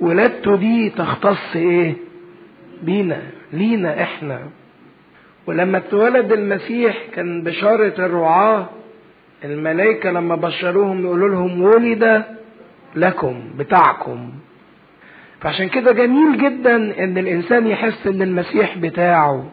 ولادته 0.00 0.56
دي 0.56 0.90
تختص 0.90 1.56
إيه؟ 1.56 1.94
بينا 2.82 3.22
لينا 3.52 4.02
إحنا. 4.02 4.40
ولما 5.46 5.78
اتولد 5.78 6.32
المسيح 6.32 6.96
كان 7.14 7.42
بشارة 7.42 7.94
الرعاة 8.06 8.66
الملائكة 9.44 10.10
لما 10.10 10.36
بشروهم 10.36 11.04
يقولوا 11.04 11.28
لهم 11.28 11.62
ولد 11.62 12.22
لكم 12.96 13.40
بتاعكم. 13.58 14.30
فعشان 15.40 15.68
كده 15.68 15.92
جميل 15.92 16.38
جدا 16.38 16.76
إن 17.04 17.18
الإنسان 17.18 17.66
يحس 17.66 18.06
إن 18.06 18.22
المسيح 18.22 18.78
بتاعه 18.78 19.50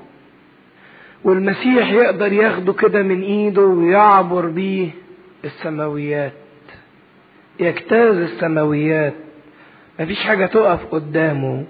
والمسيح 1.24 1.92
يقدر 1.92 2.34
ياخده 2.34 2.74
كده 2.74 3.02
من 3.04 3.22
إيده 3.22 3.62
ويعبر 3.62 4.46
بيه 4.46 4.90
السماويات 5.46 6.34
يجتاز 7.60 8.16
السماويات 8.18 9.14
مفيش 10.00 10.24
حاجة 10.24 10.46
تقف 10.46 10.86
قدامه. 10.86 11.66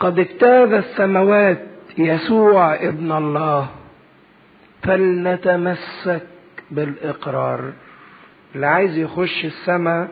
قد 0.00 0.18
اجتاز 0.18 0.72
السماوات 0.72 1.58
يسوع 1.98 2.74
ابن 2.74 3.12
الله 3.12 3.68
فلنتمسك 4.82 6.22
بالإقرار. 6.70 7.72
اللي 8.54 8.66
عايز 8.66 8.98
يخش 8.98 9.44
السماء 9.44 10.08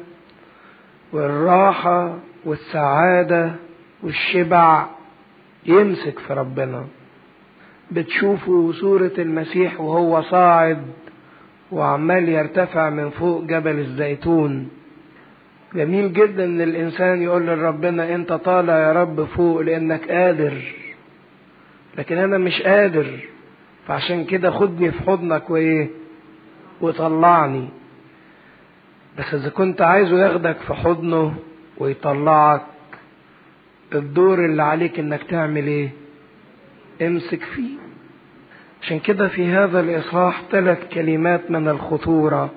والراحة 1.12 2.18
والسعادة 2.47 3.53
والشبع 4.03 4.86
يمسك 5.66 6.18
في 6.18 6.32
ربنا. 6.34 6.84
بتشوفوا 7.90 8.72
صورة 8.72 9.12
المسيح 9.18 9.80
وهو 9.80 10.22
صاعد 10.22 10.82
وعمال 11.72 12.28
يرتفع 12.28 12.90
من 12.90 13.11
فوق 13.11 13.44
جبل 13.44 13.78
الزيتون. 13.78 14.68
جميل 15.74 16.12
جدا 16.12 16.44
إن 16.44 16.61
الإنسان 16.61 17.22
يقول 17.22 17.47
لربنا 17.47 18.14
أنت 18.14 18.32
طالع 18.32 18.78
يا 18.78 18.92
رب 18.92 19.24
فوق 19.24 19.61
لأنك 19.61 20.11
قادر. 20.11 20.62
لكن 21.99 22.18
أنا 22.18 22.38
مش 22.38 22.62
قادر 22.62 23.07
فعشان 23.86 24.24
كده 24.24 24.51
خدني 24.51 24.90
في 24.90 25.03
حضنك 25.03 25.51
وإيه؟ 25.51 25.88
وطلعني. 26.80 27.68
بس 29.18 29.34
إذا 29.34 29.49
كنت 29.49 29.82
عايزه 29.82 30.18
ياخدك 30.26 30.57
في 30.57 30.74
حضنه 30.74 31.34
ويطلعك 31.78 32.62
الدور 33.94 34.44
اللي 34.44 34.62
عليك 34.62 34.98
إنك 34.98 35.22
تعمل 35.22 35.66
إيه؟ 35.66 35.90
امسك 37.02 37.42
فيه. 37.42 37.76
عشان 38.82 38.98
كده 38.98 39.28
في 39.28 39.46
هذا 39.46 39.80
الإصحاح 39.80 40.42
ثلاث 40.50 40.88
كلمات 40.94 41.50
من 41.50 41.68
الخطورة. 41.68 42.50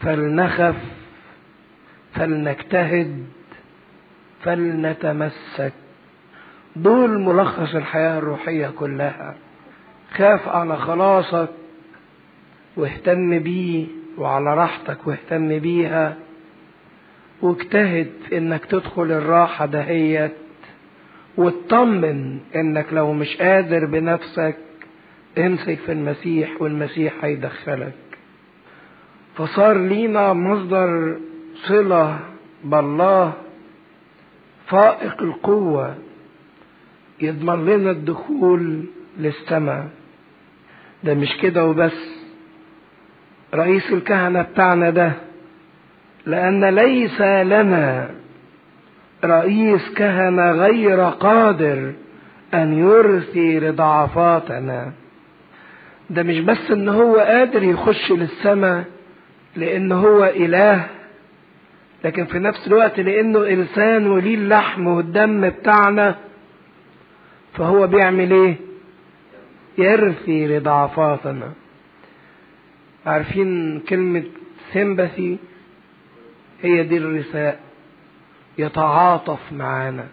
فلنخف 0.00 0.76
فلنجتهد 2.14 3.26
فلنتمسك. 4.42 5.72
دول 6.76 7.20
ملخص 7.20 7.74
الحياة 7.74 8.18
الروحية 8.18 8.68
كلها. 8.68 9.34
خاف 10.14 10.48
على 10.48 10.76
خلاصك 10.76 11.48
واهتم 12.76 13.38
بيه 13.38 13.86
وعلى 14.18 14.54
راحتك 14.54 15.06
واهتم 15.06 15.58
بيها. 15.58 16.16
واجتهد 17.42 18.10
إنك 18.32 18.64
تدخل 18.64 19.02
الراحة 19.02 19.66
دهيت 19.66 20.32
واطمن 21.36 22.40
إنك 22.56 22.86
لو 22.92 23.12
مش 23.12 23.36
قادر 23.36 23.84
بنفسك 23.84 24.56
امسك 25.38 25.78
في 25.78 25.92
المسيح 25.92 26.62
والمسيح 26.62 27.12
هيدخلك. 27.22 27.92
فصار 29.36 29.78
لينا 29.78 30.32
مصدر 30.32 31.16
صلة 31.54 32.18
بالله 32.64 33.32
فائق 34.66 35.22
القوة 35.22 35.94
يضمن 37.20 37.66
لنا 37.66 37.90
الدخول 37.90 38.84
للسماء. 39.18 39.88
ده 41.04 41.14
مش 41.14 41.36
كده 41.42 41.64
وبس. 41.66 42.16
رئيس 43.54 43.92
الكهنة 43.92 44.42
بتاعنا 44.42 44.90
ده 44.90 45.12
لأن 46.26 46.64
ليس 46.64 47.20
لنا 47.20 48.10
رئيس 49.24 49.88
كهنة 49.96 50.52
غير 50.52 51.00
قادر 51.00 51.92
أن 52.54 52.78
يرثي 52.78 53.60
لضعفاتنا. 53.60 54.92
ده 56.10 56.22
مش 56.22 56.40
بس 56.40 56.70
إن 56.70 56.88
هو 56.88 57.16
قادر 57.16 57.62
يخش 57.62 58.12
للسماء 58.12 58.84
لأن 59.56 59.92
هو 59.92 60.24
إله 60.24 60.86
لكن 62.04 62.24
في 62.24 62.38
نفس 62.38 62.66
الوقت 62.66 63.00
لأنه 63.00 63.48
إنسان 63.48 64.06
وليه 64.06 64.34
اللحم 64.34 64.86
والدم 64.86 65.48
بتاعنا 65.48 66.14
فهو 67.54 67.86
بيعمل 67.86 68.32
إيه؟ 68.32 68.56
يرثي 69.78 70.46
لضعفاتنا. 70.46 71.52
عارفين 73.06 73.80
كلمة 73.80 74.22
سيمباثي 74.72 75.38
هي 76.62 76.82
دي 76.82 76.96
الرثاء 76.96 77.60
يتعاطف 78.58 79.52
معانا. 79.52 80.06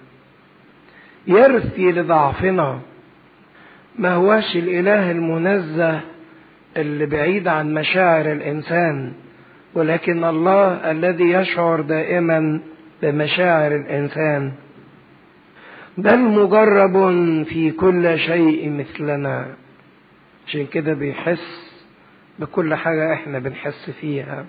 يرثي 1.27 1.91
لضعفنا. 1.91 2.79
ما 3.99 4.13
هواش 4.13 4.55
الإله 4.55 5.11
المنزه 5.11 6.01
اللي 6.77 7.05
بعيد 7.05 7.47
عن 7.47 7.73
مشاعر 7.73 8.31
الإنسان 8.31 9.13
ولكن 9.73 10.23
الله 10.23 10.91
الذي 10.91 11.23
يشعر 11.31 11.81
دائما 11.81 12.59
بمشاعر 13.01 13.75
الإنسان. 13.75 14.53
بل 15.97 16.19
مجرب 16.19 16.93
في 17.43 17.71
كل 17.71 18.19
شيء 18.19 18.69
مثلنا. 18.69 19.47
عشان 20.47 20.65
كده 20.65 20.93
بيحس 20.93 21.73
بكل 22.39 22.75
حاجة 22.75 23.13
إحنا 23.13 23.39
بنحس 23.39 23.89
فيها. 24.01 24.45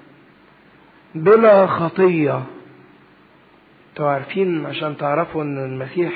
بلا 1.14 1.66
خطية. 1.66 2.42
أنتوا 3.90 4.08
عارفين 4.10 4.66
عشان 4.66 4.96
تعرفوا 4.96 5.42
إن 5.42 5.58
المسيح 5.64 6.12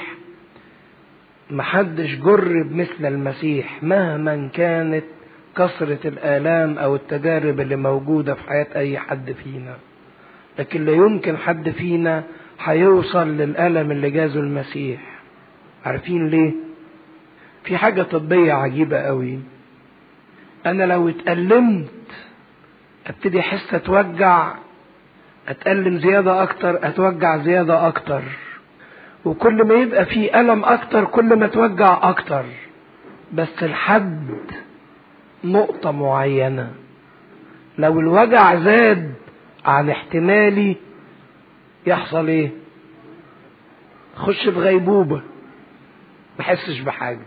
محدش 1.51 2.15
جرب 2.15 2.73
مثل 2.73 3.07
المسيح 3.07 3.83
مهما 3.83 4.49
كانت 4.55 5.05
كثرة 5.57 6.09
الآلام 6.09 6.79
أو 6.79 6.97
التجارب 6.97 7.61
اللي 7.61 7.77
موجودة 7.77 8.35
في 8.35 8.43
حياة 8.49 8.67
أي 8.77 8.99
حد 8.99 9.33
فينا. 9.45 9.77
لكن 10.59 10.85
لا 10.85 10.93
يمكن 10.93 11.37
حد 11.37 11.71
فينا 11.71 12.25
هيوصل 12.61 13.29
للألم 13.29 13.91
اللي 13.91 14.11
جازه 14.11 14.41
المسيح. 14.41 15.01
عارفين 15.85 16.29
ليه؟ 16.29 16.53
في 17.65 17.77
حاجة 17.77 18.03
طبية 18.03 18.53
عجيبة 18.53 18.99
قوي. 18.99 19.39
أنا 20.67 20.85
لو 20.85 21.09
اتألمت 21.09 21.89
أبتدي 23.07 23.41
أحس 23.41 23.75
أتوجع 23.75 24.55
أتألم 25.49 25.99
زيادة 25.99 26.43
أكتر 26.43 26.89
أتوجع 26.89 27.37
زيادة 27.37 27.89
أكتر. 27.89 28.23
وكل 29.25 29.67
ما 29.67 29.75
يبقى 29.75 30.05
في 30.05 30.41
ألم 30.41 30.65
أكتر 30.65 31.05
كل 31.05 31.37
ما 31.37 31.45
أتوجع 31.47 31.99
أكتر. 32.11 32.45
بس 33.33 33.63
لحد 33.63 34.29
نقطة 35.45 35.91
معينة. 35.91 36.71
لو 37.79 38.01
الوجع 38.01 38.55
زاد 38.55 39.13
عن 39.65 39.91
احتمالي 39.91 40.77
يحصل 41.87 42.29
إيه؟ 42.29 42.51
خش 44.17 44.45
في 44.45 44.51
غيبوبة. 44.61 45.23
ما 46.39 46.45
حسش 46.45 46.81
بحاجة. 46.81 47.27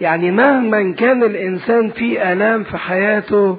يعني 0.00 0.30
مهما 0.30 0.92
كان 0.94 1.22
الإنسان 1.22 1.90
فيه 1.90 2.32
آلام 2.32 2.64
في 2.64 2.78
حياته 2.78 3.58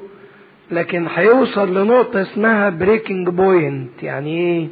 لكن 0.71 1.07
هيوصل 1.15 1.77
لنقطة 1.77 2.21
اسمها 2.21 2.69
breaking 2.69 3.29
point 3.29 4.03
يعني 4.03 4.37
إيه؟ 4.37 4.67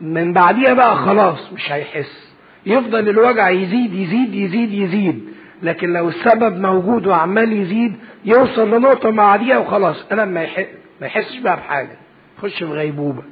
من 0.00 0.32
بعديها 0.32 0.74
بقى 0.74 0.96
خلاص 0.96 1.52
مش 1.52 1.72
هيحس. 1.72 2.34
يفضل 2.66 3.08
الوجع 3.08 3.50
يزيد 3.50 3.94
يزيد 3.94 4.34
يزيد 4.34 4.72
يزيد. 4.72 5.24
لكن 5.62 5.92
لو 5.92 6.08
السبب 6.08 6.60
موجود 6.60 7.06
وعمال 7.06 7.52
يزيد 7.52 7.96
يوصل 8.24 8.70
لنقطة 8.74 9.10
بعديها 9.10 9.58
وخلاص. 9.58 10.06
أنا 10.12 10.24
ما 10.24 10.42
يحس 10.42 10.66
ما 11.00 11.06
يحسش 11.06 11.38
بقى 11.38 11.56
بحاجة. 11.56 11.96
يخش 12.38 12.58
في 12.58 12.64
غيبوبة. 12.64 13.22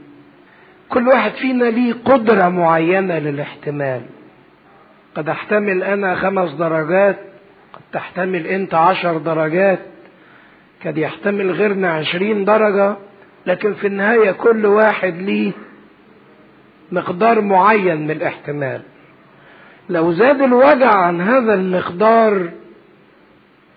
كل 0.88 1.08
واحد 1.08 1.30
فينا 1.32 1.64
ليه 1.64 1.94
قدرة 2.04 2.48
معينة 2.48 3.18
للاحتمال. 3.18 4.02
قد 5.14 5.28
أحتمل 5.28 5.82
أنا 5.82 6.14
خمس 6.14 6.50
درجات 6.52 7.16
قد 7.72 7.80
تحتمل 7.92 8.46
أنت 8.46 8.74
عشر 8.74 9.18
درجات. 9.18 9.78
قد 10.86 10.98
يحتمل 10.98 11.50
غيرنا 11.50 11.90
عشرين 11.92 12.44
درجة 12.44 12.96
لكن 13.46 13.74
في 13.74 13.86
النهاية 13.86 14.30
كل 14.30 14.66
واحد 14.66 15.16
ليه 15.16 15.52
مقدار 16.92 17.40
معين 17.40 18.00
من 18.04 18.10
الاحتمال. 18.10 18.82
لو 19.88 20.12
زاد 20.12 20.40
الوجع 20.42 20.94
عن 20.94 21.20
هذا 21.20 21.54
المقدار 21.54 22.50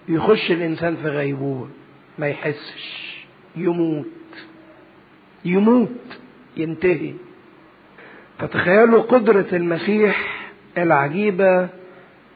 يخش 0.10 0.52
الإنسان 0.52 0.96
في 0.96 1.08
غيبوبة 1.08 1.68
ما 2.20 2.28
يحسش 2.28 3.18
يموت 3.56 4.06
يموت 5.46 6.20
ينتهي. 6.58 7.14
فتخيلوا 8.40 9.02
قدرة 9.02 9.46
المسيح 9.54 10.48
العجيبة 10.78 11.70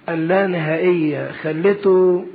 اللانهائية 0.09 1.32
خلته 1.32 2.26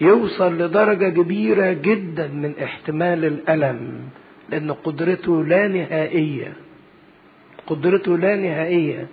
يوصل 0.00 0.58
لدرجة 0.58 1.08
كبيرة 1.08 1.72
جدا 1.72 2.26
من 2.28 2.52
احتمال 2.62 3.24
الألم 3.24 4.00
لأن 4.50 4.72
قدرته 4.72 5.44
لا 5.44 5.68
نهائية. 5.68 6.52
قدرته 7.66 8.18
لا 8.18 8.36
نهائية. 8.36 9.06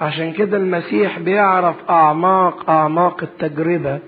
عشان 0.00 0.32
كده 0.32 0.56
المسيح 0.56 1.18
بيعرف 1.18 1.76
أعماق 1.90 2.70
أعماق 2.70 3.22
التجربة. 3.22 3.98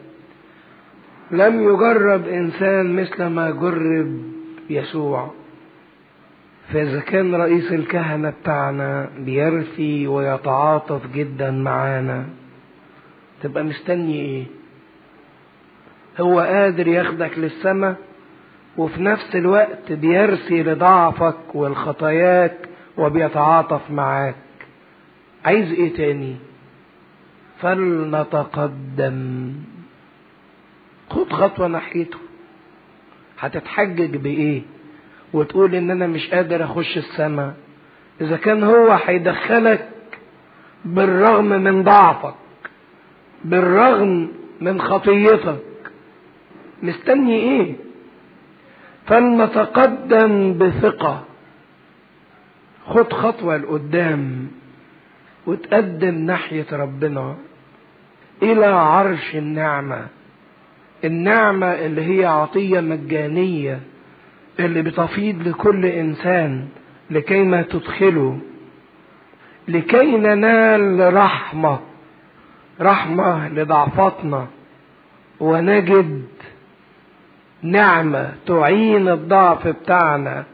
لم 1.30 1.62
يجرب 1.62 2.28
إنسان 2.28 2.96
مثل 2.96 3.26
ما 3.26 3.50
جرب 3.50 4.22
يسوع. 4.70 5.30
فإذا 6.72 7.00
كان 7.00 7.34
رئيس 7.34 7.72
الكهنة 7.72 8.30
بتاعنا 8.30 9.10
بيرثي 9.18 10.06
ويتعاطف 10.06 11.00
جدا 11.14 11.50
معانا 11.50 12.24
تبقى 13.42 13.64
مستني 13.64 14.20
إيه؟ 14.20 14.44
هو 16.20 16.40
قادر 16.40 16.88
ياخدك 16.88 17.38
للسماء 17.38 17.96
وفي 18.76 19.02
نفس 19.02 19.36
الوقت 19.36 19.92
بيرثي 19.92 20.62
لضعفك 20.62 21.54
والخطاياك 21.54 22.56
وبيتعاطف 22.98 23.90
معاك. 23.90 24.34
عايز 25.44 25.72
إيه 25.72 25.94
تاني؟ 25.96 26.36
فلنتقدم. 27.60 29.52
خد 31.10 31.32
خطوة 31.32 31.66
ناحيته. 31.66 32.18
هتتحجج 33.40 34.16
بإيه؟ 34.16 34.62
وتقول 35.32 35.74
إن 35.74 35.90
أنا 35.90 36.06
مش 36.06 36.30
قادر 36.30 36.64
أخش 36.64 36.96
السماء 36.96 37.54
إذا 38.20 38.36
كان 38.36 38.64
هو 38.64 38.98
هيدخلك 39.04 39.88
بالرغم 40.84 41.44
من 41.44 41.82
ضعفك 41.82 42.34
بالرغم 43.44 44.28
من 44.60 44.80
خطيتك. 44.82 45.58
مستني 46.82 47.36
إيه؟ 47.36 47.74
فلنتقدم 49.06 50.58
بثقة. 50.58 51.24
خد 52.86 53.12
خطوة 53.12 53.56
لقدام 53.56 54.48
وتقدم 55.46 56.14
ناحية 56.14 56.66
ربنا 56.72 57.36
إلى 58.42 58.66
عرش 58.66 59.34
النعمة. 59.36 60.06
النعمة 61.04 61.66
اللي 61.66 62.20
هي 62.20 62.24
عطية 62.26 62.80
مجانية 62.80 63.80
اللي 64.60 64.82
بتفيض 64.82 65.48
لكل 65.48 65.86
إنسان 65.86 66.68
لكي 67.10 67.42
ما 67.42 67.62
تدخله. 67.62 68.38
لكي 69.68 70.16
ننال 70.16 71.14
رحمة. 71.14 71.80
رحمة 72.80 73.48
لضعفاتنا. 73.48 74.46
ونجد 75.40 76.22
نعمة 77.70 78.32
تعين 78.46 79.08
الضعف 79.08 79.68
بتاعنا 79.68 80.44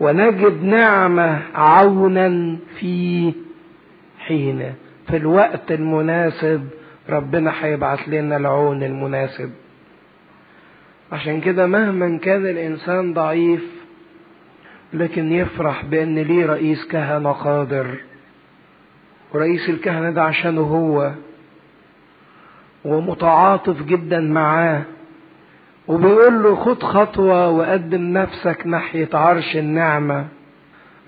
ونجد 0.00 0.62
نعمة 0.62 1.42
عونا 1.54 2.56
في 2.78 3.32
حينه 4.18 4.74
في 5.08 5.16
الوقت 5.16 5.72
المناسب 5.72 6.68
ربنا 7.08 7.52
هيبعت 7.64 8.08
لنا 8.08 8.36
العون 8.36 8.82
المناسب. 8.82 9.50
عشان 11.12 11.40
كده 11.40 11.66
مهما 11.66 12.18
كان 12.18 12.46
الإنسان 12.46 13.14
ضعيف 13.14 13.64
لكن 14.92 15.32
يفرح 15.32 15.84
بأن 15.84 16.18
ليه 16.18 16.46
رئيس 16.46 16.84
كهنة 16.86 17.32
قادر. 17.32 17.86
ورئيس 19.34 19.68
الكهنة 19.68 20.10
ده 20.10 20.22
عشانه 20.22 20.60
هو 20.60 21.12
ومتعاطف 22.84 23.82
جدا 23.82 24.20
معاه. 24.20 24.82
وبيقول 25.90 26.42
له 26.42 26.54
خد 26.56 26.82
خطوة 26.82 27.48
وقدم 27.50 28.18
نفسك 28.18 28.66
ناحية 28.66 29.08
عرش 29.14 29.56
النعمة 29.56 30.26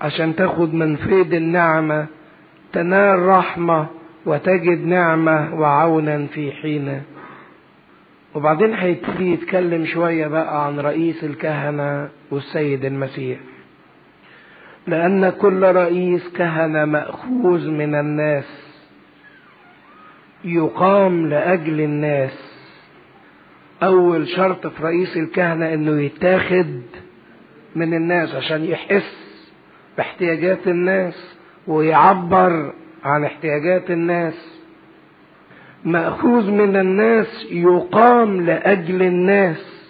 عشان 0.01 0.35
تاخد 0.35 0.73
من 0.73 0.95
فيض 0.95 1.33
النعمة 1.33 2.05
تنال 2.73 3.19
رحمة 3.25 3.87
وتجد 4.25 4.85
نعمة 4.85 5.55
وعونا 5.55 6.25
في 6.25 6.51
حينه 6.51 7.01
وبعدين 8.35 8.73
هيبتدي 8.73 9.33
يتكلم 9.33 9.85
شوية 9.85 10.27
بقى 10.27 10.65
عن 10.65 10.79
رئيس 10.79 11.23
الكهنة 11.23 12.09
والسيد 12.31 12.85
المسيح. 12.85 13.39
لأن 14.87 15.29
كل 15.29 15.63
رئيس 15.63 16.29
كهنة 16.33 16.85
مأخوذ 16.85 17.69
من 17.71 17.95
الناس 17.95 18.73
يقام 20.43 21.27
لأجل 21.27 21.81
الناس. 21.81 22.52
أول 23.85 24.27
شرط 24.27 24.67
في 24.67 24.83
رئيس 24.83 25.17
الكهنة 25.17 25.73
إنه 25.73 26.01
يتاخد 26.01 26.81
من 27.75 27.93
الناس 27.93 28.35
عشان 28.35 28.63
يحس 28.63 29.49
باحتياجات 29.97 30.67
الناس 30.67 31.35
ويعبر 31.67 32.73
عن 33.03 33.23
احتياجات 33.25 33.91
الناس. 33.91 34.59
مأخوذ 35.85 36.51
من 36.51 36.75
الناس 36.75 37.45
يقام 37.51 38.45
لأجل 38.45 39.01
الناس. 39.03 39.83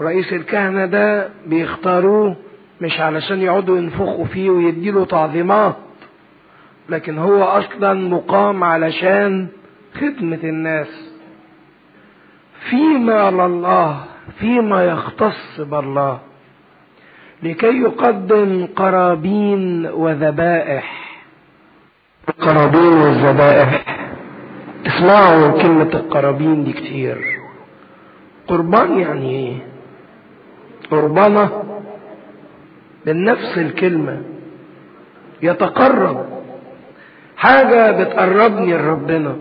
رئيس 0.00 0.32
الكهنة 0.32 0.86
ده 0.86 1.28
بيختاروه 1.46 2.36
مش 2.80 3.00
علشان 3.00 3.40
يقعدوا 3.42 3.78
ينفخوا 3.78 4.24
فيه 4.24 4.50
ويديله 4.50 5.04
تعظيمات 5.04 5.76
لكن 6.88 7.18
هو 7.18 7.42
أصلا 7.42 7.94
مقام 8.08 8.64
علشان 8.64 9.46
خدمة 9.94 10.38
الناس. 10.44 11.03
فيما 12.70 13.30
لله 13.30 14.04
فيما 14.38 14.84
يختص 14.84 15.60
بالله. 15.60 16.18
لكي 17.42 17.82
يقدم 17.82 18.68
قرابين 18.76 19.86
وذبائح. 19.86 21.04
القرابين 22.28 22.92
والذبائح 22.92 23.84
اسمعوا 24.86 25.62
كلمة 25.62 25.90
القرابين 25.94 26.64
دي 26.64 26.72
كتير. 26.72 27.40
قربان 28.48 28.98
يعني 28.98 29.30
إيه؟ 29.30 29.56
قربانة 30.90 31.62
من 33.06 33.24
نفس 33.24 33.58
الكلمة. 33.58 34.22
يتقرب. 35.42 36.26
حاجة 37.36 37.90
بتقربني 37.90 38.74
لربنا. 38.74 39.36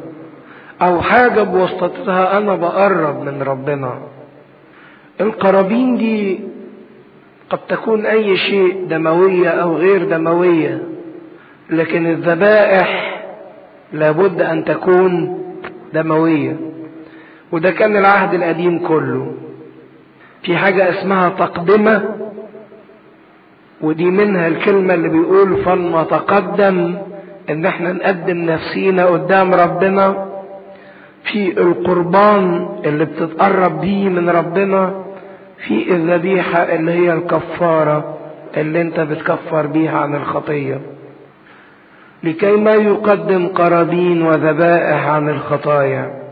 أو 0.84 1.02
حاجة 1.02 1.42
بواسطتها 1.44 2.38
أنا 2.38 2.56
بقرب 2.56 3.24
من 3.24 3.42
ربنا. 3.44 4.00
القرابين 5.22 5.98
دي 5.98 6.40
قد 7.50 7.60
تكون 7.70 8.06
أي 8.06 8.38
شيء 8.38 8.86
دموية 8.90 9.50
أو 9.50 9.76
غير 9.76 10.04
دموية 10.10 10.84
لكن 11.70 12.08
الذبائح 12.08 13.20
لابد 13.94 14.42
أن 14.42 14.66
تكون 14.66 15.40
دموية. 15.94 16.56
وده 17.52 17.72
كان 17.72 17.98
العهد 17.98 18.34
القديم 18.34 18.88
كله. 18.88 19.34
في 20.44 20.58
حاجة 20.58 20.90
اسمها 20.90 21.30
تقدمة 21.30 22.10
ودي 23.82 24.06
منها 24.06 24.48
الكلمة 24.48 24.94
اللي 24.94 25.10
بيقول 25.10 25.64
فلنتقدم 25.64 26.98
إن 27.50 27.66
إحنا 27.66 27.94
نقدم 27.94 28.38
نفسينا 28.38 29.06
قدام 29.06 29.54
ربنا. 29.54 30.33
في 31.32 31.62
القربان 31.62 32.70
اللي 32.86 33.06
بتتقرب 33.06 33.82
بيه 33.82 34.10
من 34.10 34.30
ربنا 34.30 34.94
في 35.68 35.92
الذبيحة 35.96 36.60
اللي 36.64 36.92
هي 36.92 37.14
الكفارة 37.14 38.18
اللي 38.58 38.82
انت 38.82 39.00
بتكفر 39.00 39.66
بيها 39.68 40.00
عن 40.00 40.16
الخطية. 40.16 40.82
لكي 42.24 42.52
ما 42.52 42.72
يقدم 42.74 43.48
قرابين 43.48 44.22
وذبائح 44.22 45.08
عن 45.08 45.30
الخطايا. 45.30 46.24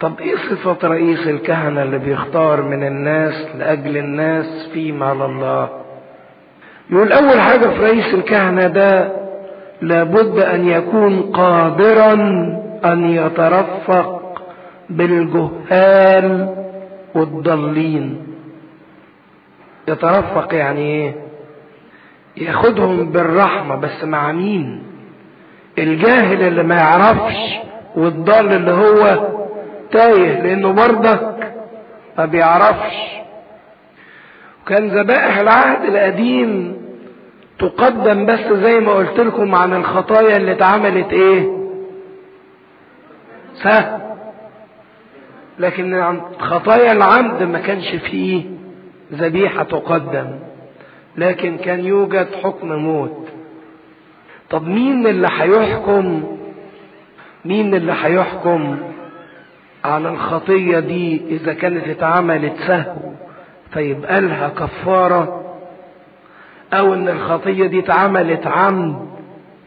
طب 0.00 0.12
إيه 0.20 0.36
صفة 0.36 0.88
رئيس 0.88 1.26
الكهنة 1.28 1.82
اللي 1.82 1.98
بيختار 1.98 2.62
من 2.62 2.82
الناس 2.86 3.46
لأجل 3.58 3.96
الناس 3.96 4.68
فيما 4.74 5.14
لله 5.14 5.68
يقول 6.90 7.12
أول 7.12 7.40
حاجة 7.40 7.66
في 7.68 7.82
رئيس 7.82 8.14
الكهنة 8.14 8.66
ده 8.66 9.12
لابد 9.82 10.38
أن 10.38 10.68
يكون 10.68 11.22
قادرا 11.22 12.16
أن 12.84 13.10
يترفق 13.10 14.42
بالجهال 14.90 16.54
والضالين. 17.14 18.26
يترفق 19.88 20.54
يعني 20.54 20.80
إيه؟ 20.80 21.14
ياخدهم 22.36 23.10
بالرحمة 23.12 23.76
بس 23.76 24.04
مع 24.04 24.32
مين؟ 24.32 24.82
الجاهل 25.78 26.42
اللي 26.42 26.62
ما 26.62 26.74
يعرفش 26.74 27.36
والضال 27.96 28.52
اللي 28.52 28.70
هو 28.72 29.28
تايه 29.92 30.42
لأنه 30.42 30.72
برضك 30.72 31.52
ما 32.18 32.24
بيعرفش. 32.24 32.96
وكان 34.62 34.88
ذبائح 34.88 35.38
العهد 35.38 35.84
القديم 35.84 36.76
تقدم 37.58 38.26
بس 38.26 38.40
زي 38.52 38.80
ما 38.80 38.92
قلت 38.92 39.20
لكم 39.20 39.54
عن 39.54 39.72
الخطايا 39.74 40.36
اللي 40.36 40.52
اتعملت 40.52 41.12
إيه؟ 41.12 41.55
سهل 43.62 44.00
لكن 45.58 46.20
خطايا 46.38 46.92
العمد 46.92 47.42
ما 47.42 47.58
كانش 47.58 47.88
فيه 47.94 48.44
ذبيحة 49.12 49.62
تقدم 49.62 50.38
لكن 51.16 51.56
كان 51.56 51.84
يوجد 51.84 52.28
حكم 52.44 52.72
موت. 52.72 53.28
طب 54.50 54.66
مين 54.68 55.06
اللي 55.06 55.28
هيحكم؟ 55.38 56.22
مين 57.44 57.74
اللي 57.74 57.92
هيحكم 58.02 58.76
على 59.84 60.08
الخطية 60.08 60.78
دي 60.78 61.22
إذا 61.28 61.52
كانت 61.52 61.88
اتعملت 61.88 62.54
سهو 62.66 62.96
فيبقى 63.70 64.20
لها 64.20 64.48
كفارة؟ 64.48 65.42
أو 66.72 66.94
إن 66.94 67.08
الخطية 67.08 67.66
دي 67.66 67.78
اتعملت 67.78 68.46
عمد 68.46 69.08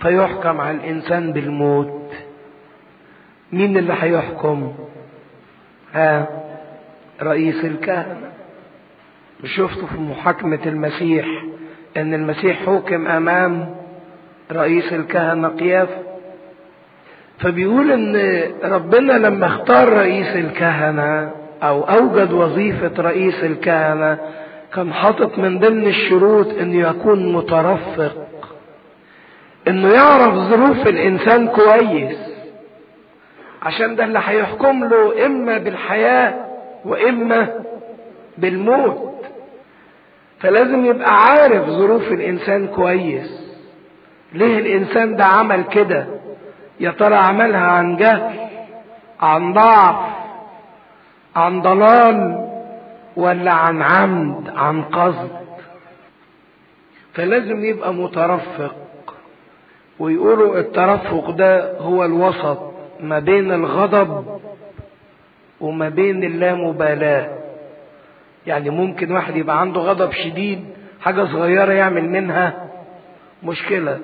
فيحكم 0.02 0.62
على 0.62 0.78
الإنسان 0.78 1.34
بالموت؟ 1.34 1.99
مين 3.54 3.78
اللي 3.78 3.93
هيحكم 4.00 4.74
ها 5.93 6.28
رئيس 7.22 7.66
الكهنة. 7.66 8.32
شفتوا 9.45 9.88
في 9.88 9.97
محاكمة 9.97 10.60
المسيح 10.66 11.26
إن 11.97 12.14
المسيح 12.14 12.66
حكم 12.66 13.08
أمام 13.08 13.76
رئيس 14.52 14.93
الكهنة 14.93 15.47
قياف 15.47 15.89
فبيقول 17.39 17.91
إن 17.91 18.16
ربنا 18.64 19.14
لما 19.14 19.45
اختار 19.47 19.93
رئيس 19.93 20.36
الكهنة 20.36 21.32
أو 21.64 21.84
أوجد 21.84 22.32
وظيفة 22.32 22.91
رئيس 23.02 23.43
الكهنة 23.43 24.18
كان 24.74 24.93
حاطط 24.93 25.38
من 25.39 25.60
ضمن 25.60 25.88
الشروط 25.88 26.47
إنه 26.62 26.89
يكون 26.89 27.34
مترفق 27.34 28.28
إنه 29.68 29.93
يعرف 29.93 30.34
ظروف 30.34 30.88
الإنسان 30.88 31.47
كويس. 31.47 32.29
عشان 33.62 33.96
ده 33.96 34.04
اللي 34.04 34.20
هيحكم 34.26 34.84
له 34.84 35.26
إما 35.26 35.58
بالحياة 35.58 36.46
وإما 36.86 37.50
بالموت. 38.38 39.16
فلازم 40.40 40.86
يبقى 40.86 41.24
عارف 41.26 41.66
ظروف 41.70 42.12
الإنسان 42.12 42.68
كويس. 42.68 43.50
ليه 44.34 44.60
الإنسان 44.60 45.16
ده 45.16 45.26
عمل 45.26 45.64
كده؟ 45.64 46.08
يا 46.80 46.92
ترى 46.92 47.16
عملها 47.16 47.68
عن 47.68 47.96
جهل 47.98 48.40
عن 49.22 49.54
ضعف 49.54 49.96
عن 51.36 51.62
ضلال 51.62 52.46
ولا 53.16 53.52
عن 53.52 53.82
عمد 53.82 54.50
عن 54.58 54.82
قصد؟ 54.84 55.30
فلازم 57.14 57.66
يبقى 57.66 57.94
مترفق 57.94 58.76
ويقولوا 60.00 60.60
الترفق 60.60 61.30
ده 61.30 61.78
هو 61.80 62.06
الوسط. 62.06 62.70
ما 63.01 63.20
بين 63.20 63.51
الغضب 63.51 64.26
وما 65.62 65.89
بين 65.89 66.24
اللامبالاة. 66.24 67.30
يعني 68.47 68.70
ممكن 68.70 69.12
واحد 69.12 69.36
يبقى 69.36 69.62
عنده 69.62 69.82
غضب 69.82 70.12
شديد 70.12 70.59
حاجة 71.01 71.24
صغيرة 71.26 71.71
يعمل 71.74 72.09
منها 72.09 72.66
مشكلة. 73.43 74.00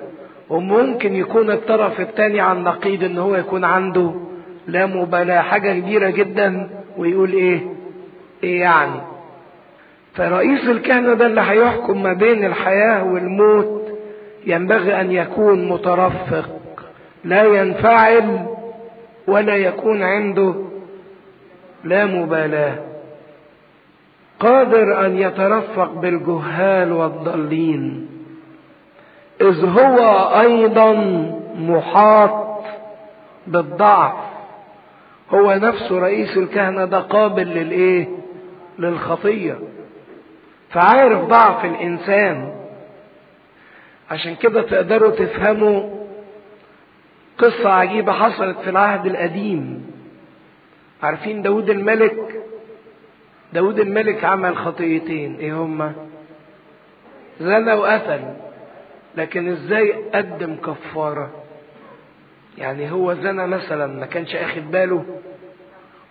وممكن 0.50 1.14
يكون 1.14 1.50
الطرف 1.50 2.00
الثاني 2.00 2.40
عن 2.40 2.62
نقيض 2.64 3.04
إن 3.04 3.18
هو 3.18 3.36
يكون 3.36 3.64
عنده 3.64 4.14
لا 4.66 4.86
مبالاة 4.86 5.40
حاجة 5.40 5.80
كبيرة 5.80 6.10
جدا 6.10 6.70
ويقول 6.98 7.32
إيه؟ 7.32 7.60
إيه 8.44 8.60
يعني؟ 8.60 9.00
فرئيس 10.14 10.68
الكهنة 10.68 11.14
ده 11.14 11.26
اللي 11.26 11.40
هيحكم 11.40 12.02
ما 12.02 12.12
بين 12.12 12.44
الحياة 12.44 13.04
والموت 13.04 13.82
ينبغي 14.46 15.00
أن 15.00 15.12
يكون 15.12 15.68
مترفق 15.68 16.48
لا 17.24 17.44
ينفعل 17.44 18.46
ولا 19.26 19.56
يكون 19.56 20.02
عنده 20.02 20.54
لا 21.84 22.04
مبالاة. 22.06 22.78
قادر 24.40 25.06
أن 25.06 25.18
يترفق 25.18 25.92
بالجهال 25.92 26.92
والضالين. 26.92 28.08
إذ 29.40 29.64
هو 29.64 29.98
أيضا 30.40 30.92
محاط 31.58 32.46
بالضعف. 33.46 34.12
هو 35.34 35.54
نفسه 35.54 35.98
رئيس 35.98 36.36
الكهنة 36.36 36.84
ده 36.84 37.00
قابل 37.00 37.46
للإيه؟ 37.46 38.08
للخطية. 38.78 39.58
فعارف 40.70 41.20
ضعف 41.24 41.64
الإنسان. 41.64 42.52
عشان 44.10 44.34
كده 44.34 44.62
تقدروا 44.62 45.10
تفهموا 45.10 45.95
قصة 47.38 47.68
عجيبة 47.72 48.12
حصلت 48.12 48.58
في 48.58 48.70
العهد 48.70 49.06
القديم. 49.06 49.86
عارفين 51.02 51.42
داود 51.42 51.70
الملك؟ 51.70 52.42
داود 53.52 53.80
الملك 53.80 54.24
عمل 54.24 54.56
خطيتين 54.56 55.36
إيه 55.36 55.52
هما؟ 55.62 55.92
زنى 57.40 57.72
وقتل 57.72 58.20
لكن 59.16 59.48
إزاي 59.48 59.92
قدم 60.14 60.56
كفارة؟ 60.56 61.30
يعني 62.58 62.90
هو 62.90 63.14
زنى 63.14 63.46
مثلا 63.46 63.86
ما 63.86 64.06
كانش 64.06 64.34
أخد 64.36 64.70
باله 64.70 65.04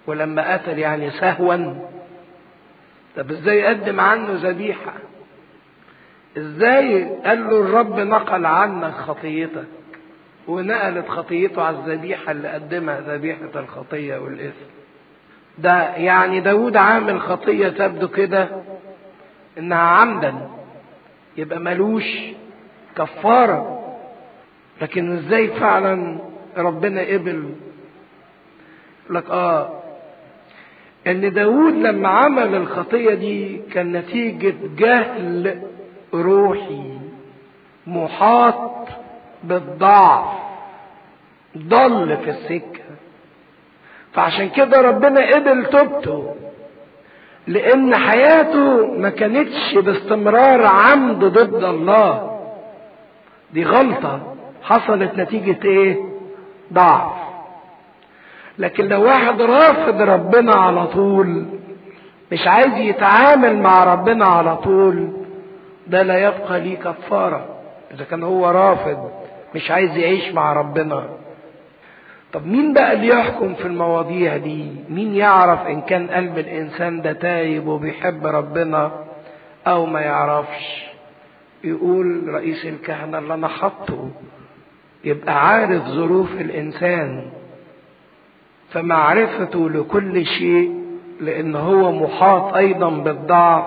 ولما 0.07 0.53
قتل 0.53 0.79
يعني 0.79 1.11
سهوا. 1.11 1.75
طب 3.17 3.31
إزاي 3.31 3.65
قدم 3.65 3.99
عنه 3.99 4.29
ذبيحة؟ 4.49 4.93
إزاي 6.37 7.03
قال 7.25 7.49
له 7.49 7.61
الرب 7.61 7.99
نقل 7.99 8.45
عنك 8.45 8.93
خطيتك 8.93 9.65
ونقلت 10.47 11.07
خطيته 11.09 11.61
على 11.61 11.77
الذبيحة 11.77 12.31
اللي 12.31 12.47
قدمها 12.47 13.01
ذبيحة 13.01 13.49
الخطية 13.55 14.17
والإثم. 14.17 14.65
ده 15.57 15.95
يعني 15.95 16.39
داود 16.39 16.77
عامل 16.77 17.21
خطية 17.21 17.67
تبدو 17.69 18.07
كده 18.07 18.49
إنها 19.57 19.77
عمدا 19.77 20.35
يبقى 21.37 21.59
ملوش 21.59 22.17
كفارة. 22.97 23.81
لكن 24.81 25.17
إزاي 25.17 25.47
فعلا 25.47 26.17
ربنا 26.57 27.01
قبل؟ 27.01 27.49
لك 29.09 29.29
آه 29.29 29.81
إن 31.07 31.33
داود 31.33 31.73
لما 31.73 32.09
عمل 32.09 32.55
الخطية 32.55 33.13
دي 33.13 33.61
كان 33.73 33.91
نتيجة 33.91 34.53
جهل 34.77 35.61
روحي 36.13 36.97
محاط 37.87 38.87
بالضعف. 39.47 40.25
ضل 41.57 42.17
في 42.23 42.29
السكة. 42.29 42.81
فعشان 44.13 44.49
كده 44.49 44.81
ربنا 44.81 45.35
قبل 45.35 45.65
توبته 45.65 46.35
لأن 47.47 47.95
حياته 47.95 48.85
ما 48.97 49.09
كانتش 49.09 49.73
باستمرار 49.75 50.65
عمد 50.65 51.19
ضد 51.19 51.63
الله. 51.63 52.39
دي 53.53 53.63
غلطة. 53.63 54.19
حصلت 54.63 55.15
نتيجة 55.17 55.65
إيه؟ 55.67 55.97
ضعف. 56.73 57.11
لكن 58.59 58.87
لو 58.87 59.03
واحد 59.03 59.41
رافض 59.41 60.01
ربنا 60.01 60.53
على 60.55 60.87
طول 60.87 61.45
مش 62.31 62.47
عايز 62.47 62.77
يتعامل 62.77 63.57
مع 63.61 63.83
ربنا 63.93 64.25
على 64.25 64.57
طول 64.57 65.07
ده 65.87 66.01
لا 66.03 66.19
يبقى 66.27 66.59
ليه 66.59 66.77
كفارة. 66.77 67.45
إذا 67.93 68.03
كان 68.03 68.23
هو 68.23 68.49
رافض 68.49 69.11
مش 69.55 69.71
عايز 69.71 69.97
يعيش 69.97 70.33
مع 70.33 70.53
ربنا. 70.53 71.09
طب 72.33 72.47
مين 72.47 72.73
بقى 72.73 72.93
اللي 72.93 73.07
يحكم 73.07 73.53
في 73.53 73.65
المواضيع 73.65 74.37
دي؟ 74.37 74.67
مين 74.89 75.15
يعرف 75.15 75.67
إن 75.67 75.81
كان 75.81 76.07
قلب 76.07 76.37
الإنسان 76.37 77.01
ده 77.01 77.13
تايب 77.13 77.67
وبيحب 77.67 78.27
ربنا 78.27 78.91
أو 79.67 79.85
ما 79.85 79.99
يعرفش؟ 80.01 80.85
يقول 81.63 82.23
رئيس 82.33 82.65
الكهنة 82.65 83.17
اللي 83.17 83.33
أنا 83.33 83.47
حطه 83.47 84.09
يبقى 85.03 85.47
عارف 85.49 85.83
ظروف 85.83 86.31
الإنسان. 86.41 87.23
فمعرفته 88.69 89.69
لكل 89.69 90.25
شيء 90.25 90.85
لأن 91.21 91.55
هو 91.55 91.91
محاط 91.91 92.53
أيضا 92.53 92.89
بالضعف. 92.89 93.65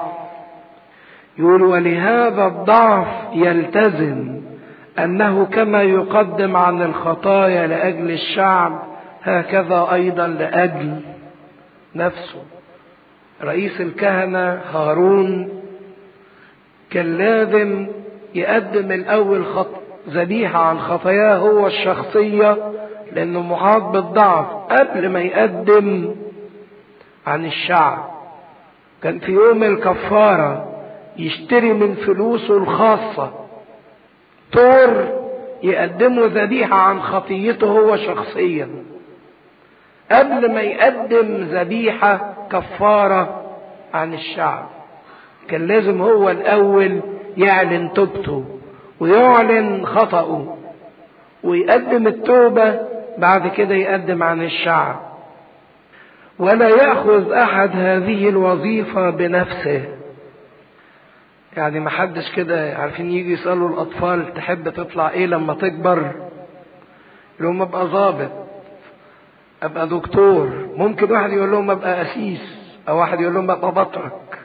يقول 1.39 1.63
ولهذا 1.63 2.47
الضعف 2.47 3.07
يلتزم. 3.33 4.38
أنه 5.05 5.45
كما 5.45 5.83
يقدم 5.83 6.57
عن 6.57 6.83
الخطايا 6.83 7.67
لأجل 7.67 8.11
الشعب 8.11 8.83
هكذا 9.23 9.89
أيضا 9.93 10.27
لأجل 10.27 11.01
نفسه. 11.95 12.43
رئيس 13.43 13.81
الكهنة 13.81 14.61
هارون 14.73 15.49
كان 16.91 17.19
لازم 17.19 17.87
يقدم 18.35 18.93
الأول 18.93 19.47
خط 19.47 19.71
ذبيحة 20.09 20.59
عن 20.59 20.79
خطاياه 20.79 21.37
هو 21.37 21.67
الشخصية 21.67 22.73
لأنه 23.13 23.43
محاط 23.43 23.83
بالضعف 23.83 24.47
قبل 24.47 25.09
ما 25.09 25.21
يقدم 25.21 26.15
عن 27.27 27.45
الشعب. 27.45 28.11
كان 29.03 29.19
في 29.19 29.33
يوم 29.33 29.63
الكفارة 29.63 30.75
يشتري 31.17 31.73
من 31.73 31.95
فلوسه 31.95 32.57
الخاصة 32.57 33.48
طور 34.53 35.09
يقدمه 35.63 36.27
ذبيحة 36.27 36.77
عن 36.77 37.03
خطيته 37.03 37.67
هو 37.67 37.97
شخصيا 37.97 38.69
قبل 40.13 40.55
ما 40.55 40.61
يقدم 40.61 41.49
ذبيحة 41.51 42.35
كفارة 42.53 43.43
عن 43.95 44.15
الشعب 44.15 44.69
كان 45.49 45.67
لازم 45.67 46.03
هو 46.03 46.31
الأول 46.31 47.01
يعلن 47.37 47.93
توبته 47.93 48.45
ويعلن 49.01 49.87
خطأه 49.87 50.57
ويقدم 51.45 52.07
التوبة 52.07 52.81
بعد 53.19 53.49
كده 53.49 53.75
يقدم 53.75 54.23
عن 54.23 54.43
الشعب. 54.43 54.97
ولا 56.39 56.69
يأخذ 56.69 57.33
أحد 57.33 57.71
هذه 57.75 58.29
الوظيفة 58.29 59.11
بنفسه. 59.11 59.85
يعني 61.59 61.81
ما 61.81 61.91
حدش 61.91 62.31
كده 62.33 62.77
عارفين 62.77 63.11
يجي 63.11 63.33
يسألوا 63.33 63.69
الأطفال 63.69 64.35
تحب 64.35 64.69
تطلع 64.69 65.11
إيه 65.11 65.27
لما 65.27 65.55
تكبر؟ 65.55 66.13
لهم 67.41 67.63
أبقى 67.63 67.87
ظابط 67.87 68.31
أبقى 69.63 69.89
دكتور. 69.89 70.69
ممكن 70.77 71.13
واحد 71.13 71.33
يقول 71.33 71.51
لهم 71.51 71.71
أبقى 71.71 72.03
أسيس 72.03 72.59
أو 72.89 72.99
واحد 72.99 73.21
يقول 73.21 73.35
لهم 73.35 73.51
أبقى 73.51 73.73
بطرك. 73.73 74.39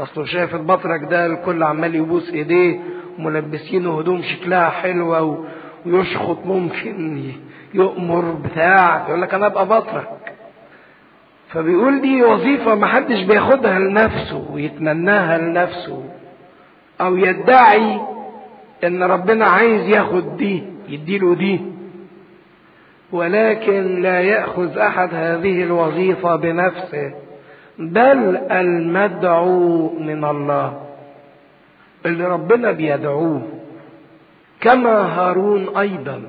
أصله 0.00 0.24
شايف 0.24 0.54
البطرك 0.54 1.00
ده 1.10 1.26
الكل 1.26 1.62
عمال 1.62 1.94
يبوس 1.94 2.30
إيديه 2.32 2.80
وملبسينه 3.18 3.98
هدوم 3.98 4.22
شكلها 4.22 4.68
حلوة 4.70 5.44
ويشخط 5.86 6.38
ممكن 6.46 7.32
يؤمر 7.74 8.24
بتاع 8.32 9.04
يقول 9.08 9.22
لك 9.22 9.34
أنا 9.34 9.46
أبقى 9.46 9.66
بطرك. 9.66 10.32
فبيقول 11.48 12.00
دي 12.00 12.22
وظيفة 12.22 12.74
محدش 12.74 13.22
بياخدها 13.22 13.78
لنفسه 13.78 14.48
ويتمناها 14.52 15.38
لنفسه. 15.38 16.04
أو 17.02 17.16
يدعي 17.16 18.00
أن 18.84 19.02
ربنا 19.02 19.46
عايز 19.46 19.88
ياخد 19.88 20.36
دي 20.36 20.62
يديله 20.88 21.34
دي. 21.34 21.60
ولكن 23.12 24.02
لا 24.02 24.20
يأخذ 24.20 24.78
أحد 24.78 25.08
هذه 25.14 25.62
الوظيفة 25.62 26.36
بنفسه 26.36 27.14
بل 27.78 28.36
المدعو 28.50 29.88
من 29.98 30.24
الله 30.24 30.80
اللي 32.06 32.24
ربنا 32.26 32.72
بيدعوه. 32.72 33.42
كما 34.60 34.90
هارون 35.18 35.76
أيضا. 35.76 36.22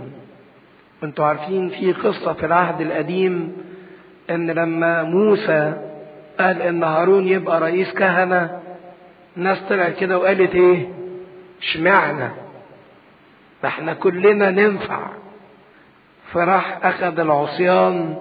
أنتوا 1.03 1.25
عارفين 1.25 1.69
في 1.69 1.93
قصة 1.93 2.33
في 2.33 2.45
العهد 2.45 2.81
القديم 2.81 3.53
إن 4.29 4.51
لما 4.51 5.03
موسى 5.03 5.73
قال 6.39 6.61
إن 6.61 6.83
هارون 6.83 7.27
يبقى 7.27 7.61
رئيس 7.61 7.93
كهنة 7.93 8.59
الناس 9.37 9.59
طلعت 9.69 9.95
كده 9.95 10.17
وقالت 10.17 10.55
إيه؟ 10.55 10.87
اشمعنى؟ 11.61 12.29
ما 13.63 13.69
إحنا 13.69 13.93
كلنا 13.93 14.49
ننفع. 14.51 14.99
فراح 16.33 16.79
أخذ 16.85 17.19
العصيان 17.19 18.17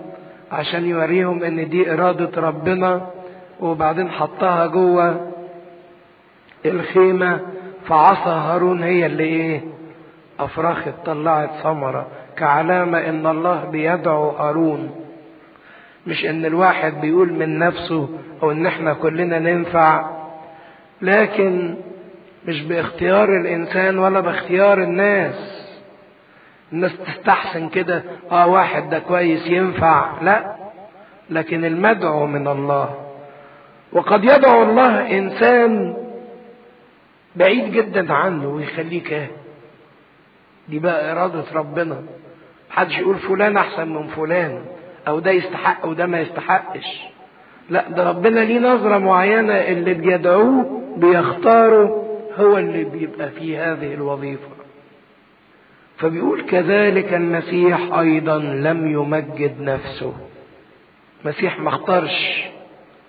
عشان 0.53 0.87
يوريهم 0.87 1.43
إن 1.45 1.69
دي 1.69 1.93
إرادة 1.93 2.41
ربنا 2.41 3.11
وبعدين 3.61 4.11
حطها 4.11 4.67
جوه 4.67 5.33
الخيمة 6.67 7.41
فعصا 7.89 8.31
هارون 8.35 8.83
هي 8.83 9.07
اللي 9.07 9.25
إيه؟ 9.25 9.61
افرخت 10.41 10.93
طلعت 11.07 11.51
ثمرة. 11.63 12.07
كعلامة 12.37 12.99
إن 13.09 13.27
الله 13.27 13.65
بيدعو 13.65 14.31
هارون. 14.31 15.05
مش 16.07 16.25
إن 16.25 16.45
الواحد 16.47 17.01
بيقول 17.01 17.33
من 17.33 17.59
نفسه 17.59 18.09
أو 18.43 18.51
إن 18.51 18.67
إحنا 18.67 18.93
كلنا 18.93 19.39
ننفع. 19.39 20.22
لكن 21.03 21.75
مش 22.47 22.63
باختيار 22.63 23.37
الإنسان 23.41 23.99
ولا 23.99 24.21
باختيار 24.21 24.83
الناس. 24.83 25.63
الناس 26.73 26.93
تستحسن 27.07 27.69
كده 27.69 28.03
آه 28.31 28.47
واحد 28.47 28.91
ده 28.91 28.99
كويس 28.99 29.47
ينفع. 29.47 30.23
لا 30.23 30.55
لكن 31.31 31.65
المدعو 31.65 32.27
من 32.27 32.49
الله. 32.49 32.95
وقد 33.93 34.25
يدعو 34.25 34.63
الله 34.63 35.19
إنسان 35.19 35.97
بعيد 37.37 37.73
جدا 37.73 38.13
عنه 38.13 38.49
ويخليه 38.49 39.03
كاهن 39.05 39.31
دي 40.69 40.79
بقى 40.79 41.13
إرادة 41.13 41.45
ربنا. 41.55 42.03
محدش 42.71 42.99
يقول 42.99 43.19
فلان 43.19 43.57
أحسن 43.57 43.89
من 43.89 44.07
فلان 44.07 44.65
أو 45.09 45.19
ده 45.19 45.31
يستحق 45.31 45.87
وده 45.87 46.07
ما 46.07 46.21
يستحقش. 46.21 47.03
لا 47.71 47.89
ده 47.91 48.09
ربنا 48.11 48.41
ليه 48.41 48.59
نظرة 48.59 48.99
معينة 48.99 49.53
اللي 49.55 49.95
بيدعوه 49.95 50.81
بيختاره 50.97 52.05
هو 52.37 52.59
اللي 52.59 52.85
بيبقى 52.85 53.29
في 53.31 53.57
هذه 53.59 53.95
الوظيفة. 53.95 54.49
فبيقول 55.99 56.43
كذلك 56.47 57.15
المسيح 57.15 57.95
أيضا 57.99 58.39
لم 58.39 58.87
يمجد 58.93 59.61
نفسه. 59.61 60.13
مسيح 61.25 61.61
ما 61.61 61.69
اختارش 61.69 62.45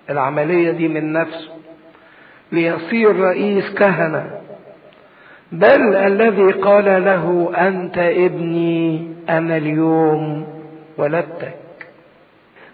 العملية 0.10 0.72
دي 0.72 0.88
من 0.88 1.14
نفسه. 1.14 1.50
ليصير 2.52 3.16
رئيس 3.20 3.70
كهنة. 3.74 4.42
بل 5.52 5.96
الذي 5.96 6.52
قال 6.52 6.86
له 6.86 7.52
أنت 7.68 7.98
ابني 7.98 9.08
أنا 9.30 9.58
اليوم 9.58 10.48
ولدتك. 10.98 11.54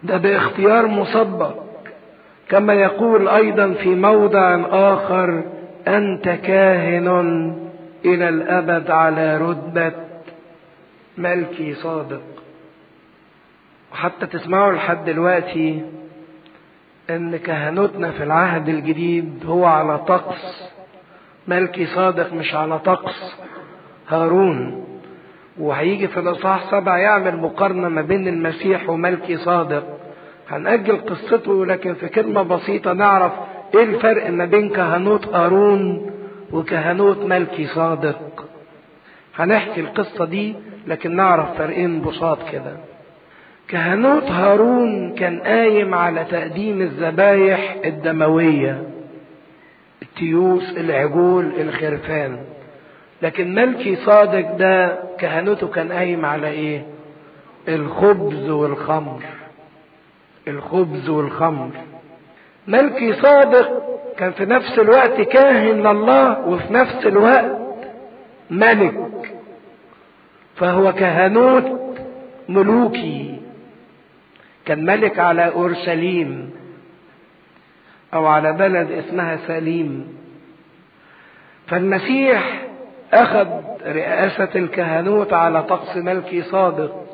ده 0.04 0.18
باختيار 0.18 0.88
مسبق. 0.88 1.69
كما 2.50 2.74
يقول 2.74 3.28
أيضا 3.28 3.74
في 3.74 3.90
موضع 3.96 4.62
آخر 4.70 5.44
أنت 5.88 6.30
كاهن 6.30 7.08
إلى 8.06 8.30
الأبد 8.30 8.92
على 8.92 9.38
رتبة 9.38 9.92
ملكي 11.18 11.74
صادق. 11.74 12.22
وحتى 13.92 14.26
تسمعوا 14.26 14.74
لحد 14.74 15.06
دلوقتي 15.06 15.82
إن 17.10 17.38
كهنوتنا 17.38 18.12
في 18.12 18.24
العهد 18.24 18.70
الجديد 18.70 19.44
هو 19.46 19.66
على 19.66 19.98
طقس 19.98 20.72
ملكي 21.48 21.86
صادق 21.86 22.34
مش 22.34 22.56
على 22.56 22.80
طقس 22.80 23.36
هارون. 24.08 24.86
وهيجي 25.60 26.08
في 26.08 26.20
الإصحاح 26.20 26.72
سبعة 26.72 26.98
يعمل 26.98 27.38
مقارنة 27.38 27.90
ما 27.90 28.02
بين 28.02 28.28
المسيح 28.28 28.90
وملكي 28.90 29.38
صادق. 29.38 29.99
هنأجل 30.50 30.98
قصته 30.98 31.66
لكن 31.66 31.94
في 31.94 32.08
كلمة 32.08 32.42
بسيطة 32.42 32.94
نعرف 32.94 33.32
إيه 33.76 33.84
الفرق 33.84 34.30
ما 34.30 34.46
بين 34.46 34.70
كهنوت 34.70 35.28
هارون 35.28 36.12
وكهنوت 36.52 37.18
ملكي 37.18 37.66
صادق. 37.68 38.46
هنحكي 39.36 39.82
القصة 39.82 40.26
دي 40.26 40.56
لكن 40.88 41.16
نعرف 41.16 41.58
فرقين 41.58 42.02
بساط 42.02 42.38
كده. 42.52 42.78
كهنوت 43.68 44.24
هارون 44.24 45.16
كان 45.16 45.40
قايم 45.40 45.94
على 45.94 46.26
تقديم 46.32 46.82
الذبايح 46.82 47.76
الدموية 47.86 48.84
التيوس 50.02 50.78
العجول 50.78 51.46
الخرفان. 51.62 52.38
لكن 53.22 53.56
ملكي 53.56 53.96
صادق 53.96 54.56
ده 54.58 55.00
كهنوته 55.20 55.68
كان 55.68 55.92
قايم 55.92 56.26
على 56.26 56.48
إيه؟ 56.48 56.86
الخبز 57.68 58.50
والخمر. 58.50 59.22
الخبز 60.48 61.10
والخمر. 61.10 61.70
ملكي 62.68 63.14
صادق 63.14 63.84
كان 64.18 64.32
في 64.32 64.46
نفس 64.46 64.80
الوقت 64.80 65.22
كاهن 65.22 65.88
لله 65.88 66.48
وفي 66.48 66.74
نفس 66.74 67.06
الوقت 67.06 67.60
ملك. 68.50 69.34
فهو 70.56 70.94
كهنوت 70.94 71.80
ملوكي. 72.50 73.40
كان 74.66 74.86
ملك 74.86 75.20
على 75.20 75.48
أورشليم 75.48 76.52
أو 78.14 78.26
على 78.26 78.54
بلد 78.54 78.92
اسمها 78.92 79.38
سليم. 79.48 80.18
فالمسيح 81.68 82.62
أخذ 83.14 83.48
رئاسة 83.86 84.50
الكهنوت 84.56 85.34
على 85.34 85.64
طقس 85.64 85.98
ملكي 85.98 86.42
صادق. 86.42 87.06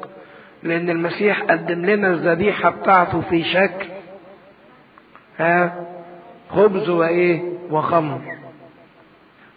لأن 0.66 0.90
المسيح 0.90 1.42
قدم 1.42 1.86
لنا 1.86 2.08
الذبيحة 2.08 2.70
بتاعته 2.70 3.22
في 3.22 3.44
شكل 3.44 3.86
ها 5.38 5.86
خبز 6.50 6.90
وإيه؟ 6.90 7.42
وخمر. 7.72 8.22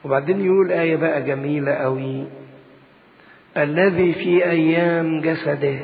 وبعدين 0.04 0.44
يقول 0.44 0.72
آية 0.72 0.96
بقى 0.96 1.22
جميلة 1.22 1.72
قوي 1.72 2.24
الذي 3.56 4.12
في 4.12 4.44
أيام 4.50 5.20
جسده 5.20 5.78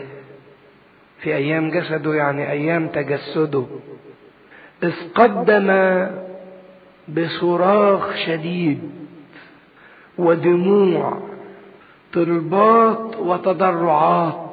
في 1.20 1.34
أيام 1.36 1.70
جسده 1.70 2.14
يعني 2.14 2.50
أيام 2.50 2.88
تجسده 2.88 3.66
إذ 4.82 4.92
قدم 5.14 5.68
بصراخ 7.08 8.16
شديد 8.26 8.90
ودموع 10.18 11.20
طلبات 12.12 13.16
وتضرعات. 13.16 14.43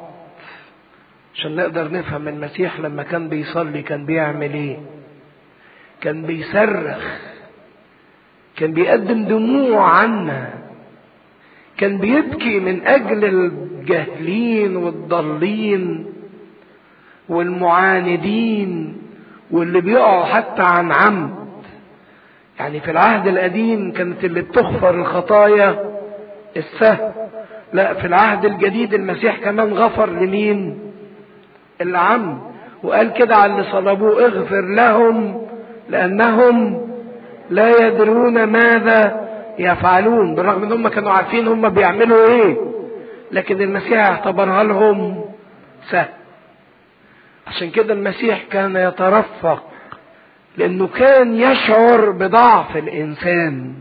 عشان 1.36 1.56
نقدر 1.56 1.92
نفهم 1.92 2.28
المسيح 2.28 2.80
لما 2.80 3.04
كان 3.04 3.30
بيصلي 3.30 3.82
كان 3.82 4.06
بيعمل 4.06 4.54
إيه؟ 4.54 4.78
كان 6.02 6.22
بيصرخ 6.22 7.20
كان 8.58 8.72
بيقدم 8.74 9.24
دموع 9.26 9.90
عنا 9.90 10.50
كان 11.78 11.98
بيبكي 11.98 12.60
من 12.60 12.88
أجل 12.88 13.26
الجاهلين 13.26 14.76
والضالين 14.76 16.06
والمعاندين 17.30 18.98
واللي 19.52 19.82
بيقعوا 19.82 20.26
حتى 20.26 20.62
عن 20.62 20.92
عمد. 20.92 21.36
يعني 22.60 22.80
في 22.80 22.92
العهد 22.92 23.28
القديم 23.28 23.92
كانت 23.92 24.24
اللي 24.26 24.42
بتغفر 24.42 24.90
الخطايا 24.96 25.92
السهل 26.58 27.12
لا 27.74 27.94
في 27.94 28.08
العهد 28.08 28.46
الجديد 28.46 28.94
المسيح 28.94 29.40
كمان 29.40 29.74
غفر 29.74 30.10
لمين؟ 30.10 30.91
العمد 31.82 32.38
وقال 32.84 33.14
كده 33.14 33.36
على 33.36 33.54
اللي 33.54 33.72
صلبوه 33.72 34.26
اغفر 34.26 34.62
لهم 34.62 35.48
لأنهم 35.90 36.88
لا 37.50 37.88
يدرون 37.88 38.44
ماذا 38.44 39.28
يفعلون 39.60 40.36
بالرغم 40.36 40.64
إن 40.64 40.72
هم 40.72 40.88
كانوا 40.88 41.12
عارفين 41.12 41.48
هم 41.48 41.70
بيعملوا 41.70 42.28
إيه. 42.28 42.58
لكن 43.32 43.62
المسيح 43.62 44.00
اعتبرها 44.10 44.64
لهم 44.64 45.26
سهل. 45.90 46.10
عشان 47.48 47.70
كده 47.70 47.94
المسيح 47.94 48.44
كان 48.52 48.76
يترفق 48.76 49.64
لأنه 50.58 50.88
كان 50.88 51.34
يشعر 51.36 52.10
بضعف 52.12 52.78
الإنسان. 52.78 53.74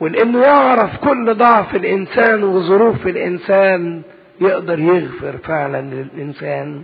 ولأنه 0.00 0.42
يعرف 0.42 0.96
كل 0.96 1.34
ضعف 1.34 1.76
الإنسان 1.76 2.44
وظروف 2.44 3.06
الإنسان. 3.06 4.02
يقدر 4.40 4.78
يغفر 4.78 5.36
فعلا 5.38 5.80
للإنسان 5.80 6.82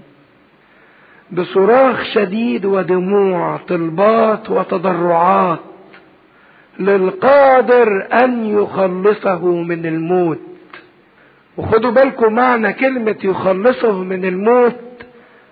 بصراخ 1.33 2.03
شديد 2.15 2.65
ودموع 2.65 3.57
طلبات 3.57 4.51
وتضرعات 4.51 5.59
للقادر 6.78 8.07
أن 8.12 8.47
يخلصه 8.59 9.47
من 9.47 9.87
الموت. 9.87 10.39
وخدوا 11.57 11.91
بالكم 11.91 12.33
معنى 12.33 12.73
كلمة 12.73 13.16
يخلصه 13.24 13.93
من 14.05 14.24
الموت 14.24 14.77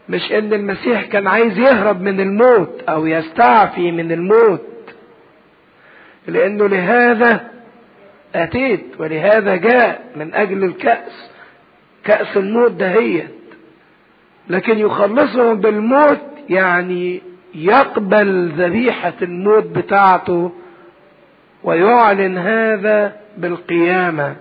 مش 0.08 0.32
إن 0.32 0.52
المسيح 0.52 1.04
كان 1.04 1.26
عايز 1.26 1.58
يهرب 1.58 2.00
من 2.02 2.20
الموت 2.20 2.82
أو 2.88 3.06
يستعفي 3.06 3.92
من 3.92 4.12
الموت. 4.12 4.60
لأنه 6.28 6.66
لهذا 6.66 7.50
أتيت 8.34 8.84
ولهذا 8.98 9.56
جاء 9.56 10.04
من 10.16 10.34
أجل 10.34 10.64
الكأس. 10.64 11.30
كأس 12.04 12.36
الموت 12.36 12.70
دهيت 12.70 13.30
لكن 14.48 14.78
يخلصهم 14.78 15.60
بالموت 15.60 16.20
يعني 16.48 17.22
يقبل 17.54 18.48
ذبيحة 18.56 19.12
الموت 19.22 19.64
بتاعته 19.64 20.52
ويعلن 21.64 22.38
هذا 22.38 23.16
بالقيامة. 23.38 24.36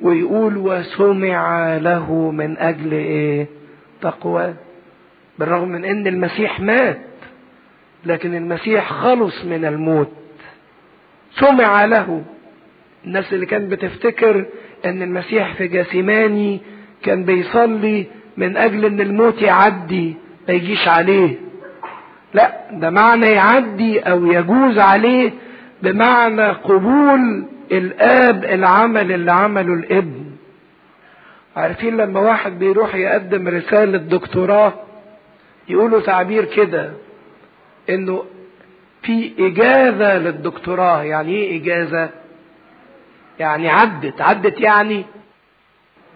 ويقول 0.00 0.56
وسمع 0.56 1.76
له 1.76 2.30
من 2.30 2.58
أجل 2.58 2.92
إيه؟ 2.92 3.46
تقوى. 4.00 4.54
بالرغم 5.38 5.68
من 5.68 5.84
أن 5.84 6.06
المسيح 6.06 6.60
مات 6.60 7.00
لكن 8.06 8.34
المسيح 8.34 8.92
خلص 8.92 9.44
من 9.44 9.64
الموت. 9.64 10.10
سمع 11.32 11.84
له. 11.84 12.22
الناس 13.04 13.32
اللي 13.32 13.46
كانت 13.46 13.72
بتفتكر 13.72 14.46
إن 14.86 15.02
المسيح 15.02 15.54
في 15.54 15.66
جاسماني 15.68 16.60
كان 17.02 17.24
بيصلي 17.24 18.06
من 18.36 18.56
أجل 18.56 18.84
إن 18.84 19.00
الموت 19.00 19.42
يعدي 19.42 20.14
ما 20.48 20.54
يجيش 20.54 20.88
عليه. 20.88 21.34
لا 22.34 22.52
ده 22.72 22.90
معنى 22.90 23.26
يعدي 23.30 24.00
أو 24.00 24.26
يجوز 24.26 24.78
عليه 24.78 25.32
بمعنى 25.82 26.46
قبول 26.48 27.44
الآب 27.72 28.44
العمل 28.44 29.12
اللي 29.12 29.32
عمله 29.32 29.74
الابن. 29.74 30.24
عارفين 31.56 31.96
لما 31.96 32.20
واحد 32.20 32.58
بيروح 32.58 32.94
يقدم 32.94 33.48
رسالة 33.48 33.98
دكتوراه 33.98 34.72
يقولوا 35.68 36.00
تعبير 36.00 36.44
كده 36.44 36.90
إنه 37.90 38.24
في 39.02 39.32
إجازة 39.38 40.18
للدكتوراه. 40.18 41.02
يعني 41.02 41.32
إيه 41.34 41.62
إجازة؟ 41.62 42.08
يعني 43.40 43.68
عدت 43.68 44.20
عدت 44.20 44.60
يعني 44.60 45.04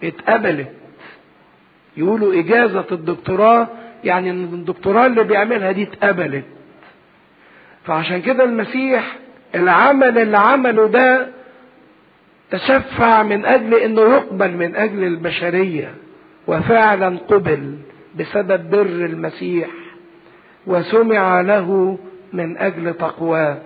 اتقبلت. 0.03 0.71
يقولوا 1.97 2.33
إجازة 2.39 2.85
الدكتوراه 2.91 3.67
يعني 4.03 4.29
الدكتوراه 4.31 5.05
اللي 5.05 5.23
بيعملها 5.23 5.71
دي 5.71 5.83
اتقبلت. 5.83 6.45
فعشان 7.85 8.21
كده 8.21 8.43
المسيح 8.43 9.15
العمل 9.55 10.17
اللي 10.17 10.37
عمله 10.37 10.87
ده 10.87 11.27
تشفع 12.51 13.23
من 13.23 13.45
أجل 13.45 13.73
إنه 13.73 14.01
يقبل 14.01 14.51
من 14.51 14.75
أجل 14.75 15.03
البشرية. 15.03 15.95
وفعلا 16.47 17.17
قبل 17.27 17.77
بسبب 18.15 18.69
بر 18.69 18.81
المسيح 18.81 19.67
وسمع 20.67 21.41
له 21.41 21.97
من 22.33 22.57
أجل 22.57 22.93
تقواه. 22.93 23.57